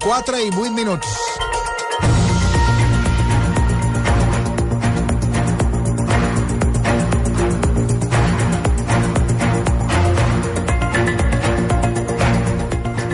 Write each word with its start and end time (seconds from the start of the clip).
4 0.00 0.40
i 0.40 0.50
8 0.50 0.72
minuts. 0.72 1.59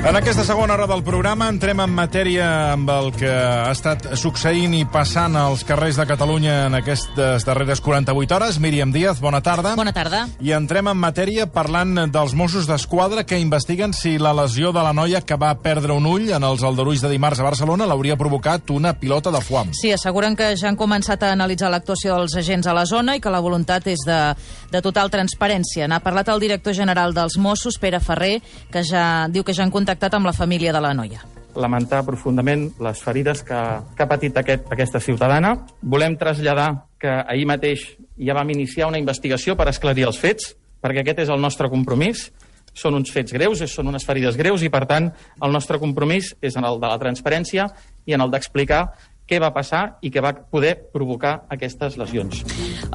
En 0.07 0.15
aquesta 0.15 0.45
segona 0.45 0.75
hora 0.75 0.87
del 0.87 1.01
programa 1.03 1.49
entrem 1.51 1.81
en 1.83 1.91
matèria 1.91 2.45
amb 2.77 2.87
el 2.95 3.09
que 3.19 3.27
ha 3.27 3.73
estat 3.73 4.05
succeint 4.15 4.77
i 4.79 4.85
passant 4.87 5.35
als 5.35 5.65
carrers 5.67 5.97
de 5.99 6.05
Catalunya 6.07 6.69
en 6.69 6.77
aquestes 6.79 7.43
darreres 7.43 7.81
48 7.83 8.37
hores. 8.37 8.61
Míriam 8.63 8.93
Díaz, 8.95 9.19
bona 9.19 9.41
tarda. 9.43 9.73
Bona 9.75 9.91
tarda. 9.97 10.21
I 10.39 10.53
entrem 10.55 10.87
en 10.93 11.01
matèria 11.03 11.49
parlant 11.51 12.05
dels 12.15 12.37
Mossos 12.39 12.69
d'Esquadra 12.71 13.25
que 13.27 13.41
investiguen 13.43 13.97
si 13.99 14.13
la 14.23 14.31
lesió 14.31 14.71
de 14.71 14.85
la 14.87 14.93
noia 14.95 15.25
que 15.27 15.35
va 15.35 15.51
perdre 15.59 15.99
un 15.99 16.07
ull 16.07 16.31
en 16.31 16.47
els 16.47 16.63
aldarulls 16.63 17.03
de 17.03 17.11
dimarts 17.11 17.43
a 17.43 17.49
Barcelona 17.49 17.91
l'hauria 17.91 18.15
provocat 18.15 18.71
una 18.71 18.95
pilota 18.95 19.35
de 19.35 19.43
foam. 19.43 19.75
Sí, 19.75 19.91
asseguren 19.91 20.39
que 20.39 20.53
ja 20.55 20.71
han 20.71 20.79
començat 20.79 21.27
a 21.27 21.33
analitzar 21.35 21.73
l'actuació 21.75 22.21
dels 22.21 22.39
agents 22.39 22.71
a 22.71 22.77
la 22.79 22.87
zona 22.87 23.19
i 23.19 23.25
que 23.25 23.35
la 23.35 23.43
voluntat 23.43 23.91
és 23.91 24.07
de, 24.07 24.23
de 24.71 24.85
total 24.87 25.11
transparència. 25.11 25.91
N'ha 25.91 25.99
parlat 26.07 26.31
el 26.31 26.47
director 26.47 26.79
general 26.79 27.11
dels 27.11 27.41
Mossos, 27.43 27.83
Pere 27.83 27.99
Ferrer, 27.99 28.39
que 28.71 28.87
ja 28.87 29.27
diu 29.27 29.43
que 29.43 29.51
ja 29.51 29.67
han 29.67 29.75
contactat 29.75 29.96
amb 30.03 30.27
la 30.27 30.33
família 30.33 30.73
de 30.73 30.81
la 30.81 30.95
noia 30.95 31.25
lamentar 31.57 32.05
profundament 32.05 32.69
les 32.85 33.01
ferides 33.03 33.43
que, 33.43 33.59
que 33.97 34.05
ha 34.05 34.09
patit 34.09 34.37
aquest, 34.37 34.67
aquesta 34.73 35.01
ciutadana. 35.01 35.55
Volem 35.81 36.17
traslladar 36.21 36.69
que 37.01 37.09
ahir 37.09 37.47
mateix 37.49 37.87
ja 38.21 38.37
vam 38.37 38.51
iniciar 38.53 38.91
una 38.91 39.01
investigació 39.01 39.57
per 39.57 39.71
esclarir 39.73 40.07
els 40.09 40.21
fets, 40.21 40.55
perquè 40.85 41.03
aquest 41.03 41.25
és 41.25 41.33
el 41.33 41.41
nostre 41.41 41.71
compromís. 41.73 42.29
Són 42.77 42.93
uns 42.99 43.09
fets 43.09 43.33
greus, 43.33 43.63
són 43.73 43.89
unes 43.89 44.05
ferides 44.05 44.37
greus 44.37 44.61
i, 44.61 44.69
per 44.69 44.85
tant, 44.85 45.09
el 45.43 45.53
nostre 45.53 45.81
compromís 45.81 46.35
és 46.45 46.59
en 46.61 46.69
el 46.69 46.81
de 46.83 46.91
la 46.93 46.99
transparència 47.01 47.71
i 48.05 48.13
en 48.13 48.21
el 48.21 48.33
d'explicar 48.33 48.83
què 49.27 49.41
va 49.43 49.53
passar 49.55 49.99
i 50.07 50.11
què 50.15 50.23
va 50.23 50.33
poder 50.33 50.77
provocar 50.93 51.47
aquestes 51.53 51.97
lesions. 51.99 52.45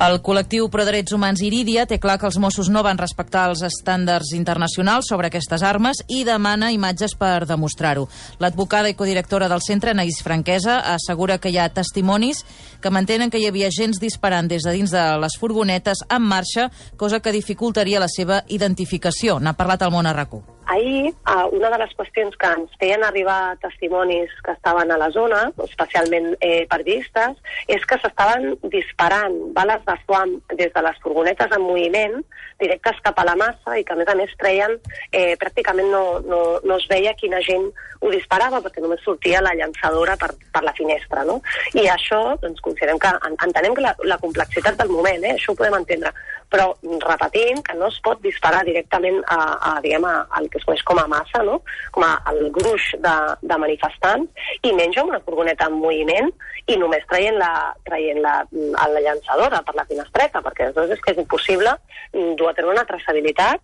El 0.02 0.22
col·lectiu 0.24 0.70
Pro 0.72 0.86
Drets 0.88 1.12
Humans 1.14 1.44
Irídia 1.44 1.86
té 1.90 2.00
clar 2.00 2.18
que 2.20 2.28
els 2.30 2.40
Mossos 2.40 2.70
no 2.72 2.84
van 2.86 3.00
respectar 3.02 3.48
els 3.50 3.64
estàndards 3.68 4.32
internacionals 4.38 5.12
sobre 5.12 5.28
aquestes 5.28 5.64
armes 5.68 6.02
i 6.08 6.24
demana 6.28 6.72
imatges 6.72 7.18
per 7.20 7.46
demostrar-ho. 7.50 8.08
L'advocada 8.40 8.90
i 8.90 8.96
codirectora 8.96 9.50
del 9.52 9.64
centre, 9.66 9.94
Naís 9.94 10.22
Franquesa, 10.24 10.80
assegura 10.96 11.38
que 11.38 11.52
hi 11.52 11.60
ha 11.60 11.70
testimonis 11.70 12.46
que 12.82 12.90
mantenen 12.90 13.30
que 13.30 13.40
hi 13.42 13.50
havia 13.50 13.70
gens 13.70 14.00
disparant 14.00 14.48
des 14.48 14.64
de 14.64 14.74
dins 14.74 14.92
de 14.92 15.04
les 15.22 15.38
furgonetes 15.38 16.06
en 16.10 16.24
marxa, 16.24 16.72
cosa 16.98 17.20
que 17.20 17.36
dificultaria 17.36 18.00
la 18.00 18.10
seva 18.10 18.44
identificació. 18.48 19.40
N'ha 19.40 19.58
parlat 19.60 19.84
al 19.84 19.94
món 19.94 20.08
a 20.08 20.16
RAC1. 20.16 20.61
Ahir, 20.68 21.08
eh, 21.10 21.46
una 21.52 21.70
de 21.70 21.78
les 21.82 21.94
qüestions 21.98 22.36
que 22.38 22.50
ens 22.58 22.76
feien 22.80 23.04
arribar 23.04 23.58
testimonis 23.64 24.32
que 24.46 24.54
estaven 24.56 24.92
a 24.92 24.98
la 24.98 25.10
zona, 25.12 25.42
especialment 25.66 26.36
eh, 26.40 26.66
periodistes, 26.70 27.38
és 27.68 27.86
que 27.90 27.98
s'estaven 28.00 28.56
disparant 28.74 29.36
bales 29.58 29.84
de 29.88 29.98
foam 30.06 30.38
des 30.54 30.72
de 30.74 30.86
les 30.86 31.02
furgonetes 31.04 31.52
en 31.58 31.66
moviment 31.66 32.20
directes 32.62 33.02
cap 33.04 33.18
a 33.20 33.26
la 33.26 33.36
massa 33.36 33.78
i 33.78 33.84
que, 33.84 33.94
a 33.94 34.00
més 34.00 34.10
a 34.12 34.16
més, 34.16 34.34
treien, 34.40 34.78
eh, 35.12 35.34
pràcticament 35.42 35.90
no, 35.92 36.04
no, 36.28 36.42
no 36.64 36.78
es 36.78 36.88
veia 36.92 37.18
quina 37.18 37.42
gent 37.46 37.72
ho 38.02 38.10
disparava 38.14 38.62
perquè 38.62 38.82
només 38.82 39.02
sortia 39.06 39.42
la 39.46 39.54
llançadora 39.58 40.16
per, 40.18 40.32
per 40.54 40.64
la 40.66 40.74
finestra, 40.78 41.26
no? 41.28 41.40
I 41.78 41.86
això, 41.90 42.22
doncs, 42.42 42.62
considerem 42.66 43.02
que, 43.02 43.12
entenem 43.32 43.76
que 43.78 43.86
la, 43.86 43.94
la 44.10 44.18
complexitat 44.22 44.78
del 44.80 44.94
moment, 44.94 45.26
eh, 45.26 45.36
això 45.38 45.54
ho 45.54 45.60
podem 45.60 45.78
entendre, 45.82 46.14
però 46.52 46.68
repetint 47.06 47.64
que 47.66 47.78
no 47.80 47.88
es 47.88 47.98
pot 48.04 48.22
disparar 48.24 48.62
directament 48.68 49.22
a, 49.32 49.40
a 49.72 49.74
diguem, 49.84 50.06
a, 50.06 50.28
al 50.38 50.50
que 50.52 50.60
es 50.60 50.68
coneix 50.68 50.84
com 50.88 51.00
a 51.00 51.08
massa, 51.12 51.44
no? 51.48 51.62
com 51.96 52.06
a, 52.06 52.14
al 52.28 52.44
gruix 52.54 52.92
de, 53.00 53.16
de 53.42 53.60
manifestants, 53.64 54.48
i 54.68 54.76
menys 54.76 55.00
amb 55.00 55.14
una 55.14 55.24
furgoneta 55.26 55.70
en 55.72 55.80
moviment 55.80 56.32
i 56.68 56.78
només 56.78 57.08
traient 57.10 57.40
la, 57.40 57.52
traient 57.88 58.22
la, 58.24 58.38
la 58.52 59.04
llançadora 59.08 59.64
per 59.66 59.76
la 59.80 59.88
finestreta, 59.90 60.44
perquè 60.44 60.68
aleshores 60.68 60.98
és 60.98 61.04
que 61.04 61.16
és 61.16 61.24
impossible 61.24 61.76
dur 62.12 62.50
a 62.52 62.56
tenir 62.58 62.74
una 62.76 62.88
traçabilitat 62.88 63.64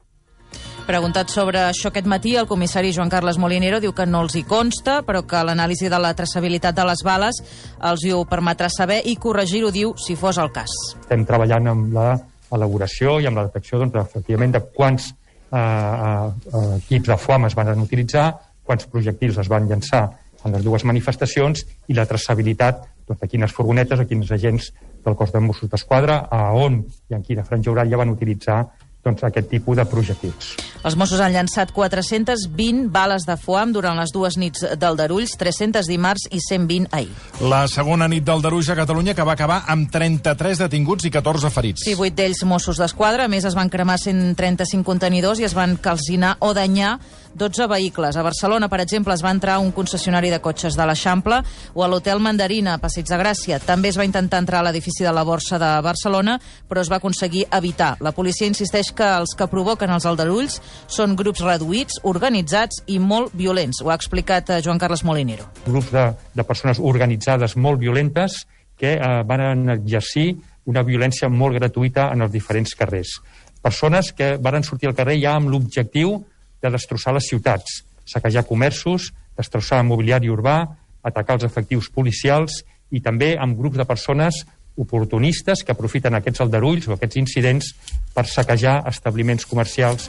Preguntat 0.88 1.28
sobre 1.28 1.60
això 1.68 1.90
aquest 1.90 2.06
matí, 2.08 2.38
el 2.40 2.46
comissari 2.48 2.94
Joan 2.96 3.10
Carles 3.12 3.36
Molinero 3.36 3.82
diu 3.84 3.92
que 3.92 4.06
no 4.08 4.22
els 4.24 4.38
hi 4.40 4.46
consta, 4.48 5.02
però 5.04 5.26
que 5.28 5.42
l'anàlisi 5.44 5.90
de 5.92 6.00
la 6.00 6.14
traçabilitat 6.16 6.78
de 6.78 6.86
les 6.88 7.04
bales 7.04 7.42
els 7.90 8.06
hi 8.08 8.14
ho 8.16 8.22
permetrà 8.30 8.70
saber 8.72 9.02
i 9.04 9.18
corregir-ho, 9.20 9.74
diu, 9.76 9.92
si 10.00 10.16
fos 10.16 10.40
el 10.40 10.54
cas. 10.56 10.72
Estem 11.02 11.28
treballant 11.28 11.68
amb 11.74 11.92
la 11.92 12.08
elaboració 12.54 13.18
i 13.22 13.28
amb 13.30 13.40
la 13.40 13.48
detecció 13.48 13.80
doncs, 13.82 13.96
efectivament 14.02 14.56
de 14.56 14.62
quants 14.76 15.10
eh, 15.12 15.58
eh, 15.58 16.78
equips 16.78 17.12
de 17.12 17.18
foam 17.20 17.48
es 17.48 17.56
van 17.58 17.74
utilitzar, 17.84 18.30
quants 18.68 18.88
projectils 18.92 19.40
es 19.42 19.50
van 19.52 19.68
llançar 19.70 20.06
en 20.46 20.54
les 20.54 20.64
dues 20.64 20.86
manifestacions 20.88 21.66
i 21.88 21.98
la 21.98 22.08
traçabilitat 22.08 22.84
doncs, 23.08 23.20
de 23.22 23.32
quines 23.32 23.54
furgonetes 23.54 24.00
o 24.00 24.08
quins 24.08 24.32
agents 24.32 24.72
del 25.06 25.16
cos 25.16 25.32
de 25.32 25.40
Mossos 25.40 25.70
d'Esquadra, 25.72 26.26
a 26.30 26.52
on 26.56 26.82
i 27.10 27.16
en 27.16 27.24
quina 27.24 27.46
franja 27.48 27.72
horària 27.72 28.00
van 28.00 28.12
utilitzar 28.12 28.64
doncs, 29.06 29.24
aquest 29.24 29.50
tipus 29.50 29.78
de 29.78 29.86
projectils. 29.88 30.56
Els 30.88 30.96
Mossos 31.00 31.22
han 31.24 31.34
llançat 31.34 31.72
420 31.76 32.88
bales 32.94 33.26
de 33.28 33.36
foam 33.40 33.74
durant 33.76 33.98
les 34.00 34.14
dues 34.14 34.38
nits 34.40 34.64
d'Aldarulls, 34.80 35.36
300 35.40 35.90
dimarts 35.90 36.28
i 36.32 36.42
120 36.44 36.90
ahir. 36.96 37.12
La 37.42 37.66
segona 37.72 38.08
nit 38.12 38.26
d'Aldarulls 38.28 38.70
a 38.72 38.78
Catalunya 38.80 39.16
que 39.18 39.26
va 39.28 39.36
acabar 39.38 39.62
amb 39.68 39.92
33 39.92 40.64
detinguts 40.66 41.08
i 41.08 41.14
14 41.14 41.52
ferits. 41.54 41.86
Sí, 41.88 41.96
8 41.98 42.16
d'ells 42.18 42.44
Mossos 42.48 42.80
d'Esquadra. 42.82 43.26
A 43.26 43.32
més, 43.32 43.48
es 43.48 43.58
van 43.58 43.72
cremar 43.74 43.98
135 44.02 44.86
contenidors 44.88 45.42
i 45.42 45.48
es 45.48 45.56
van 45.58 45.78
calcinar 45.82 46.38
o 46.40 46.54
danyar 46.58 46.98
12 47.38 47.68
vehicles. 47.70 48.18
A 48.18 48.24
Barcelona, 48.26 48.68
per 48.68 48.82
exemple, 48.82 49.14
es 49.14 49.24
va 49.24 49.32
entrar 49.32 49.60
un 49.62 49.72
concessionari 49.72 50.32
de 50.34 50.42
cotxes 50.42 50.76
de 50.76 50.86
l'Eixample 50.90 51.38
o 51.74 51.84
a 51.86 51.88
l'Hotel 51.88 52.20
Mandarina, 52.20 52.74
a 52.74 52.82
Passeig 52.82 53.06
de 53.08 53.20
Gràcia. 53.22 53.60
També 53.64 53.92
es 53.94 54.00
va 54.00 54.06
intentar 54.08 54.42
entrar 54.42 54.64
a 54.64 54.68
l'edifici 54.68 55.06
de 55.06 55.14
la 55.14 55.24
Borsa 55.24 55.60
de 55.62 55.70
Barcelona, 55.86 56.40
però 56.68 56.82
es 56.82 56.92
va 56.92 56.98
aconseguir 56.98 57.46
evitar. 57.54 57.94
La 58.02 58.12
policia 58.12 58.50
insisteix 58.50 58.92
que 58.98 59.08
els 59.22 59.38
que 59.38 59.48
provoquen 59.52 59.94
els 59.94 60.10
aldarulls 60.10 60.60
són 60.90 61.16
grups 61.16 61.46
reduïts, 61.46 62.02
organitzats 62.04 62.82
i 62.88 62.98
molt 63.00 63.36
violents. 63.38 63.84
Ho 63.84 63.94
ha 63.94 63.98
explicat 64.02 64.50
eh, 64.50 64.62
Joan 64.66 64.82
Carles 64.82 65.06
Molinero. 65.06 65.46
Grups 65.68 65.94
de, 65.94 66.10
de 66.34 66.48
persones 66.48 66.82
organitzades 66.82 67.56
molt 67.56 67.80
violentes 67.80 68.42
que 68.78 68.96
eh, 68.98 69.12
van 69.26 69.70
exercir 69.78 70.32
una 70.68 70.84
violència 70.84 71.30
molt 71.30 71.56
gratuïta 71.58 72.10
en 72.14 72.26
els 72.26 72.34
diferents 72.34 72.74
carrers. 72.76 73.20
Persones 73.64 74.12
que 74.14 74.36
varen 74.42 74.66
sortir 74.66 74.90
al 74.90 74.98
carrer 74.98 75.18
ja 75.22 75.38
amb 75.38 75.50
l'objectiu 75.52 76.18
de 76.62 76.72
destrossar 76.74 77.14
les 77.16 77.30
ciutats, 77.30 77.84
saquejar 78.06 78.46
comerços, 78.48 79.12
destrossar 79.38 79.84
mobiliari 79.86 80.32
urbà, 80.34 80.60
atacar 81.04 81.38
els 81.38 81.48
efectius 81.48 81.90
policials 81.94 82.64
i 82.92 83.02
també 83.04 83.36
amb 83.40 83.58
grups 83.58 83.78
de 83.78 83.86
persones 83.86 84.46
oportunistes 84.78 85.64
que 85.66 85.74
aprofiten 85.74 86.16
aquests 86.16 86.44
aldarulls 86.46 86.88
o 86.88 86.94
aquests 86.94 87.18
incidents 87.18 87.72
per 88.14 88.28
saquejar 88.30 88.80
establiments 88.90 89.46
comercials. 89.50 90.08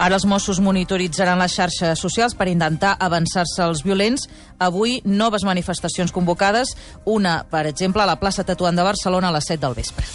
Ara 0.00 0.16
els 0.16 0.24
Mossos 0.28 0.60
monitoritzaran 0.64 1.40
les 1.40 1.56
xarxes 1.56 2.00
socials 2.00 2.36
per 2.36 2.48
intentar 2.48 2.96
avançar-se 3.00 3.62
als 3.64 3.84
violents. 3.84 4.26
Avui, 4.58 5.02
noves 5.04 5.44
manifestacions 5.44 6.12
convocades, 6.12 6.74
una, 7.04 7.42
per 7.50 7.66
exemple, 7.68 8.02
a 8.02 8.08
la 8.08 8.18
plaça 8.20 8.44
Tatuant 8.44 8.76
de 8.76 8.88
Barcelona 8.88 9.28
a 9.28 9.36
les 9.36 9.52
7 9.52 9.60
del 9.66 9.76
vespre. 9.76 10.08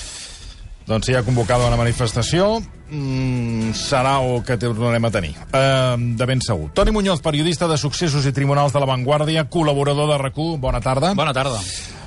Doncs 0.91 1.07
si 1.07 1.13
hi 1.13 1.15
ha 1.15 1.23
convocada 1.23 1.69
una 1.69 1.77
manifestació, 1.79 2.57
mm, 2.89 3.71
serà 3.79 4.17
el 4.19 4.41
que 4.43 4.57
tornarem 4.59 5.05
a 5.07 5.11
tenir. 5.13 5.31
Uh, 5.47 5.95
de 6.19 6.25
ben 6.27 6.41
segur. 6.43 6.67
Toni 6.75 6.91
Muñoz, 6.91 7.21
periodista 7.23 7.69
de 7.71 7.77
Successos 7.77 8.25
i 8.27 8.33
Tribunals 8.35 8.73
de 8.75 8.81
la 8.83 8.89
Vanguardia, 8.89 9.47
col·laborador 9.47 10.11
de 10.11 10.17
rac 10.19 10.35
Bona 10.59 10.81
tarda. 10.81 11.13
Bona 11.15 11.33
tarda. 11.33 11.61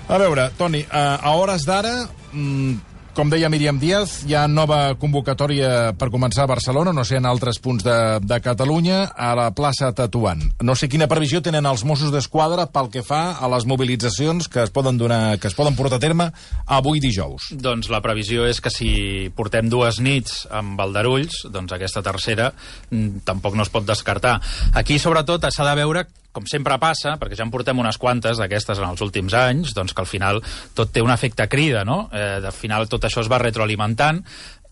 A 0.09 0.19
veure, 0.19 0.51
Toni, 0.59 0.83
uh, 0.85 1.17
a 1.17 1.33
hores 1.33 1.65
d'ara... 1.65 2.11
Mm, 2.33 2.94
com 3.15 3.31
deia 3.31 3.49
Míriam 3.49 3.79
Díaz, 3.79 4.25
hi 4.27 4.35
ha 4.35 4.43
nova 4.51 4.97
convocatòria 4.99 5.93
per 5.99 6.09
començar 6.11 6.45
a 6.45 6.51
Barcelona, 6.51 6.93
no 6.93 7.05
sé, 7.07 7.21
en 7.21 7.29
altres 7.31 7.61
punts 7.63 7.85
de, 7.87 7.95
de 8.27 8.39
Catalunya, 8.43 9.05
a 9.15 9.31
la 9.39 9.47
plaça 9.55 9.93
Tatuant. 9.95 10.43
No 10.67 10.75
sé 10.75 10.89
quina 10.91 11.07
previsió 11.11 11.39
tenen 11.45 11.69
els 11.71 11.85
Mossos 11.87 12.11
d'Esquadra 12.11 12.67
pel 12.75 12.91
que 12.91 13.05
fa 13.07 13.37
a 13.39 13.51
les 13.55 13.69
mobilitzacions 13.71 14.51
que 14.51 14.65
es 14.67 14.75
poden 14.75 14.99
donar, 14.99 15.39
que 15.39 15.47
es 15.47 15.55
poden 15.55 15.79
portar 15.79 16.01
a 16.01 16.03
terme 16.03 16.29
avui 16.67 16.99
dijous. 17.03 17.53
Doncs 17.55 17.93
la 17.95 18.03
previsió 18.03 18.49
és 18.51 18.59
que 18.59 18.75
si 18.75 18.91
portem 19.39 19.71
dues 19.71 20.03
nits 20.03 20.45
amb 20.51 20.75
Valderulls, 20.81 21.45
doncs 21.55 21.79
aquesta 21.79 22.03
tercera 22.03 22.51
mm, 22.91 23.23
tampoc 23.31 23.55
no 23.55 23.63
es 23.63 23.71
pot 23.71 23.87
descartar. 23.87 24.41
Aquí, 24.75 24.99
sobretot, 24.99 25.47
s'ha 25.55 25.71
de 25.71 25.79
veure 25.85 26.07
com 26.35 26.49
sempre 26.51 26.79
passa, 26.83 27.15
perquè 27.21 27.39
ja 27.39 27.47
en 27.47 27.53
portem 27.55 27.79
unes 27.79 27.99
quantes 28.01 28.41
d'aquestes 28.43 28.83
en 28.83 28.91
els 28.91 29.05
últims 29.07 29.37
anys, 29.39 29.73
doncs 29.77 29.95
que 29.95 30.05
al 30.05 30.11
final 30.11 30.43
tot 30.75 30.93
té 30.93 31.05
un 31.05 31.15
efecte 31.15 31.47
crida, 31.49 31.85
no? 31.87 32.09
Eh, 32.13 32.43
al 32.43 32.53
final 32.57 32.91
tot 32.91 33.07
això 33.07 33.23
es 33.23 33.31
va 33.31 33.41
retroalimentant 33.43 34.25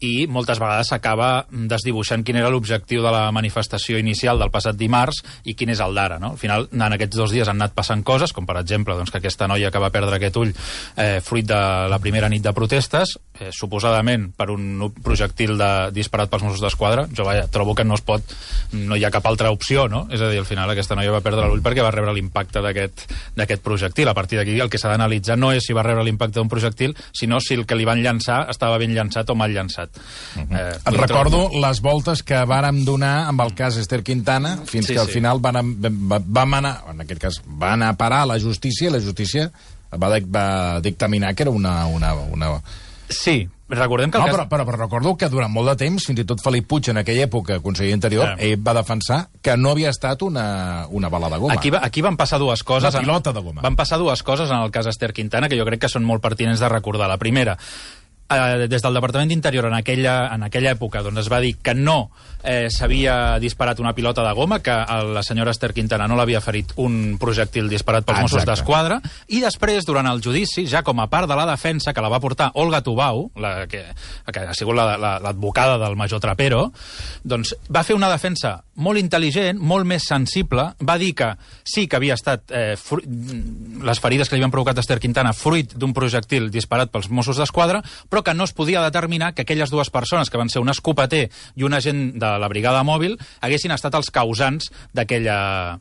i 0.02 0.26
moltes 0.26 0.58
vegades 0.58 0.90
s'acaba 0.90 1.46
desdibuixant 1.50 2.24
quin 2.26 2.38
era 2.40 2.50
l'objectiu 2.50 3.04
de 3.04 3.12
la 3.14 3.30
manifestació 3.34 4.00
inicial 4.02 4.40
del 4.40 4.50
passat 4.50 4.76
dimarts 4.78 5.22
i 5.46 5.54
quin 5.58 5.72
és 5.72 5.82
el 5.84 5.94
d'ara. 5.94 6.18
No? 6.22 6.32
Al 6.34 6.40
final, 6.40 6.66
en 6.72 6.96
aquests 6.98 7.18
dos 7.18 7.34
dies 7.34 7.48
han 7.48 7.60
anat 7.60 7.76
passant 7.76 8.02
coses, 8.02 8.34
com 8.34 8.46
per 8.48 8.58
exemple 8.60 8.96
doncs, 8.98 9.12
que 9.14 9.22
aquesta 9.22 9.48
noia 9.50 9.70
que 9.70 9.82
va 9.82 9.92
perdre 9.94 10.18
aquest 10.18 10.38
ull 10.42 10.50
eh, 10.52 11.20
fruit 11.22 11.46
de 11.46 11.62
la 11.92 12.00
primera 12.02 12.30
nit 12.32 12.42
de 12.42 12.54
protestes 12.56 13.14
eh, 13.42 13.50
suposadament 13.52 14.30
per 14.36 14.48
un 14.54 14.88
projectil 15.02 15.56
de, 15.58 15.70
disparat 15.94 16.30
pels 16.30 16.44
Mossos 16.46 16.62
d'Esquadra, 16.62 17.06
jo 17.14 17.26
vaja, 17.26 17.48
trobo 17.52 17.74
que 17.74 17.84
no 17.84 17.96
es 17.98 18.04
pot, 18.06 18.34
no 18.72 18.96
hi 18.96 19.04
ha 19.04 19.12
cap 19.14 19.26
altra 19.26 19.50
opció, 19.54 19.88
no? 19.90 20.04
És 20.10 20.22
a 20.22 20.30
dir, 20.30 20.40
al 20.42 20.48
final 20.48 20.70
aquesta 20.70 20.96
noia 20.98 21.14
va 21.14 21.22
perdre 21.24 21.48
l'ull 21.48 21.62
perquè 21.64 21.84
va 21.84 21.92
rebre 21.94 22.14
l'impacte 22.14 22.62
d'aquest 22.62 23.62
projectil. 23.64 24.08
A 24.08 24.14
partir 24.14 24.38
d'aquí 24.38 24.58
el 24.60 24.70
que 24.70 24.80
s'ha 24.80 24.92
d'analitzar 24.92 25.38
no 25.40 25.52
és 25.52 25.66
si 25.66 25.76
va 25.76 25.84
rebre 25.86 26.04
l'impacte 26.06 26.38
d'un 26.38 26.50
projectil, 26.52 26.96
sinó 27.12 27.40
si 27.40 27.58
el 27.58 27.66
que 27.66 27.78
li 27.78 27.88
van 27.88 28.02
llançar 28.04 28.44
estava 28.52 28.78
ben 28.78 28.94
llançat 28.94 29.30
o 29.30 29.36
mal 29.38 29.52
llançat. 29.52 29.90
Uh 30.36 30.42
-huh. 30.42 30.56
eh, 30.58 30.78
Et 30.86 30.96
recordo 30.96 31.48
trobo... 31.48 31.60
les 31.66 31.80
voltes 31.80 32.22
que 32.22 32.44
vàrem 32.44 32.84
donar 32.84 33.28
amb 33.28 33.40
el 33.40 33.54
cas 33.54 33.76
Esther 33.76 34.02
Quintana, 34.02 34.58
fins 34.64 34.86
sí, 34.86 34.94
que 34.94 35.00
al 35.00 35.06
sí. 35.06 35.12
final 35.12 35.40
van, 35.40 35.76
vam 36.26 36.54
anar, 36.54 36.84
en 36.90 37.00
aquest 37.00 37.20
cas, 37.20 37.42
va 37.46 37.72
anar 37.72 37.88
a 37.88 37.96
parar 37.96 38.22
a 38.22 38.26
la 38.26 38.38
justícia 38.38 38.88
i 38.88 38.92
la 38.92 39.00
justícia 39.00 39.50
va, 39.98 40.08
va 40.08 40.80
dictaminar 40.80 41.34
que 41.34 41.42
era 41.42 41.50
una, 41.50 41.86
una, 41.86 42.14
una... 42.14 42.60
Sí, 43.08 43.48
recordem 43.72 44.10
que 44.12 44.18
no, 44.20 44.26
cas... 44.26 44.34
però, 44.34 44.46
però, 44.48 44.66
però 44.68 44.80
recordo 44.84 45.14
que 45.16 45.28
durant 45.32 45.50
molt 45.52 45.72
de 45.72 45.76
temps, 45.84 46.04
fins 46.08 46.20
i 46.22 46.26
tot 46.28 46.42
Felip 46.44 46.68
Puig, 46.68 46.90
en 46.92 47.00
aquella 47.00 47.26
època, 47.28 47.58
conseller 47.64 47.94
interior, 47.96 48.34
yeah. 48.34 48.52
ell 48.52 48.60
va 48.60 48.76
defensar 48.76 49.22
que 49.42 49.56
no 49.56 49.72
havia 49.72 49.92
estat 49.94 50.22
una, 50.26 50.44
una 50.90 51.10
bala 51.12 51.30
de 51.32 51.40
goma. 51.42 51.56
Aquí, 51.56 51.72
va, 51.72 51.82
aquí 51.86 52.04
van 52.04 52.18
passar 52.20 52.40
dues 52.42 52.62
coses... 52.62 52.94
Una 52.94 53.06
pilota 53.06 53.32
de 53.32 53.40
goma. 53.40 53.64
Van 53.64 53.78
passar 53.78 53.98
dues 54.02 54.22
coses 54.22 54.50
en 54.50 54.60
el 54.60 54.70
cas 54.74 54.90
Esther 54.90 55.12
Quintana 55.16 55.48
que 55.48 55.58
jo 55.58 55.66
crec 55.68 55.86
que 55.86 55.92
són 55.92 56.06
molt 56.08 56.24
pertinents 56.24 56.60
de 56.60 56.70
recordar. 56.72 57.08
La 57.10 57.20
primera, 57.20 57.56
eh, 58.28 58.68
des 58.68 58.82
del 58.82 58.94
Departament 58.94 59.32
d'Interior 59.32 59.68
en, 59.68 59.76
aquella, 59.78 60.16
en 60.34 60.46
aquella 60.48 60.74
època 60.76 61.02
doncs 61.04 61.24
es 61.24 61.32
va 61.32 61.40
dir 61.44 61.56
que 61.62 61.74
no 61.74 62.10
eh, 62.42 62.68
s'havia 62.70 63.38
disparat 63.42 63.80
una 63.80 63.94
pilota 63.94 64.24
de 64.26 64.32
goma, 64.34 64.60
que 64.62 64.74
la 65.14 65.22
senyora 65.22 65.52
Esther 65.54 65.72
Quintana 65.72 66.08
no 66.10 66.16
l'havia 66.18 66.42
ferit 66.42 66.74
un 66.82 67.16
projectil 67.20 67.68
disparat 67.70 68.06
pels 68.06 68.18
Exacte. 68.18 68.34
Mossos 68.34 68.48
d'Esquadra, 68.48 69.00
i 69.28 69.42
després, 69.44 69.86
durant 69.86 70.06
el 70.10 70.22
judici, 70.24 70.66
ja 70.68 70.82
com 70.82 71.00
a 71.00 71.08
part 71.12 71.30
de 71.30 71.38
la 71.38 71.46
defensa 71.48 71.94
que 71.94 72.04
la 72.04 72.10
va 72.12 72.20
portar 72.20 72.50
Olga 72.60 72.82
Tubau, 72.82 73.28
la, 73.36 73.66
que, 73.70 73.84
que 74.32 74.44
ha 74.46 74.56
sigut 74.58 74.76
l'advocada 74.76 75.76
la, 75.76 75.78
la, 75.78 75.86
del 75.86 75.96
major 75.98 76.20
Trapero, 76.22 76.66
doncs 77.22 77.54
va 77.72 77.84
fer 77.86 77.96
una 77.96 78.10
defensa 78.12 78.58
molt 78.82 78.98
intel·ligent, 78.98 79.58
molt 79.60 79.86
més 79.86 80.06
sensible, 80.08 80.64
va 80.80 80.96
dir 81.00 81.12
que 81.16 81.32
sí 81.68 81.86
que 81.86 81.98
havia 81.98 82.16
estat 82.16 82.52
eh, 82.54 82.74
les 83.84 84.00
ferides 84.00 84.28
que 84.28 84.36
li 84.36 84.40
havien 84.40 84.54
provocat 84.54 84.78
a 84.78 84.84
Esther 84.84 84.98
Quintana 85.02 85.34
fruit 85.36 85.74
d'un 85.76 85.92
projectil 85.96 86.48
disparat 86.52 86.92
pels 86.92 87.10
Mossos 87.12 87.40
d'Esquadra, 87.40 87.82
però 88.08 88.22
que 88.24 88.34
no 88.34 88.48
es 88.48 88.54
podia 88.56 88.82
determinar 88.84 89.32
que 89.34 89.44
aquelles 89.44 89.70
dues 89.70 89.92
persones, 89.92 90.30
que 90.30 90.40
van 90.40 90.50
ser 90.52 90.62
un 90.64 90.72
escopeter 90.72 91.26
i 91.56 91.66
un 91.68 91.76
agent 91.76 92.14
de 92.16 92.31
la 92.38 92.48
brigada 92.48 92.82
mòbil, 92.86 93.16
haguessin 93.40 93.72
estat 93.74 93.94
els 93.98 94.10
causants 94.14 94.70
d'aquella 94.94 95.78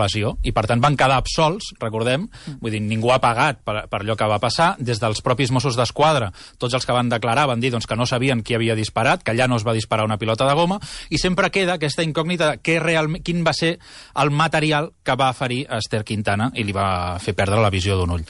lesió, 0.00 0.36
i 0.44 0.52
per 0.52 0.66
tant 0.70 0.82
van 0.82 0.96
quedar 0.98 1.18
absolts, 1.20 1.72
recordem, 1.80 2.28
vull 2.60 2.74
dir, 2.74 2.82
ningú 2.84 3.10
ha 3.14 3.20
pagat 3.22 3.62
per, 3.64 3.86
per 3.90 4.00
allò 4.02 4.16
que 4.18 4.30
va 4.30 4.40
passar, 4.42 4.74
des 4.78 5.00
dels 5.02 5.22
propis 5.24 5.50
Mossos 5.54 5.76
d'Esquadra, 5.78 6.30
tots 6.58 6.74
els 6.78 6.86
que 6.86 6.96
van 6.96 7.10
declarar 7.10 7.46
van 7.50 7.60
dir 7.60 7.72
doncs, 7.74 7.86
que 7.86 7.98
no 7.98 8.06
sabien 8.06 8.42
qui 8.42 8.54
havia 8.54 8.76
disparat, 8.78 9.22
que 9.24 9.32
allà 9.34 9.48
no 9.50 9.56
es 9.60 9.66
va 9.66 9.76
disparar 9.76 10.04
una 10.06 10.18
pilota 10.18 10.46
de 10.48 10.54
goma, 10.58 10.80
i 11.10 11.18
sempre 11.18 11.50
queda 11.50 11.78
aquesta 11.78 12.04
incògnita 12.06 12.56
que 12.62 12.78
realment, 12.80 13.22
quin 13.24 13.44
va 13.46 13.54
ser 13.56 13.78
el 14.20 14.30
material 14.30 14.92
que 15.02 15.16
va 15.18 15.32
ferir 15.36 15.64
a 15.68 15.78
Esther 15.82 16.04
Quintana 16.04 16.50
i 16.54 16.64
li 16.66 16.74
va 16.76 17.18
fer 17.22 17.34
perdre 17.38 17.60
la 17.62 17.70
visió 17.72 17.96
d'un 17.98 18.18
ull. 18.18 18.26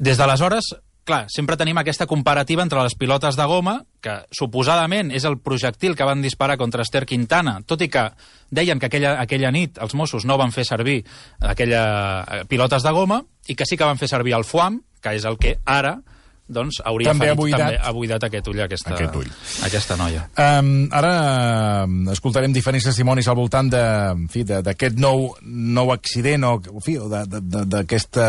Des 0.00 0.16
d'aleshores, 0.16 0.72
clar, 1.10 1.24
sempre 1.32 1.58
tenim 1.58 1.78
aquesta 1.80 2.06
comparativa 2.06 2.62
entre 2.62 2.82
les 2.84 2.94
pilotes 2.98 3.36
de 3.38 3.46
goma, 3.50 3.80
que 4.00 4.14
suposadament 4.34 5.10
és 5.14 5.26
el 5.28 5.40
projectil 5.42 5.96
que 5.98 6.06
van 6.06 6.22
disparar 6.22 6.56
contra 6.60 6.84
Esther 6.86 7.02
Quintana, 7.08 7.58
tot 7.66 7.82
i 7.82 7.90
que 7.90 8.06
deien 8.50 8.78
que 8.78 8.88
aquella, 8.88 9.16
aquella 9.22 9.50
nit 9.54 9.80
els 9.82 9.96
Mossos 9.98 10.26
no 10.28 10.38
van 10.40 10.54
fer 10.54 10.64
servir 10.68 11.00
aquella 11.40 11.82
eh, 12.22 12.44
pilotes 12.48 12.86
de 12.86 12.94
goma 12.94 13.20
i 13.48 13.58
que 13.58 13.66
sí 13.66 13.76
que 13.76 13.88
van 13.88 13.98
fer 13.98 14.08
servir 14.10 14.36
el 14.38 14.46
FUAM, 14.46 14.80
que 15.02 15.16
és 15.18 15.26
el 15.26 15.38
que 15.40 15.56
ara 15.66 15.98
doncs 16.52 16.80
hauria 16.86 17.12
també 17.12 17.30
ha 17.30 17.36
buidat, 17.38 17.60
també 17.62 17.78
ha 17.80 17.92
buidat 17.94 18.26
aquest 18.26 18.50
ull 18.52 18.62
aquesta, 18.64 18.94
aquest 18.94 19.18
ull. 19.20 19.28
aquesta 19.66 19.96
noia. 20.00 20.24
Um, 20.34 20.70
ara 20.96 21.12
escoltarem 22.12 22.54
diferents 22.54 22.88
testimonis 22.90 23.28
al 23.30 23.38
voltant 23.38 23.70
d'aquest 23.70 24.98
nou, 25.00 25.30
nou 25.44 25.92
accident 25.94 26.48
o 26.48 26.56
en 26.60 26.84
fi, 26.84 26.98
d'aquesta... 27.00 28.26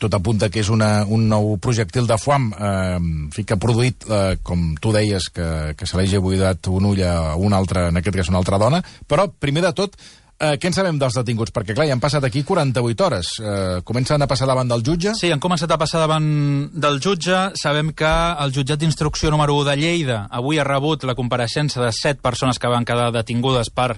Tot 0.00 0.14
apunta 0.16 0.48
que 0.48 0.62
és 0.62 0.68
una, 0.72 1.04
un 1.12 1.26
nou 1.28 1.54
projectil 1.62 2.06
de 2.08 2.16
foam 2.20 2.48
en 2.56 3.08
fi, 3.34 3.44
que 3.44 3.56
ha 3.56 3.60
produït, 3.60 4.06
uh, 4.08 4.34
com 4.42 4.72
tu 4.80 4.94
deies, 4.96 5.28
que, 5.34 5.48
que 5.78 5.88
se 5.88 5.98
l'hagi 5.98 6.20
buidat 6.24 6.70
un 6.72 6.90
ull 6.92 7.02
a 7.04 7.34
una 7.36 7.60
altra, 7.60 7.88
en 7.92 8.00
aquest 8.00 8.16
cas 8.16 8.32
una 8.32 8.40
altra 8.40 8.60
dona, 8.60 8.80
però 9.08 9.28
primer 9.28 9.64
de 9.66 9.74
tot 9.76 9.98
Eh, 10.34 10.56
què 10.58 10.66
en 10.66 10.74
sabem 10.74 10.96
dels 10.98 11.14
detinguts? 11.14 11.52
Perquè, 11.54 11.76
clar, 11.76 11.86
ja 11.86 11.94
han 11.94 12.02
passat 12.02 12.24
aquí 12.26 12.42
48 12.42 13.04
hores. 13.06 13.28
Eh, 13.38 13.82
comencen 13.86 14.22
a 14.22 14.26
passar 14.26 14.48
davant 14.50 14.68
del 14.70 14.82
jutge? 14.82 15.12
Sí, 15.14 15.30
han 15.30 15.42
començat 15.42 15.70
a 15.70 15.78
passar 15.78 16.02
davant 16.02 16.26
del 16.74 16.98
jutge. 16.98 17.38
Sabem 17.60 17.92
que 17.94 18.10
el 18.42 18.54
jutjat 18.56 18.82
d'instrucció 18.82 19.30
número 19.30 19.54
1 19.60 19.68
de 19.70 19.76
Lleida 19.78 20.18
avui 20.34 20.58
ha 20.58 20.66
rebut 20.66 21.06
la 21.06 21.14
compareixença 21.14 21.84
de 21.84 21.92
set 21.94 22.18
persones 22.24 22.58
que 22.58 22.70
van 22.72 22.84
quedar 22.84 23.12
detingudes 23.14 23.70
per 23.70 23.94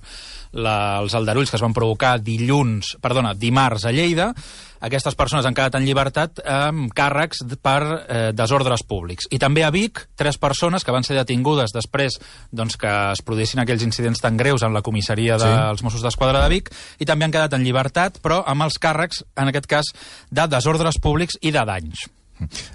la, 0.53 1.00
els 1.00 1.17
aldarulls 1.17 1.50
que 1.50 1.56
es 1.56 1.65
van 1.65 1.75
provocar 1.77 2.19
dilluns, 2.21 2.97
perdona, 3.00 3.32
dimarts 3.35 3.89
a 3.89 3.94
Lleida 3.97 4.35
aquestes 4.87 5.17
persones 5.19 5.47
han 5.47 5.56
quedat 5.56 5.77
en 5.79 5.87
llibertat 5.87 6.41
amb 6.47 6.93
càrrecs 6.97 7.43
per 7.62 7.81
eh, 7.85 8.19
desordres 8.37 8.85
públics. 8.87 9.29
I 9.35 9.41
també 9.43 9.65
a 9.67 9.73
Vic, 9.75 10.05
tres 10.19 10.38
persones 10.43 10.87
que 10.87 10.94
van 10.94 11.06
ser 11.06 11.19
detingudes 11.19 11.75
després 11.75 12.21
doncs, 12.50 12.79
que 12.81 12.93
es 13.12 13.23
produïssin 13.27 13.62
aquells 13.62 13.87
incidents 13.87 14.23
tan 14.23 14.38
greus 14.41 14.65
en 14.67 14.77
la 14.77 14.85
comissaria 14.87 15.41
sí. 15.43 15.49
dels 15.49 15.83
Mossos 15.87 16.05
d'Esquadra 16.06 16.44
de 16.44 16.53
Vic, 16.55 16.71
i 17.03 17.09
també 17.09 17.27
han 17.27 17.35
quedat 17.35 17.56
en 17.59 17.67
llibertat, 17.67 18.21
però 18.25 18.43
amb 18.47 18.67
els 18.67 18.79
càrrecs, 18.83 19.25
en 19.37 19.50
aquest 19.50 19.71
cas, 19.71 19.91
de 20.31 20.47
desordres 20.50 21.00
públics 21.03 21.41
i 21.43 21.55
de 21.55 21.67
danys. 21.67 22.06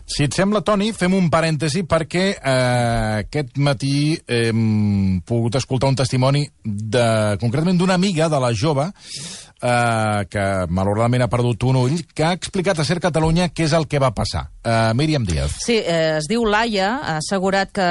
Si 0.05 0.25
et 0.25 0.35
sembla, 0.35 0.63
Toni, 0.65 0.89
fem 0.97 1.13
un 1.15 1.29
parèntesi 1.31 1.83
perquè 1.89 2.25
eh, 2.33 3.21
aquest 3.21 3.59
matí 3.61 4.17
hem 4.27 5.21
pogut 5.27 5.59
escoltar 5.59 5.91
un 5.91 5.99
testimoni 5.99 6.43
de, 6.63 7.37
concretament 7.41 7.79
d'una 7.79 7.97
amiga 7.99 8.27
de 8.31 8.41
la 8.41 8.51
jove 8.57 8.89
eh, 9.61 10.25
que 10.29 10.45
malauradament 10.73 11.25
ha 11.25 11.29
perdut 11.31 11.63
un 11.69 11.79
ull, 11.83 12.01
que 12.13 12.25
ha 12.25 12.33
explicat 12.37 12.81
a 12.81 12.85
Ser 12.87 12.99
Catalunya 13.03 13.51
què 13.53 13.67
és 13.69 13.75
el 13.77 13.87
que 13.87 14.01
va 14.01 14.11
passar. 14.15 14.47
Eh, 14.63 14.91
Míriam 14.97 15.25
Díaz. 15.27 15.59
Sí, 15.63 15.77
eh, 15.79 16.17
es 16.17 16.27
diu 16.29 16.45
Laia, 16.49 16.91
ha 16.97 17.17
assegurat 17.21 17.71
que, 17.71 17.89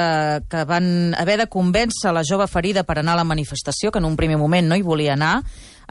que 0.51 0.65
van 0.69 1.15
haver 1.17 1.39
de 1.41 1.49
convèncer 1.51 2.13
la 2.13 2.25
jove 2.27 2.47
ferida 2.51 2.83
per 2.87 2.99
anar 2.99 3.15
a 3.15 3.23
la 3.23 3.27
manifestació, 3.27 3.91
que 3.91 4.03
en 4.03 4.09
un 4.09 4.19
primer 4.19 4.39
moment 4.41 4.67
no 4.67 4.77
hi 4.77 4.85
volia 4.85 5.15
anar, 5.15 5.37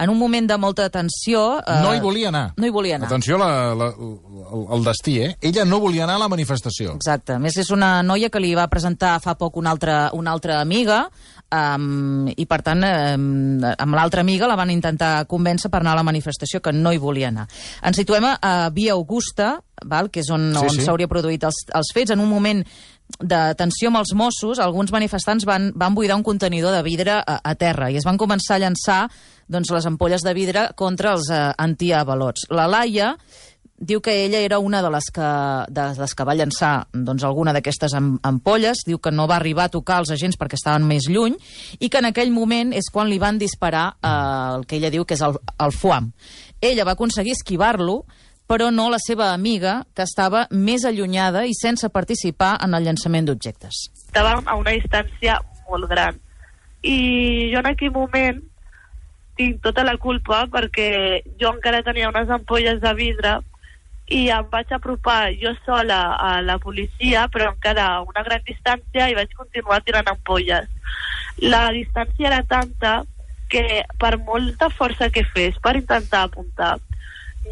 en 0.00 0.11
un 0.11 0.19
moment 0.19 0.49
de 0.49 0.56
molta 0.58 0.88
tensió... 0.91 1.61
Eh, 1.61 1.81
no 1.85 1.93
hi 1.94 2.00
volia 2.00 2.31
anar. 2.32 2.44
No 2.56 2.67
hi 2.67 2.73
volia 2.75 2.97
anar. 2.97 3.11
Atenció 3.11 3.38
la, 3.41 3.75
la, 3.76 3.91
el, 3.93 4.64
el 4.76 4.87
destí, 4.87 5.19
eh? 5.20 5.35
Ella 5.41 5.67
no 5.69 5.81
volia 5.82 6.06
anar 6.06 6.17
a 6.17 6.25
la 6.25 6.31
manifestació. 6.32 6.97
Exacte. 6.97 7.37
A 7.37 7.43
més, 7.43 7.58
és 7.61 7.70
una 7.75 7.99
noia 8.06 8.31
que 8.32 8.41
li 8.43 8.55
va 8.56 8.70
presentar 8.73 9.19
fa 9.20 9.37
poc 9.38 9.61
una 9.61 9.75
altra, 9.76 10.06
una 10.17 10.32
altra 10.32 10.62
amiga, 10.64 11.05
Um, 11.50 12.29
i 12.38 12.44
per 12.47 12.61
tant 12.62 12.85
um, 12.87 13.64
amb 13.67 13.97
l'altra 13.99 14.23
amiga 14.23 14.47
la 14.47 14.55
van 14.55 14.70
intentar 14.70 15.25
convèncer 15.26 15.67
per 15.67 15.81
anar 15.81 15.97
a 15.97 15.99
la 15.99 16.05
manifestació 16.06 16.61
que 16.62 16.70
no 16.70 16.93
hi 16.94 17.00
volia 17.02 17.26
anar. 17.32 17.49
Ens 17.82 17.99
situem 17.99 18.28
a, 18.28 18.37
a 18.38 18.52
Via 18.71 18.95
Augusta, 18.95 19.57
val? 19.83 20.12
que 20.14 20.23
és 20.23 20.30
on, 20.30 20.52
sí, 20.54 20.69
on 20.69 20.78
s'hauria 20.87 21.09
sí. 21.09 21.11
produït 21.11 21.49
els, 21.49 21.59
els 21.75 21.90
fets, 21.97 22.14
en 22.14 22.23
un 22.23 22.30
moment 22.30 22.62
de 23.19 23.40
tensió 23.59 23.90
amb 23.90 24.00
els 24.00 24.14
Mossos, 24.14 24.61
alguns 24.62 24.93
manifestants 24.95 25.47
van, 25.49 25.71
van 25.75 25.95
buidar 25.95 26.17
un 26.19 26.25
contenidor 26.26 26.75
de 26.76 26.83
vidre 26.87 27.19
a, 27.19 27.40
a 27.43 27.55
terra 27.59 27.90
i 27.90 27.99
es 27.99 28.07
van 28.07 28.19
començar 28.21 28.57
a 28.57 28.64
llançar 28.64 29.02
doncs, 29.50 29.71
les 29.75 29.87
ampolles 29.87 30.23
de 30.23 30.35
vidre 30.35 30.69
contra 30.79 31.17
els 31.17 31.31
uh, 31.33 31.50
antiavalots. 31.59 32.47
La 32.55 32.69
Laia 32.71 33.14
diu 33.81 34.02
que 34.05 34.26
ella 34.26 34.38
era 34.45 34.59
una 34.59 34.83
de 34.83 34.90
les 34.93 35.09
que, 35.11 35.29
de 35.73 35.85
les 35.97 36.14
que 36.14 36.25
va 36.29 36.37
llançar 36.37 36.73
doncs, 36.93 37.25
alguna 37.25 37.55
d'aquestes 37.57 37.97
ampolles, 37.97 38.85
diu 38.87 39.00
que 39.00 39.11
no 39.11 39.26
va 39.26 39.38
arribar 39.40 39.67
a 39.67 39.73
tocar 39.73 40.02
els 40.02 40.12
agents 40.12 40.37
perquè 40.38 40.61
estaven 40.61 40.85
més 40.87 41.09
lluny, 41.09 41.38
i 41.81 41.88
que 41.88 42.02
en 42.05 42.11
aquell 42.11 42.31
moment 42.31 42.75
és 42.76 42.93
quan 42.93 43.09
li 43.09 43.19
van 43.19 43.40
disparar 43.40 43.87
eh, 43.97 44.11
el 44.59 44.67
que 44.69 44.76
ella 44.76 44.93
diu 44.93 45.09
que 45.09 45.17
és 45.17 45.25
el, 45.25 45.40
el 45.59 45.73
foam. 45.73 46.12
Ella 46.61 46.85
va 46.85 46.93
aconseguir 46.93 47.33
esquivar-lo, 47.33 48.02
però 48.50 48.73
no 48.75 48.88
la 48.90 48.99
seva 48.99 49.28
amiga, 49.30 49.85
que 49.95 50.02
estava 50.02 50.49
més 50.50 50.83
allunyada 50.88 51.45
i 51.47 51.54
sense 51.54 51.87
participar 51.95 52.57
en 52.64 52.75
el 52.75 52.88
llançament 52.88 53.28
d'objectes. 53.28 53.85
Estàvem 54.09 54.42
a 54.50 54.57
una 54.59 54.75
distància 54.75 55.37
molt 55.69 55.87
gran. 55.92 56.19
I 56.83 56.97
jo 57.52 57.61
en 57.62 57.69
aquell 57.71 57.95
moment 57.95 58.40
tinc 59.38 59.62
tota 59.62 59.85
la 59.87 59.95
culpa 60.02 60.42
perquè 60.50 60.88
jo 61.38 61.54
encara 61.54 61.85
tenia 61.87 62.11
unes 62.11 62.33
ampolles 62.35 62.83
de 62.83 62.95
vidre 62.99 63.38
i 64.11 64.26
em 64.35 64.50
vaig 64.50 64.75
apropar 64.75 65.30
jo 65.38 65.54
sola 65.62 66.00
a 66.19 66.40
la 66.42 66.59
policia, 66.59 67.28
però 67.30 67.52
encara 67.52 67.87
a 67.87 68.02
una 68.02 68.25
gran 68.26 68.42
distància, 68.42 69.07
i 69.07 69.14
vaig 69.14 69.30
continuar 69.38 69.78
tirant 69.87 70.11
ampolles. 70.11 70.66
La 71.38 71.69
distància 71.71 72.33
era 72.33 72.42
tanta 72.42 73.04
que 73.50 73.85
per 74.02 74.16
molta 74.26 74.66
força 74.75 75.11
que 75.14 75.23
fes 75.30 75.54
per 75.62 75.76
intentar 75.78 76.26
apuntar, 76.26 76.80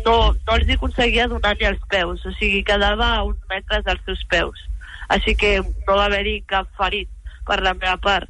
no, 0.04 0.16
no 0.34 0.56
els 0.56 0.70
aconseguia 0.74 1.28
donar 1.30 1.54
ni 1.58 1.68
els 1.68 1.80
peus, 1.90 2.24
o 2.26 2.32
sigui, 2.36 2.62
quedava 2.66 3.12
a 3.16 3.24
uns 3.26 3.40
metres 3.50 3.84
dels 3.86 4.04
seus 4.06 4.24
peus. 4.30 4.64
Així 5.08 5.34
que 5.38 5.58
no 5.62 5.96
va 5.96 6.06
haver-hi 6.06 6.42
cap 6.46 6.68
ferit 6.76 7.08
per 7.48 7.60
la 7.64 7.74
meva 7.74 7.96
part. 8.04 8.28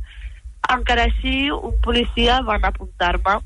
Encara 0.70 1.08
així, 1.08 1.50
un 1.50 1.74
policia 1.84 2.40
van 2.46 2.66
apuntar-me 2.68 3.38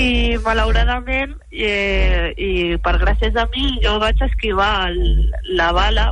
i 0.00 0.36
malauradament 0.42 1.36
eh, 1.52 2.32
i 2.34 2.50
per 2.82 2.96
gràcies 2.98 3.36
a 3.38 3.44
mi 3.54 3.76
jo 3.84 3.94
vaig 4.02 4.22
esquivar 4.26 4.88
el, 4.88 5.30
la 5.54 5.70
bala 5.76 6.08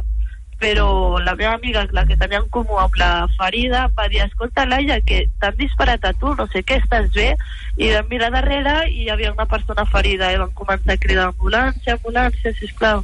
però 0.62 1.18
la 1.18 1.34
meva 1.34 1.56
amiga, 1.56 1.82
la 1.90 2.04
que 2.06 2.16
tenia 2.16 2.38
en 2.38 2.48
comú 2.54 2.76
amb 2.78 2.94
la 3.00 3.26
ferida, 3.34 3.86
em 3.88 3.94
va 3.98 4.06
dir, 4.08 4.20
escolta, 4.22 4.62
Laia, 4.70 5.00
que 5.02 5.24
t'han 5.42 5.56
disparat 5.58 6.04
a 6.06 6.12
tu, 6.14 6.36
no 6.38 6.46
sé 6.52 6.62
què, 6.62 6.78
estàs 6.78 7.08
bé? 7.16 7.32
I 7.82 7.90
vam 7.96 8.06
mirar 8.12 8.30
darrere 8.30 8.76
i 8.86 9.02
hi 9.02 9.08
havia 9.10 9.32
una 9.34 9.48
persona 9.50 9.84
ferida 9.90 10.30
i 10.30 10.38
van 10.38 10.52
començar 10.54 10.94
a 10.94 11.02
cridar 11.02 11.32
ambulància, 11.32 11.96
ambulància, 11.98 12.54
sisplau 12.60 13.02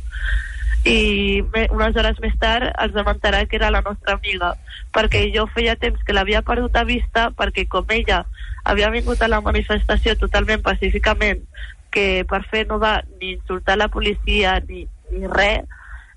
i 0.86 1.42
me, 1.52 1.64
unes 1.74 1.96
hores 1.98 2.20
més 2.22 2.36
tard 2.38 2.68
ens 2.70 2.94
vam 2.94 3.10
enterar 3.10 3.40
que 3.48 3.58
era 3.58 3.72
la 3.74 3.82
nostra 3.82 4.14
amiga 4.14 4.52
perquè 4.94 5.24
jo 5.34 5.48
feia 5.50 5.74
temps 5.76 6.04
que 6.06 6.14
l'havia 6.14 6.44
perdut 6.46 6.76
a 6.78 6.84
vista 6.86 7.28
perquè 7.34 7.66
com 7.66 7.90
ella 7.90 8.20
havia 8.62 8.92
vingut 8.94 9.20
a 9.20 9.28
la 9.28 9.40
manifestació 9.42 10.14
totalment 10.20 10.62
pacíficament 10.62 11.42
que 11.90 12.22
per 12.30 12.44
fer 12.46 12.62
no 12.68 12.78
va 12.78 13.00
ni 13.18 13.34
insultar 13.34 13.76
la 13.80 13.90
policia 13.90 14.60
ni, 14.68 14.86
ni 15.10 15.26
res 15.26 15.66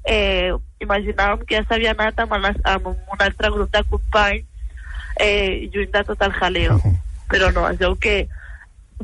eh, 0.06 0.52
imaginàvem 0.82 1.46
que 1.46 1.60
ja 1.60 1.66
s'havia 1.68 1.94
anat 1.96 2.20
amb, 2.24 2.34
el, 2.38 2.48
amb 2.74 2.92
un 2.94 3.20
altre 3.20 3.52
grup 3.54 3.72
de 3.74 3.84
companys 3.90 4.48
eh, 5.20 5.70
lluny 5.74 5.92
de 5.94 6.04
tot 6.08 6.22
el 6.22 6.34
jaleo. 6.40 6.80
Però 7.32 7.52
no, 7.56 7.68
es 7.70 7.80
veu 7.80 7.96
que 7.96 8.28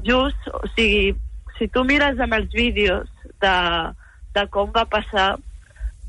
just, 0.06 0.50
o 0.54 0.66
sigui, 0.76 1.16
si 1.58 1.68
tu 1.68 1.84
mires 1.84 2.20
en 2.20 2.34
els 2.34 2.52
vídeos 2.54 3.10
de, 3.42 3.58
de 4.36 4.48
com 4.54 4.72
va 4.76 4.86
passar 4.90 5.36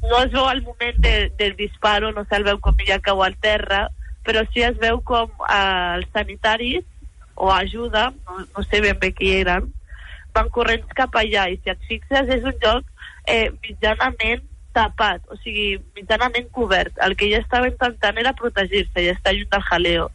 no 0.02 0.18
es 0.23 0.30
veu 0.30 0.49
el 0.50 0.62
moment 0.62 0.99
de, 1.02 1.30
del 1.38 1.57
disparo, 1.57 2.12
no 2.12 2.25
se'l 2.28 2.47
veu 2.47 2.61
com 2.62 2.76
ella 2.85 3.00
cau 3.02 3.23
al 3.25 3.35
terra, 3.42 3.88
però 4.25 4.45
sí 4.52 4.62
es 4.62 4.76
veu 4.78 5.00
com 5.02 5.33
eh, 5.49 5.97
els 5.99 6.07
sanitaris 6.14 6.85
o 7.35 7.50
ajuda, 7.50 8.12
no, 8.26 8.45
no 8.45 8.64
sé 8.66 8.80
ben 8.85 8.99
bé 9.02 9.11
qui 9.14 9.33
eren, 9.40 9.66
van 10.35 10.50
corrents 10.54 10.95
cap 10.95 11.16
allà 11.18 11.49
i 11.50 11.59
si 11.59 11.73
et 11.73 11.83
fixes 11.90 12.30
és 12.37 12.47
un 12.47 12.54
lloc 12.62 12.87
eh, 13.26 13.49
mitjanament 13.64 14.45
tapat, 14.79 15.23
o 15.29 15.39
sigui, 15.43 15.71
mitjanament 15.99 16.51
cobert. 16.55 16.95
El 17.05 17.17
que 17.19 17.29
ella 17.29 17.43
estava 17.43 17.71
intentant 17.71 18.19
era 18.23 18.37
protegir-se 18.39 19.05
i 19.05 19.13
estar 19.13 19.35
lluny 19.35 19.51
del 19.53 19.67
jaleo. 19.71 20.11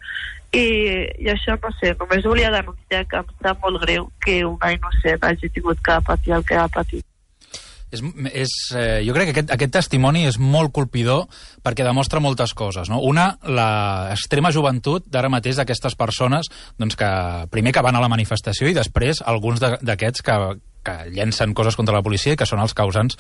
I, 0.54 0.66
I 1.26 1.32
això, 1.34 1.58
no 1.58 1.72
sé, 1.80 1.96
només 2.00 2.28
volia 2.30 2.52
denunciar 2.54 3.08
que 3.10 3.24
em 3.24 3.32
sap 3.42 3.64
molt 3.66 3.82
greu 3.82 4.12
que 4.24 4.44
una 4.46 4.70
innocent 4.76 5.26
hagi 5.26 5.50
tingut 5.50 5.82
que 5.84 5.98
patir 6.06 6.38
el 6.38 6.46
que 6.46 6.60
ha 6.62 6.70
patit. 6.70 7.06
És, 7.94 8.02
és, 8.34 8.54
eh, 8.74 9.02
jo 9.06 9.14
crec 9.14 9.30
que 9.30 9.34
aquest, 9.36 9.52
aquest 9.54 9.74
testimoni 9.76 10.24
és 10.26 10.40
molt 10.42 10.74
colpidor 10.74 11.28
perquè 11.66 11.86
demostra 11.86 12.22
moltes 12.24 12.56
coses. 12.58 12.90
No? 12.90 13.00
Una, 13.06 13.28
l'extrema 13.46 14.50
joventut 14.54 15.06
d'ara 15.14 15.30
mateix 15.30 15.60
d'aquestes 15.60 15.98
persones 16.00 16.50
doncs 16.82 16.98
que 16.98 17.10
primer 17.54 17.74
que 17.74 17.86
van 17.86 17.98
a 17.98 18.02
la 18.02 18.10
manifestació 18.10 18.70
i 18.70 18.78
després 18.78 19.22
alguns 19.26 19.62
d'aquests 19.62 20.26
que, 20.26 20.38
que 20.84 20.98
llencen 21.12 21.54
coses 21.54 21.78
contra 21.80 21.96
la 21.96 22.04
policia 22.06 22.34
i 22.36 22.40
que 22.40 22.48
són 22.50 22.62
els 22.64 22.76
causants 22.78 23.18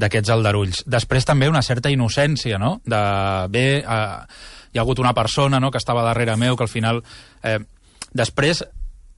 d'aquests 0.00 0.34
aldarulls. 0.34 0.82
Després 0.90 1.26
també 1.28 1.48
una 1.48 1.62
certa 1.62 1.92
innocència, 1.92 2.58
no? 2.58 2.78
De, 2.84 3.04
bé, 3.54 3.66
eh, 3.80 4.42
hi 4.74 4.78
ha 4.78 4.82
hagut 4.82 4.98
una 4.98 5.14
persona 5.14 5.60
no, 5.62 5.70
que 5.70 5.80
estava 5.82 6.04
darrere 6.06 6.36
meu 6.36 6.56
que 6.56 6.66
al 6.66 6.72
final... 6.72 7.02
Eh, 7.42 7.60
després 8.14 8.62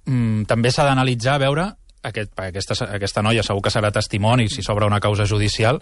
mm, 0.06 0.46
també 0.48 0.70
s'ha 0.72 0.86
d'analitzar, 0.88 1.38
veure 1.40 1.66
aquest, 2.06 2.32
aquesta, 2.40 2.76
aquesta 2.96 3.24
noia 3.24 3.44
segur 3.44 3.64
que 3.64 3.72
serà 3.72 3.90
testimoni 3.92 4.48
si 4.52 4.64
s'obre 4.64 4.86
una 4.88 5.02
causa 5.04 5.26
judicial 5.28 5.80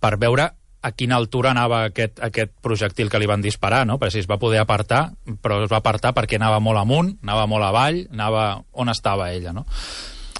per 0.00 0.16
veure 0.18 0.48
a 0.80 0.92
quina 0.94 1.16
altura 1.18 1.50
anava 1.50 1.82
aquest, 1.88 2.20
aquest 2.22 2.52
projectil 2.62 3.10
que 3.10 3.18
li 3.18 3.26
van 3.26 3.42
disparar, 3.42 3.82
no? 3.86 3.98
Perquè 3.98 4.14
si 4.14 4.22
es 4.22 4.28
va 4.30 4.38
poder 4.38 4.60
apartar, 4.62 5.08
però 5.42 5.64
es 5.64 5.72
va 5.72 5.80
apartar 5.82 6.14
perquè 6.14 6.38
anava 6.38 6.60
molt 6.62 6.78
amunt, 6.78 7.16
anava 7.26 7.48
molt 7.50 7.66
avall, 7.66 8.04
anava 8.14 8.44
on 8.72 8.92
estava 8.92 9.32
ella, 9.34 9.52
no? 9.56 9.66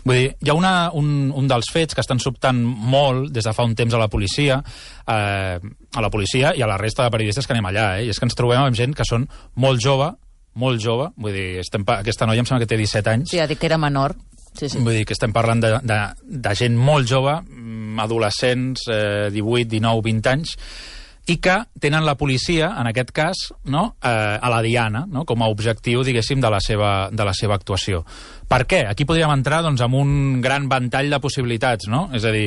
Vull 0.08 0.16
dir, 0.22 0.28
hi 0.40 0.48
ha 0.48 0.56
una, 0.56 0.72
un, 0.96 1.28
un 1.36 1.50
dels 1.50 1.68
fets 1.72 1.96
que 1.96 2.00
estan 2.00 2.20
sobtant 2.22 2.60
molt 2.64 3.28
des 3.34 3.44
de 3.44 3.52
fa 3.52 3.66
un 3.68 3.74
temps 3.76 3.92
a 3.92 4.00
la 4.00 4.08
policia, 4.08 4.56
eh, 5.04 5.58
a 5.58 6.04
la 6.04 6.10
policia 6.12 6.54
i 6.56 6.64
a 6.64 6.70
la 6.70 6.78
resta 6.80 7.04
de 7.04 7.12
periodistes 7.12 7.46
que 7.46 7.52
anem 7.52 7.68
allà, 7.68 7.90
eh? 7.98 8.06
i 8.06 8.14
és 8.14 8.20
que 8.20 8.24
ens 8.28 8.38
trobem 8.38 8.62
amb 8.62 8.78
gent 8.78 8.96
que 8.96 9.06
són 9.08 9.28
molt 9.60 9.84
jove, 9.84 10.08
molt 10.58 10.80
jove, 10.82 11.10
vull 11.20 11.36
dir, 11.36 11.48
estem, 11.60 11.84
aquesta 11.98 12.26
noia 12.26 12.42
em 12.42 12.48
sembla 12.48 12.64
que 12.64 12.70
té 12.72 12.80
17 12.80 13.12
anys. 13.12 13.34
Sí, 13.34 13.42
ha 13.42 13.46
dit 13.50 13.60
que 13.60 13.68
era 13.68 13.78
menor. 13.78 14.16
Sí, 14.56 14.66
sí. 14.66 14.80
Vull 14.80 14.96
dir 14.96 15.04
que 15.06 15.14
estem 15.14 15.34
parlant 15.34 15.60
de, 15.62 15.74
de, 15.86 15.98
de 16.48 16.54
gent 16.58 16.78
molt 16.80 17.06
jove, 17.06 17.36
mm, 17.44 18.00
adolescents, 18.02 18.88
eh, 18.90 19.28
18, 19.34 19.68
19, 19.76 20.02
20 20.08 20.32
anys, 20.32 20.56
i 21.28 21.36
que 21.44 21.58
tenen 21.80 22.06
la 22.08 22.16
policia, 22.16 22.70
en 22.80 22.88
aquest 22.88 23.10
cas, 23.12 23.40
no, 23.68 23.82
eh, 24.00 24.08
a 24.40 24.48
la 24.48 24.62
diana, 24.64 25.04
no, 25.12 25.26
com 25.28 25.42
a 25.44 25.50
objectiu, 25.52 26.00
diguéssim, 26.04 26.40
de 26.40 26.50
la 26.50 26.60
seva, 26.64 27.10
de 27.12 27.26
la 27.28 27.34
seva 27.36 27.58
actuació. 27.58 28.00
Per 28.48 28.62
què? 28.64 28.80
Aquí 28.88 29.04
podríem 29.04 29.34
entrar 29.34 29.60
doncs, 29.66 29.82
amb 29.84 29.98
un 29.98 30.40
gran 30.40 30.70
ventall 30.72 31.12
de 31.12 31.20
possibilitats, 31.20 31.90
no? 31.92 32.06
És 32.16 32.24
a 32.24 32.32
dir, 32.32 32.46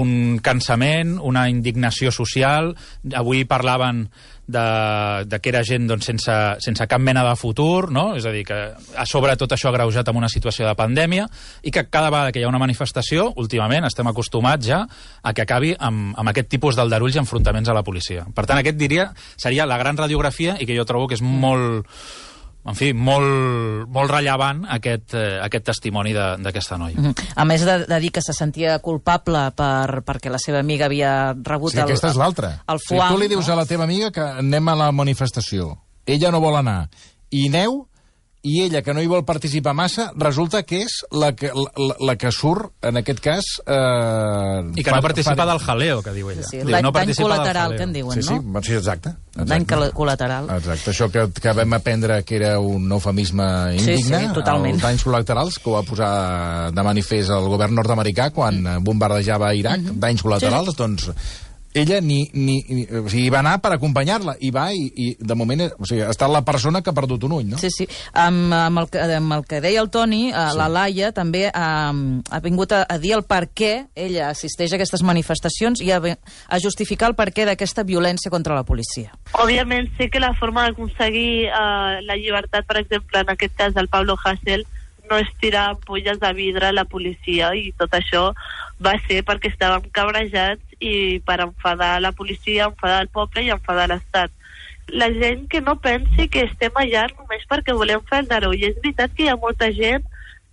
un 0.00 0.38
cansament, 0.44 1.18
una 1.20 1.48
indignació 1.52 2.12
social... 2.14 2.72
Avui 3.14 3.44
parlaven 3.44 4.06
de, 4.46 5.24
de 5.26 5.40
que 5.40 5.50
era 5.50 5.62
gent 5.64 5.86
doncs, 5.88 6.08
sense, 6.10 6.34
sense 6.64 6.86
cap 6.90 7.00
mena 7.00 7.24
de 7.26 7.34
futur, 7.40 7.90
no? 7.92 8.12
és 8.18 8.26
a 8.26 8.32
dir, 8.34 8.44
que 8.48 8.58
a 8.74 9.06
sobre 9.08 9.36
tot 9.40 9.54
això 9.56 9.70
agreujat 9.70 10.08
amb 10.10 10.20
una 10.20 10.30
situació 10.32 10.66
de 10.68 10.74
pandèmia 10.78 11.26
i 11.62 11.72
que 11.74 11.86
cada 11.88 12.10
vegada 12.10 12.32
que 12.32 12.42
hi 12.42 12.46
ha 12.46 12.52
una 12.52 12.62
manifestació, 12.62 13.30
últimament 13.40 13.88
estem 13.88 14.08
acostumats 14.10 14.66
ja 14.68 14.84
a 15.22 15.32
que 15.32 15.46
acabi 15.46 15.74
amb, 15.78 16.12
amb 16.18 16.34
aquest 16.34 16.52
tipus 16.52 16.76
d'aldarulls 16.76 17.16
i 17.16 17.22
enfrontaments 17.24 17.70
a 17.70 17.76
la 17.76 17.84
policia. 17.86 18.26
Per 18.34 18.46
tant, 18.46 18.60
aquest 18.60 18.78
diria 18.80 19.10
seria 19.36 19.66
la 19.66 19.80
gran 19.80 19.96
radiografia 19.96 20.58
i 20.60 20.68
que 20.68 20.76
jo 20.76 20.86
trobo 20.88 21.08
que 21.08 21.18
és 21.18 21.24
molt 21.24 21.88
en 22.64 22.76
fi, 22.78 22.92
molt, 22.96 23.88
molt 23.92 24.10
rellevant 24.10 24.64
aquest, 24.72 25.14
eh, 25.18 25.38
aquest 25.44 25.66
testimoni 25.68 26.14
d'aquesta 26.14 26.78
noia. 26.80 26.96
Mm 26.96 27.04
-hmm. 27.10 27.32
A 27.36 27.44
més 27.44 27.64
de, 27.64 27.78
de 27.86 28.00
dir 28.00 28.10
que 28.10 28.22
se 28.22 28.32
sentia 28.32 28.78
culpable 28.78 29.50
per, 29.52 30.02
perquè 30.04 30.30
la 30.30 30.38
seva 30.38 30.58
amiga 30.58 30.86
havia 30.86 31.34
rebut 31.34 31.72
sí, 31.72 31.78
el, 31.78 31.84
aquesta 31.84 32.08
és 32.08 32.16
l'altra. 32.16 32.62
el 32.66 32.78
fuam. 32.80 33.08
Si 33.08 33.14
tu 33.14 33.20
li 33.20 33.28
dius 33.28 33.48
a 33.48 33.56
la 33.56 33.66
teva 33.66 33.84
amiga 33.84 34.10
que 34.10 34.20
anem 34.20 34.68
a 34.68 34.74
la 34.74 34.92
manifestació, 34.92 35.78
ella 36.06 36.30
no 36.30 36.40
vol 36.40 36.56
anar, 36.56 36.88
i 37.30 37.48
neu, 37.48 37.88
i 38.44 38.60
ella, 38.60 38.82
que 38.84 38.92
no 38.92 39.00
hi 39.00 39.08
vol 39.08 39.24
participar 39.24 39.72
massa, 39.72 40.10
resulta 40.20 40.60
que 40.68 40.82
és 40.84 40.98
la 41.16 41.30
que, 41.32 41.48
la, 41.56 41.94
la 42.04 42.14
que 42.20 42.28
surt, 42.28 42.74
en 42.84 43.00
aquest 43.00 43.22
cas... 43.24 43.46
Eh, 43.64 44.58
I 44.76 44.84
que 44.84 44.90
fa, 44.90 44.98
no 44.98 45.06
participa 45.06 45.38
fa... 45.38 45.46
del 45.48 45.60
jaleo, 45.62 46.02
que 46.04 46.12
diu 46.12 46.28
ella. 46.28 46.44
Sí, 46.44 46.58
sí. 46.58 46.66
Diu, 46.68 46.76
no 46.84 46.92
dany 46.92 47.14
col·lateral, 47.16 47.76
que 47.78 47.86
en 47.88 47.94
diuen, 47.96 48.20
sí, 48.20 48.26
no? 48.28 48.60
Sí, 48.60 48.68
sí, 48.68 48.76
exacte. 48.76 49.14
exacte. 49.32 49.48
Dany 49.54 49.64
col·lateral. 49.96 50.50
Exacte, 50.58 50.92
això 50.92 51.08
que, 51.14 51.24
que 51.40 51.54
vam 51.56 51.78
aprendre 51.78 52.20
que 52.28 52.36
era 52.36 52.58
un 52.60 52.92
eufemisme 52.92 53.48
indigne, 53.78 53.96
sí, 53.96 54.28
sí, 54.28 54.34
totalment. 54.36 54.76
els 54.76 54.84
danys 54.84 55.06
col·laterals, 55.08 55.56
que 55.56 55.72
ho 55.72 55.78
va 55.78 55.82
posar 55.88 56.12
de 56.76 56.84
manifest 56.84 57.32
el 57.32 57.48
govern 57.48 57.80
nord-americà 57.80 58.28
quan 58.36 58.60
bombardejava 58.84 59.54
Iraq, 59.56 59.80
mm 59.80 59.88
-hmm. 59.88 60.04
danys 60.04 60.24
col·laterals, 60.24 60.76
sí. 60.76 60.80
doncs 60.84 61.10
ella 61.74 62.00
ni, 62.00 62.30
ni, 62.32 62.64
ni, 62.68 62.84
o 62.86 63.08
sigui, 63.10 63.28
va 63.34 63.40
anar 63.42 63.58
per 63.62 63.74
acompanyar-la, 63.74 64.36
i 64.46 64.50
va, 64.54 64.68
i, 64.72 64.86
i 64.94 65.08
de 65.18 65.36
moment 65.36 65.66
o 65.66 65.88
sigui, 65.88 66.04
ha 66.06 66.12
estat 66.14 66.30
la 66.30 66.44
persona 66.46 66.80
que 66.80 66.92
ha 66.92 66.96
perdut 66.96 67.26
un 67.26 67.34
ull, 67.40 67.48
no? 67.50 67.58
Sí, 67.58 67.70
sí. 67.74 67.88
Amb, 68.14 68.54
amb, 68.54 68.84
el, 68.84 68.88
que, 68.92 69.02
amb 69.18 69.34
el 69.36 69.42
que 69.50 69.60
deia 69.64 69.82
el 69.82 69.90
Toni, 69.90 70.28
eh, 70.30 70.36
sí. 70.36 70.58
la 70.60 70.68
Laia 70.70 71.10
també 71.16 71.48
um, 71.50 72.04
ha 72.30 72.40
vingut 72.44 72.72
a, 72.72 72.84
a 72.86 72.98
dir 73.02 73.16
el 73.18 73.24
per 73.26 73.48
què 73.50 73.72
ella 74.06 74.30
assisteix 74.30 74.72
a 74.72 74.78
aquestes 74.78 75.02
manifestacions 75.02 75.82
i 75.82 75.90
a, 75.90 75.98
a 76.00 76.62
justificar 76.62 77.10
el 77.10 77.18
per 77.18 77.32
què 77.34 77.48
d'aquesta 77.50 77.82
violència 77.84 78.30
contra 78.30 78.54
la 78.54 78.64
policia. 78.64 79.10
Òbviament 79.42 79.90
sé 79.98 80.08
que 80.14 80.22
la 80.22 80.32
forma 80.38 80.68
d'aconseguir 80.68 81.50
uh, 81.50 81.98
la 82.06 82.16
llibertat, 82.20 82.70
per 82.70 82.78
exemple, 82.84 83.26
en 83.26 83.34
aquest 83.34 83.58
cas 83.58 83.74
del 83.74 83.90
Pablo 83.90 84.16
Hassel, 84.22 84.62
no 85.10 85.18
és 85.20 85.30
tirar 85.40 85.70
ampolles 85.72 86.20
de 86.20 86.32
vidre 86.36 86.68
a 86.68 86.76
la 86.76 86.84
policia 86.84 87.52
i 87.56 87.72
tot 87.78 87.92
això 87.96 88.30
va 88.82 88.94
ser 89.06 89.22
perquè 89.26 89.50
estàvem 89.52 89.90
cabrejats 89.92 90.78
i 90.80 91.20
per 91.26 91.40
enfadar 91.44 91.98
la 92.02 92.12
policia, 92.12 92.70
enfadar 92.70 93.02
el 93.04 93.12
poble 93.12 93.44
i 93.44 93.52
enfadar 93.54 93.88
l'Estat. 93.90 94.32
La 94.88 95.08
gent 95.12 95.46
que 95.48 95.62
no 95.64 95.78
pensi 95.80 96.28
que 96.28 96.44
estem 96.48 96.74
allà 96.76 97.06
només 97.12 97.46
perquè 97.48 97.72
volem 97.76 98.02
fer 98.08 98.24
el 98.24 98.28
daró. 98.28 98.52
I 98.52 98.68
és 98.68 98.76
veritat 98.82 99.14
que 99.16 99.24
hi 99.24 99.30
ha 99.32 99.40
molta 99.40 99.70
gent 99.72 100.04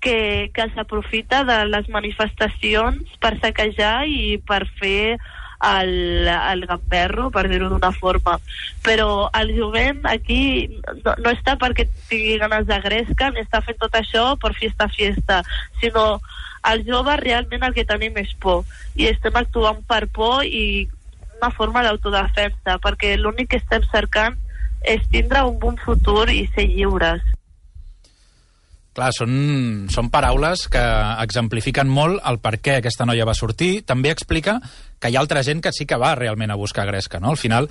que, 0.02 0.50
que 0.54 0.68
s'aprofita 0.74 1.44
de 1.48 1.58
les 1.70 1.88
manifestacions 1.90 3.18
per 3.22 3.36
saquejar 3.40 4.08
i 4.08 4.38
per 4.48 4.64
fer 4.80 5.20
el, 5.62 6.28
el 6.28 6.66
gamberro, 6.66 7.30
per 7.32 7.48
dir-ho 7.50 7.70
d'una 7.72 7.92
forma. 7.94 8.38
Però 8.86 9.30
el 9.38 9.54
jovent 9.58 10.02
aquí 10.10 10.42
no, 11.04 11.16
no 11.18 11.34
està 11.34 11.58
perquè 11.62 11.88
tingui 12.10 12.38
ganes 12.42 12.68
de 12.70 12.80
gresca, 12.84 13.32
ni 13.32 13.44
està 13.46 13.62
fent 13.66 13.80
tot 13.82 13.98
això 13.98 14.32
per 14.42 14.54
fiesta 14.58 14.90
fiesta, 14.92 15.42
sinó 15.82 16.22
els 16.72 16.86
joves 16.86 17.20
realment 17.20 17.64
el 17.66 17.74
que 17.74 17.88
tenim 17.90 18.18
és 18.22 18.34
por 18.38 18.66
i 18.94 19.08
estem 19.10 19.38
actuant 19.40 19.82
per 19.90 20.06
por 20.14 20.46
i 20.46 20.88
una 21.40 21.50
forma 21.50 21.82
d'autodefensa 21.82 22.78
perquè 22.84 23.16
l'únic 23.18 23.50
que 23.54 23.62
estem 23.62 23.86
cercant 23.90 24.38
és 24.86 25.02
tindre 25.14 25.42
un 25.46 25.58
bon 25.62 25.78
futur 25.82 26.30
i 26.30 26.46
ser 26.54 26.68
lliures. 26.70 27.22
Clar, 28.92 29.12
són, 29.16 29.36
són 29.88 30.10
paraules 30.12 30.66
que 30.72 30.82
exemplifiquen 31.24 31.88
molt 31.88 32.20
el 32.28 32.42
per 32.44 32.58
què 32.60 32.80
aquesta 32.80 33.08
noia 33.08 33.28
va 33.28 33.38
sortir. 33.38 33.86
També 33.88 34.12
explica 34.12 34.58
que 35.00 35.10
hi 35.10 35.16
ha 35.16 35.22
altra 35.24 35.44
gent 35.48 35.64
que 35.64 35.72
sí 35.72 35.88
que 35.88 36.00
va 36.00 36.16
realment 36.20 36.52
a 36.52 36.60
buscar 36.60 36.86
gresca, 36.90 37.22
no? 37.24 37.32
Al 37.32 37.40
final 37.40 37.70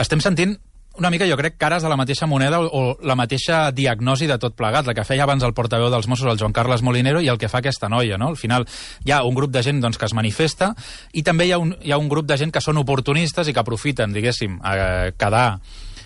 estem 0.00 0.24
sentint 0.24 0.56
una 0.96 1.10
mica, 1.10 1.26
jo 1.26 1.36
crec, 1.36 1.56
cares 1.58 1.82
de 1.82 1.88
la 1.90 1.96
mateixa 1.98 2.26
moneda 2.30 2.60
o, 2.62 2.68
o 2.70 2.82
la 3.02 3.16
mateixa 3.18 3.72
diagnosi 3.74 4.28
de 4.30 4.38
tot 4.38 4.54
plegat, 4.54 4.86
la 4.86 4.94
que 4.94 5.04
feia 5.04 5.24
abans 5.26 5.42
el 5.42 5.54
portaveu 5.54 5.90
dels 5.90 6.06
Mossos, 6.06 6.28
el 6.30 6.38
Joan 6.38 6.54
Carles 6.54 6.84
Molinero, 6.86 7.20
i 7.20 7.28
el 7.32 7.38
que 7.38 7.50
fa 7.50 7.58
aquesta 7.58 7.90
noia, 7.90 8.18
no? 8.20 8.30
Al 8.30 8.38
final 8.38 8.66
hi 9.04 9.10
ha 9.10 9.24
un 9.26 9.34
grup 9.34 9.50
de 9.50 9.62
gent 9.66 9.82
doncs, 9.82 9.98
que 9.98 10.06
es 10.06 10.14
manifesta 10.14 10.70
i 11.12 11.24
també 11.26 11.48
hi 11.48 11.52
ha, 11.52 11.58
un, 11.58 11.74
hi 11.82 11.90
ha 11.90 11.98
un 11.98 12.08
grup 12.08 12.30
de 12.30 12.38
gent 12.38 12.54
que 12.54 12.62
són 12.62 12.78
oportunistes 12.78 13.50
i 13.50 13.54
que 13.56 13.64
aprofiten, 13.64 14.14
diguéssim, 14.14 14.60
a 14.62 15.10
quedar 15.18 15.48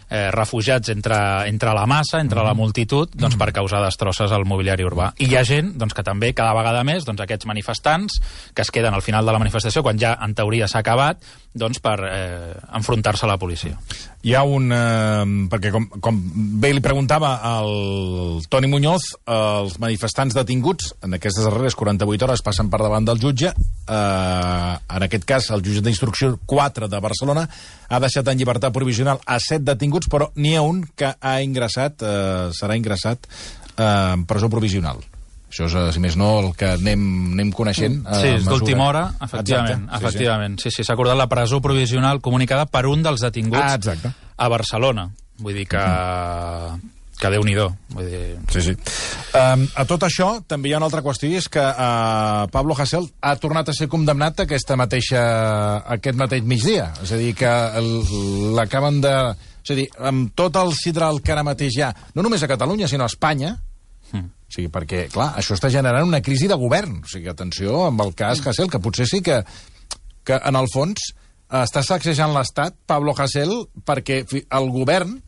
eh, 0.09 0.31
refugiats 0.35 0.88
entre, 0.95 1.19
entre 1.49 1.75
la 1.77 1.87
massa, 1.87 2.21
entre 2.21 2.43
la 2.45 2.55
multitud, 2.57 3.12
doncs, 3.15 3.37
per 3.38 3.53
causar 3.57 3.83
destrosses 3.85 4.33
al 4.33 4.47
mobiliari 4.49 4.87
urbà. 4.87 5.12
I 5.19 5.29
hi 5.31 5.37
ha 5.38 5.45
gent 5.47 5.75
doncs, 5.79 5.95
que 5.97 6.05
també, 6.07 6.33
cada 6.37 6.57
vegada 6.57 6.85
més, 6.87 7.07
doncs, 7.09 7.23
aquests 7.25 7.49
manifestants 7.49 8.21
que 8.55 8.65
es 8.65 8.73
queden 8.75 8.95
al 8.95 9.05
final 9.05 9.27
de 9.27 9.35
la 9.35 9.43
manifestació, 9.43 9.83
quan 9.87 10.00
ja 10.00 10.17
en 10.25 10.35
teoria 10.38 10.69
s'ha 10.69 10.83
acabat, 10.85 11.25
doncs, 11.59 11.81
per 11.83 11.97
eh, 12.07 12.55
enfrontar-se 12.79 13.27
a 13.27 13.33
la 13.33 13.38
policia. 13.41 13.79
Hi 14.27 14.35
ha 14.35 14.43
un... 14.47 14.71
Eh, 14.75 15.25
perquè, 15.50 15.73
com, 15.75 15.88
com 16.03 16.19
bé 16.62 16.73
li 16.75 16.83
preguntava 16.85 17.37
al 17.47 18.41
Toni 18.50 18.71
Muñoz, 18.71 19.12
els 19.29 19.79
manifestants 19.83 20.37
detinguts 20.37 20.93
en 21.05 21.19
aquestes 21.19 21.47
darreres 21.47 21.77
48 21.79 22.27
hores 22.27 22.45
passen 22.45 22.71
per 22.71 22.81
davant 22.83 23.07
del 23.07 23.21
jutge. 23.23 23.53
Eh, 23.53 24.73
en 24.99 25.07
aquest 25.07 25.27
cas, 25.29 25.50
el 25.55 25.65
jutge 25.65 25.83
d'instrucció 25.85 26.37
4 26.47 26.88
de 26.88 27.00
Barcelona 27.03 27.47
ha 27.88 28.00
deixat 28.03 28.29
en 28.29 28.38
llibertat 28.38 28.75
provisional 28.75 29.21
a 29.27 29.38
7 29.41 29.65
detinguts, 29.65 29.98
però 30.07 30.31
n'hi 30.37 30.55
ha 30.55 30.62
un 30.62 30.85
que 30.95 31.11
ha 31.19 31.40
ingressat, 31.43 32.02
eh, 32.02 32.49
serà 32.55 32.76
ingressat 32.78 33.26
eh, 33.26 34.12
en 34.14 34.26
presó 34.31 34.49
provisional. 34.49 35.02
Això 35.49 35.64
és, 35.64 35.75
eh, 35.75 35.93
si 35.97 36.00
més 36.05 36.14
no, 36.21 36.40
el 36.45 36.50
que 36.55 36.75
anem, 36.76 37.33
anem 37.33 37.50
coneixent. 37.57 38.02
Sí, 38.05 38.26
eh, 38.28 38.35
és 38.37 38.45
mesura. 38.45 38.50
d'última 38.59 38.85
hora, 38.90 39.05
efectivament. 39.25 39.87
Exacte, 39.88 39.97
efectivament. 40.05 40.59
Sí, 40.61 40.71
sí, 40.71 40.85
s'ha 40.85 40.93
acordat 40.93 41.17
la 41.17 41.26
presó 41.26 41.62
provisional 41.64 42.21
comunicada 42.21 42.67
per 42.67 42.85
un 42.87 43.02
dels 43.02 43.21
detinguts 43.25 43.62
Ah, 43.64 43.75
exacte. 43.75 44.12
a 44.37 44.49
Barcelona. 44.49 45.09
Vull 45.38 45.55
dir 45.55 45.67
que... 45.67 45.81
que 47.19 47.31
Déu-n'hi-do. 47.33 47.64
Vull 47.97 48.07
dir... 48.11 48.37
Sí, 48.52 48.61
sí. 48.62 48.75
Um, 49.35 49.64
a 49.75 49.85
tot 49.88 50.05
això, 50.07 50.28
també 50.47 50.69
hi 50.69 50.75
ha 50.75 50.78
una 50.78 50.87
altra 50.87 51.00
qüestió, 51.02 51.31
és 51.35 51.49
que 51.50 51.62
uh, 51.64 52.45
Pablo 52.52 52.76
Hasél 52.78 53.09
ha 53.23 53.35
tornat 53.40 53.69
a 53.71 53.75
ser 53.75 53.88
condemnat 53.90 54.45
aquesta 54.45 54.76
mateixa, 54.78 55.23
aquest 55.97 56.19
mateix 56.21 56.45
migdia. 56.45 56.93
És 57.02 57.11
a 57.12 57.17
dir, 57.17 57.33
que 57.38 57.50
l'acaben 58.59 59.00
de... 59.00 59.14
És 59.65 59.71
a 59.71 59.77
dir, 59.79 59.88
amb 59.99 60.33
tot 60.38 60.57
el 60.57 60.73
sidral 60.79 61.21
que 61.23 61.33
ara 61.35 61.43
mateix 61.47 61.77
hi 61.77 61.83
ha, 61.85 61.93
no 62.15 62.23
només 62.25 62.43
a 62.43 62.49
Catalunya, 62.50 62.88
sinó 62.88 63.05
a 63.05 63.12
Espanya, 63.12 63.57
Mm. 64.09 64.25
o 64.25 64.53
sigui, 64.55 64.71
perquè, 64.73 65.03
clar, 65.12 65.35
això 65.37 65.53
està 65.53 65.69
generant 65.69 66.07
una 66.09 66.23
crisi 66.25 66.47
de 66.49 66.57
govern. 66.57 67.03
O 67.05 67.09
sigui, 67.12 67.29
atenció 67.29 67.83
amb 67.91 68.00
el 68.00 68.15
cas 68.17 68.41
Hasél, 68.41 68.71
que 68.73 68.79
potser 68.81 69.05
sí 69.07 69.21
que, 69.21 69.43
que 70.25 70.38
en 70.49 70.57
el 70.57 70.69
fons 70.73 71.11
eh, 71.12 71.61
està 71.61 71.83
sacsejant 71.85 72.33
l'Estat, 72.33 72.73
Pablo 72.87 73.12
Hasél, 73.12 73.53
perquè 73.85 74.23
el 74.33 74.71
govern 74.73 75.19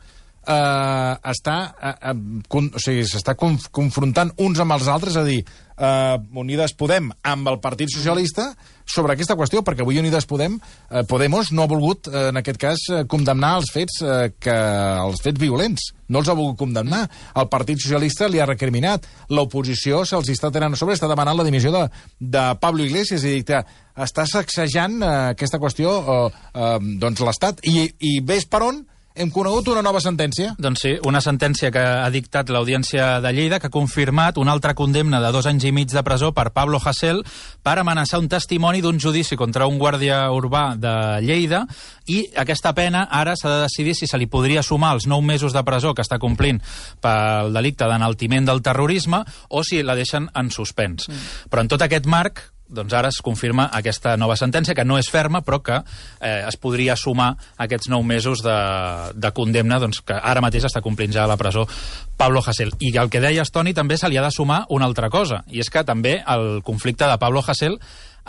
eh, 0.47 1.15
està 1.33 1.57
eh, 1.75 1.95
eh, 2.11 2.15
con, 2.49 2.71
o 2.75 2.83
sigui, 2.83 3.05
s'està 3.09 3.37
conf 3.39 3.69
confrontant 3.75 4.33
uns 4.41 4.61
amb 4.63 4.77
els 4.77 4.89
altres, 4.89 5.17
a 5.17 5.25
dir, 5.27 5.41
eh, 5.77 6.19
Unides 6.43 6.75
Podem 6.79 7.11
amb 7.23 7.49
el 7.51 7.59
Partit 7.61 7.91
Socialista 7.93 8.51
sobre 8.91 9.15
aquesta 9.15 9.37
qüestió, 9.39 9.63
perquè 9.67 9.85
avui 9.85 10.01
Unides 10.01 10.27
Podem, 10.27 10.59
eh, 10.91 11.05
Podemos 11.09 11.53
no 11.53 11.63
ha 11.63 11.71
volgut, 11.71 12.09
eh, 12.09 12.29
en 12.31 12.41
aquest 12.41 12.59
cas, 12.59 12.79
eh, 12.91 13.05
condemnar 13.07 13.57
els 13.61 13.71
fets, 13.73 14.03
eh, 14.03 14.33
que, 14.39 14.57
els 15.07 15.23
fets 15.23 15.39
violents. 15.41 15.93
No 16.09 16.19
els 16.19 16.29
ha 16.29 16.35
volgut 16.35 16.59
condemnar. 16.59 17.09
El 17.37 17.49
Partit 17.49 17.79
Socialista 17.79 18.27
li 18.29 18.41
ha 18.41 18.47
recriminat. 18.47 19.07
L'oposició 19.29 20.05
se'ls 20.05 20.29
està 20.29 20.51
tenint 20.51 20.75
a 20.75 20.77
sobre, 20.77 20.95
està 20.95 21.07
demanant 21.07 21.37
la 21.37 21.45
dimissió 21.45 21.71
de, 21.71 21.89
de 22.19 22.55
Pablo 22.61 22.83
Iglesias, 22.83 23.23
és 23.23 23.25
a 23.25 23.35
dir, 23.35 23.45
que 23.45 23.65
està 23.97 24.27
sacsejant 24.27 25.03
eh, 25.03 25.31
aquesta 25.37 25.59
qüestió 25.59 25.91
eh, 26.01 26.31
eh, 26.55 26.79
doncs 26.99 27.21
l'Estat. 27.21 27.61
I, 27.63 27.93
I 28.01 28.21
ves 28.21 28.47
per 28.51 28.65
on 28.67 28.83
hem 29.15 29.31
conegut 29.35 29.69
una 29.73 29.83
nova 29.83 30.01
sentència. 30.03 30.55
Doncs 30.59 30.83
sí, 30.85 30.93
una 31.07 31.21
sentència 31.25 31.71
que 31.75 31.81
ha 31.83 32.09
dictat 32.15 32.51
l'Audiència 32.53 33.19
de 33.21 33.33
Lleida 33.35 33.59
que 33.61 33.67
ha 33.67 33.75
confirmat 33.75 34.39
una 34.39 34.53
altra 34.55 34.75
condemna 34.79 35.21
de 35.21 35.33
dos 35.35 35.49
anys 35.51 35.67
i 35.67 35.73
mig 35.75 35.91
de 35.91 36.03
presó 36.07 36.31
per 36.37 36.51
Pablo 36.55 36.79
Hasél 36.79 37.25
per 37.63 37.79
amenaçar 37.81 38.21
un 38.23 38.29
testimoni 38.31 38.81
d'un 38.81 39.01
judici 39.03 39.37
contra 39.37 39.67
un 39.67 39.81
guàrdia 39.81 40.23
urbà 40.31 40.77
de 40.79 40.95
Lleida 41.27 41.65
i 42.07 42.23
aquesta 42.39 42.73
pena 42.75 43.07
ara 43.11 43.35
s'ha 43.37 43.51
de 43.57 43.67
decidir 43.67 43.97
si 43.99 44.07
se 44.07 44.19
li 44.19 44.31
podria 44.31 44.63
sumar 44.63 44.95
els 44.95 45.09
nou 45.11 45.23
mesos 45.23 45.53
de 45.53 45.65
presó 45.67 45.93
que 45.95 46.07
està 46.07 46.21
complint 46.23 46.63
pel 47.03 47.53
delicte 47.55 47.91
d'enaltiment 47.91 48.47
del 48.47 48.63
terrorisme 48.63 49.25
o 49.49 49.65
si 49.65 49.83
la 49.83 49.99
deixen 49.99 50.31
en 50.35 50.51
suspens. 50.55 51.09
Mm. 51.09 51.51
Però 51.51 51.67
en 51.67 51.71
tot 51.75 51.83
aquest 51.83 52.07
marc 52.07 52.47
doncs 52.71 52.95
ara 52.97 53.11
es 53.11 53.21
confirma 53.25 53.69
aquesta 53.75 54.17
nova 54.17 54.37
sentència, 54.39 54.75
que 54.75 54.87
no 54.87 54.99
és 55.01 55.11
ferma, 55.11 55.43
però 55.47 55.61
que 55.65 55.81
eh, 55.81 56.41
es 56.47 56.57
podria 56.61 56.97
sumar 56.97 57.33
aquests 57.59 57.91
nou 57.91 58.05
mesos 58.07 58.45
de, 58.47 58.57
de 59.15 59.33
condemna 59.37 59.81
doncs, 59.83 60.03
que 60.07 60.17
ara 60.17 60.43
mateix 60.45 60.69
està 60.71 60.83
complint 60.85 61.13
ja 61.15 61.25
a 61.25 61.31
la 61.31 61.39
presó 61.41 61.67
Pablo 62.17 62.43
Hasél. 62.47 62.73
I 62.79 62.95
el 63.03 63.11
que 63.11 63.23
deies, 63.23 63.51
Toni, 63.51 63.75
també 63.75 63.99
se 63.99 64.09
li 64.09 64.19
ha 64.21 64.25
de 64.25 64.33
sumar 64.35 64.65
una 64.71 64.89
altra 64.89 65.11
cosa, 65.11 65.43
i 65.51 65.61
és 65.61 65.71
que 65.71 65.85
també 65.85 66.21
el 66.27 66.63
conflicte 66.67 67.09
de 67.11 67.19
Pablo 67.21 67.43
Hasél 67.47 67.79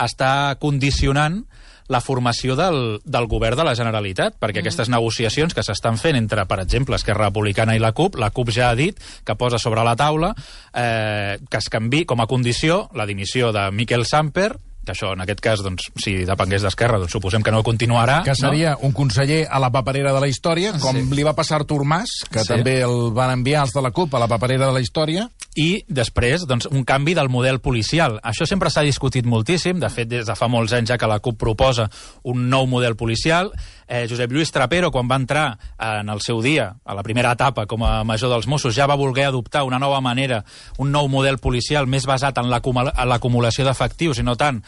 està 0.01 0.55
condicionant 0.59 1.43
la 1.91 2.01
formació 2.01 2.55
del, 2.55 3.01
del 3.03 3.27
govern 3.27 3.59
de 3.59 3.65
la 3.67 3.75
Generalitat, 3.75 4.37
perquè 4.39 4.61
mm. 4.61 4.63
aquestes 4.63 4.91
negociacions 4.93 5.55
que 5.55 5.65
s'estan 5.65 5.99
fent 5.99 6.17
entre, 6.19 6.45
per 6.47 6.61
exemple, 6.63 6.95
Esquerra 6.95 7.29
Republicana 7.29 7.75
i 7.75 7.83
la 7.83 7.91
CUP, 7.97 8.17
la 8.21 8.31
CUP 8.31 8.53
ja 8.55 8.71
ha 8.71 8.79
dit 8.79 8.97
que 9.27 9.35
posa 9.35 9.59
sobre 9.59 9.83
la 9.87 9.97
taula 9.99 10.31
eh, 10.73 11.37
que 11.49 11.59
es 11.59 11.69
canvi 11.71 12.05
com 12.07 12.23
a 12.23 12.29
condició 12.31 12.85
la 12.95 13.07
dimissió 13.09 13.51
de 13.51 13.67
Miquel 13.75 14.07
Samper, 14.07 14.53
això, 14.87 15.13
en 15.13 15.21
aquest 15.21 15.39
cas, 15.39 15.61
doncs, 15.61 15.91
si 16.01 16.25
depengués 16.25 16.63
d'Esquerra, 16.63 16.97
doncs 16.97 17.11
suposem 17.11 17.43
que 17.43 17.51
no 17.51 17.61
continuarà. 17.63 18.23
Que 18.23 18.35
seria 18.35 18.71
no? 18.71 18.87
un 18.87 18.91
conseller 18.91 19.47
a 19.49 19.59
la 19.59 19.69
paperera 19.71 20.13
de 20.13 20.19
la 20.19 20.27
història, 20.27 20.73
com 20.79 20.95
Sí. 20.95 21.03
li 21.15 21.23
va 21.23 21.33
passar 21.33 21.55
a 21.55 21.59
Artur 21.61 21.83
Mas, 21.85 22.09
que 22.31 22.39
Sí. 22.39 22.47
també 22.47 22.81
el 22.81 23.11
van 23.13 23.31
enviar 23.31 23.63
els 23.63 23.73
de 23.73 23.81
la 23.81 23.91
CUP 23.91 24.15
a 24.15 24.19
la 24.19 24.27
paperera 24.27 24.65
de 24.67 24.73
la 24.73 24.81
història. 24.81 25.29
i 25.53 25.83
després 25.89 26.45
doncs, 26.47 26.65
un 26.71 26.85
canvi 26.85 27.13
del 27.13 27.27
model 27.27 27.59
policial. 27.59 28.21
Això 28.23 28.45
sempre 28.47 28.69
s'ha 28.69 28.83
discutit 28.83 29.25
moltíssim, 29.25 29.81
de 29.81 29.89
fet 29.89 30.07
des 30.07 30.25
de 30.25 30.33
fa 30.33 30.47
molts 30.47 30.71
anys 30.71 30.87
ja 30.87 30.97
que 30.97 31.05
la 31.05 31.19
CUP 31.19 31.37
proposa 31.37 31.89
un 32.23 32.49
nou 32.49 32.65
model 32.67 32.95
policial. 32.95 33.51
Eh, 33.91 34.07
Josep 34.07 34.31
Lluís 34.31 34.53
Trapero, 34.55 34.87
quan 34.87 35.09
va 35.11 35.17
entrar 35.19 35.57
en 35.75 36.07
el 36.13 36.21
seu 36.23 36.39
dia, 36.39 36.69
a 36.87 36.95
la 36.95 37.03
primera 37.03 37.33
etapa 37.35 37.65
com 37.67 37.83
a 37.83 38.05
major 38.07 38.31
dels 38.31 38.47
Mossos, 38.47 38.71
ja 38.71 38.87
va 38.87 38.95
voler 38.95 39.25
adoptar 39.27 39.65
una 39.67 39.81
nova 39.83 39.99
manera, 39.99 40.45
un 40.79 40.93
nou 40.95 41.09
model 41.11 41.41
policial 41.43 41.89
més 41.91 42.07
basat 42.07 42.39
en 42.39 42.47
l'acumulació 42.47 43.67
d'efectius 43.67 44.21
i 44.21 44.23
no 44.23 44.37
tant 44.39 44.61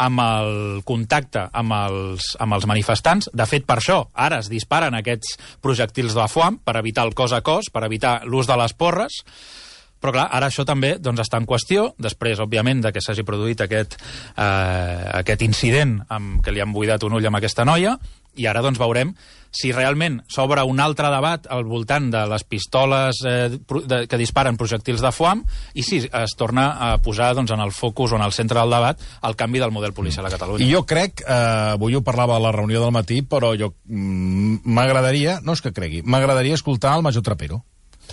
amb 0.00 0.24
el 0.24 0.80
contacte 0.88 1.44
amb 1.52 1.76
els, 1.76 2.32
amb 2.40 2.56
els 2.56 2.64
manifestants. 2.64 3.28
De 3.36 3.44
fet, 3.44 3.68
per 3.68 3.82
això, 3.82 4.06
ara 4.16 4.40
es 4.40 4.48
disparen 4.48 4.96
aquests 4.96 5.36
projectils 5.60 6.16
de 6.16 6.28
foam 6.32 6.56
per 6.64 6.78
evitar 6.80 7.04
el 7.04 7.12
cos 7.12 7.36
a 7.36 7.42
cos, 7.44 7.68
per 7.68 7.84
evitar 7.84 8.22
l'ús 8.24 8.48
de 8.48 8.56
les 8.56 8.72
porres, 8.72 9.20
però 10.00 10.14
clar, 10.14 10.30
ara 10.32 10.48
això 10.48 10.64
també 10.64 10.94
doncs, 10.96 11.20
està 11.26 11.36
en 11.36 11.44
qüestió, 11.44 11.90
després, 12.00 12.40
òbviament, 12.40 12.80
de 12.80 12.94
que 12.96 13.02
s'hagi 13.04 13.26
produït 13.28 13.60
aquest, 13.60 13.98
eh, 14.32 15.04
aquest 15.20 15.44
incident 15.44 15.98
amb, 16.08 16.40
que 16.40 16.56
li 16.56 16.64
han 16.64 16.72
buidat 16.72 17.04
un 17.04 17.20
ull 17.20 17.28
amb 17.28 17.36
aquesta 17.36 17.68
noia, 17.68 17.98
i 18.36 18.46
ara 18.46 18.62
doncs 18.62 18.78
veurem 18.80 19.14
si 19.50 19.72
realment 19.74 20.20
s'obre 20.30 20.62
un 20.66 20.78
altre 20.80 21.10
debat 21.10 21.46
al 21.50 21.64
voltant 21.66 22.06
de 22.12 22.22
les 22.30 22.44
pistoles 22.46 23.18
eh, 23.26 23.50
de, 23.50 24.00
que 24.06 24.20
disparen 24.20 24.58
projectils 24.60 25.02
de 25.02 25.10
foam 25.14 25.42
i 25.74 25.82
si 25.82 26.04
es 26.06 26.36
torna 26.38 26.68
a 26.78 26.90
posar 27.02 27.32
doncs, 27.34 27.50
en 27.50 27.62
el 27.62 27.74
focus 27.74 28.14
o 28.14 28.20
en 28.20 28.26
el 28.26 28.34
centre 28.36 28.60
del 28.60 28.70
debat 28.70 29.00
el 29.26 29.36
canvi 29.36 29.58
del 29.58 29.74
model 29.74 29.92
policial 29.92 30.26
a 30.26 30.30
Catalunya. 30.30 30.64
I 30.64 30.70
jo 30.72 30.84
crec, 30.86 31.24
eh, 31.26 31.74
avui 31.74 31.98
ho 31.98 32.04
parlava 32.06 32.36
a 32.36 32.42
la 32.42 32.54
reunió 32.54 32.82
del 32.82 32.94
matí, 32.94 33.22
però 33.26 33.52
jo 33.58 33.74
mm, 33.86 34.62
m'agradaria, 34.70 35.40
no 35.42 35.58
és 35.58 35.64
que 35.64 35.74
cregui, 35.74 36.04
m'agradaria 36.06 36.54
escoltar 36.54 36.94
el 36.96 37.06
major 37.06 37.26
Trapero. 37.26 37.64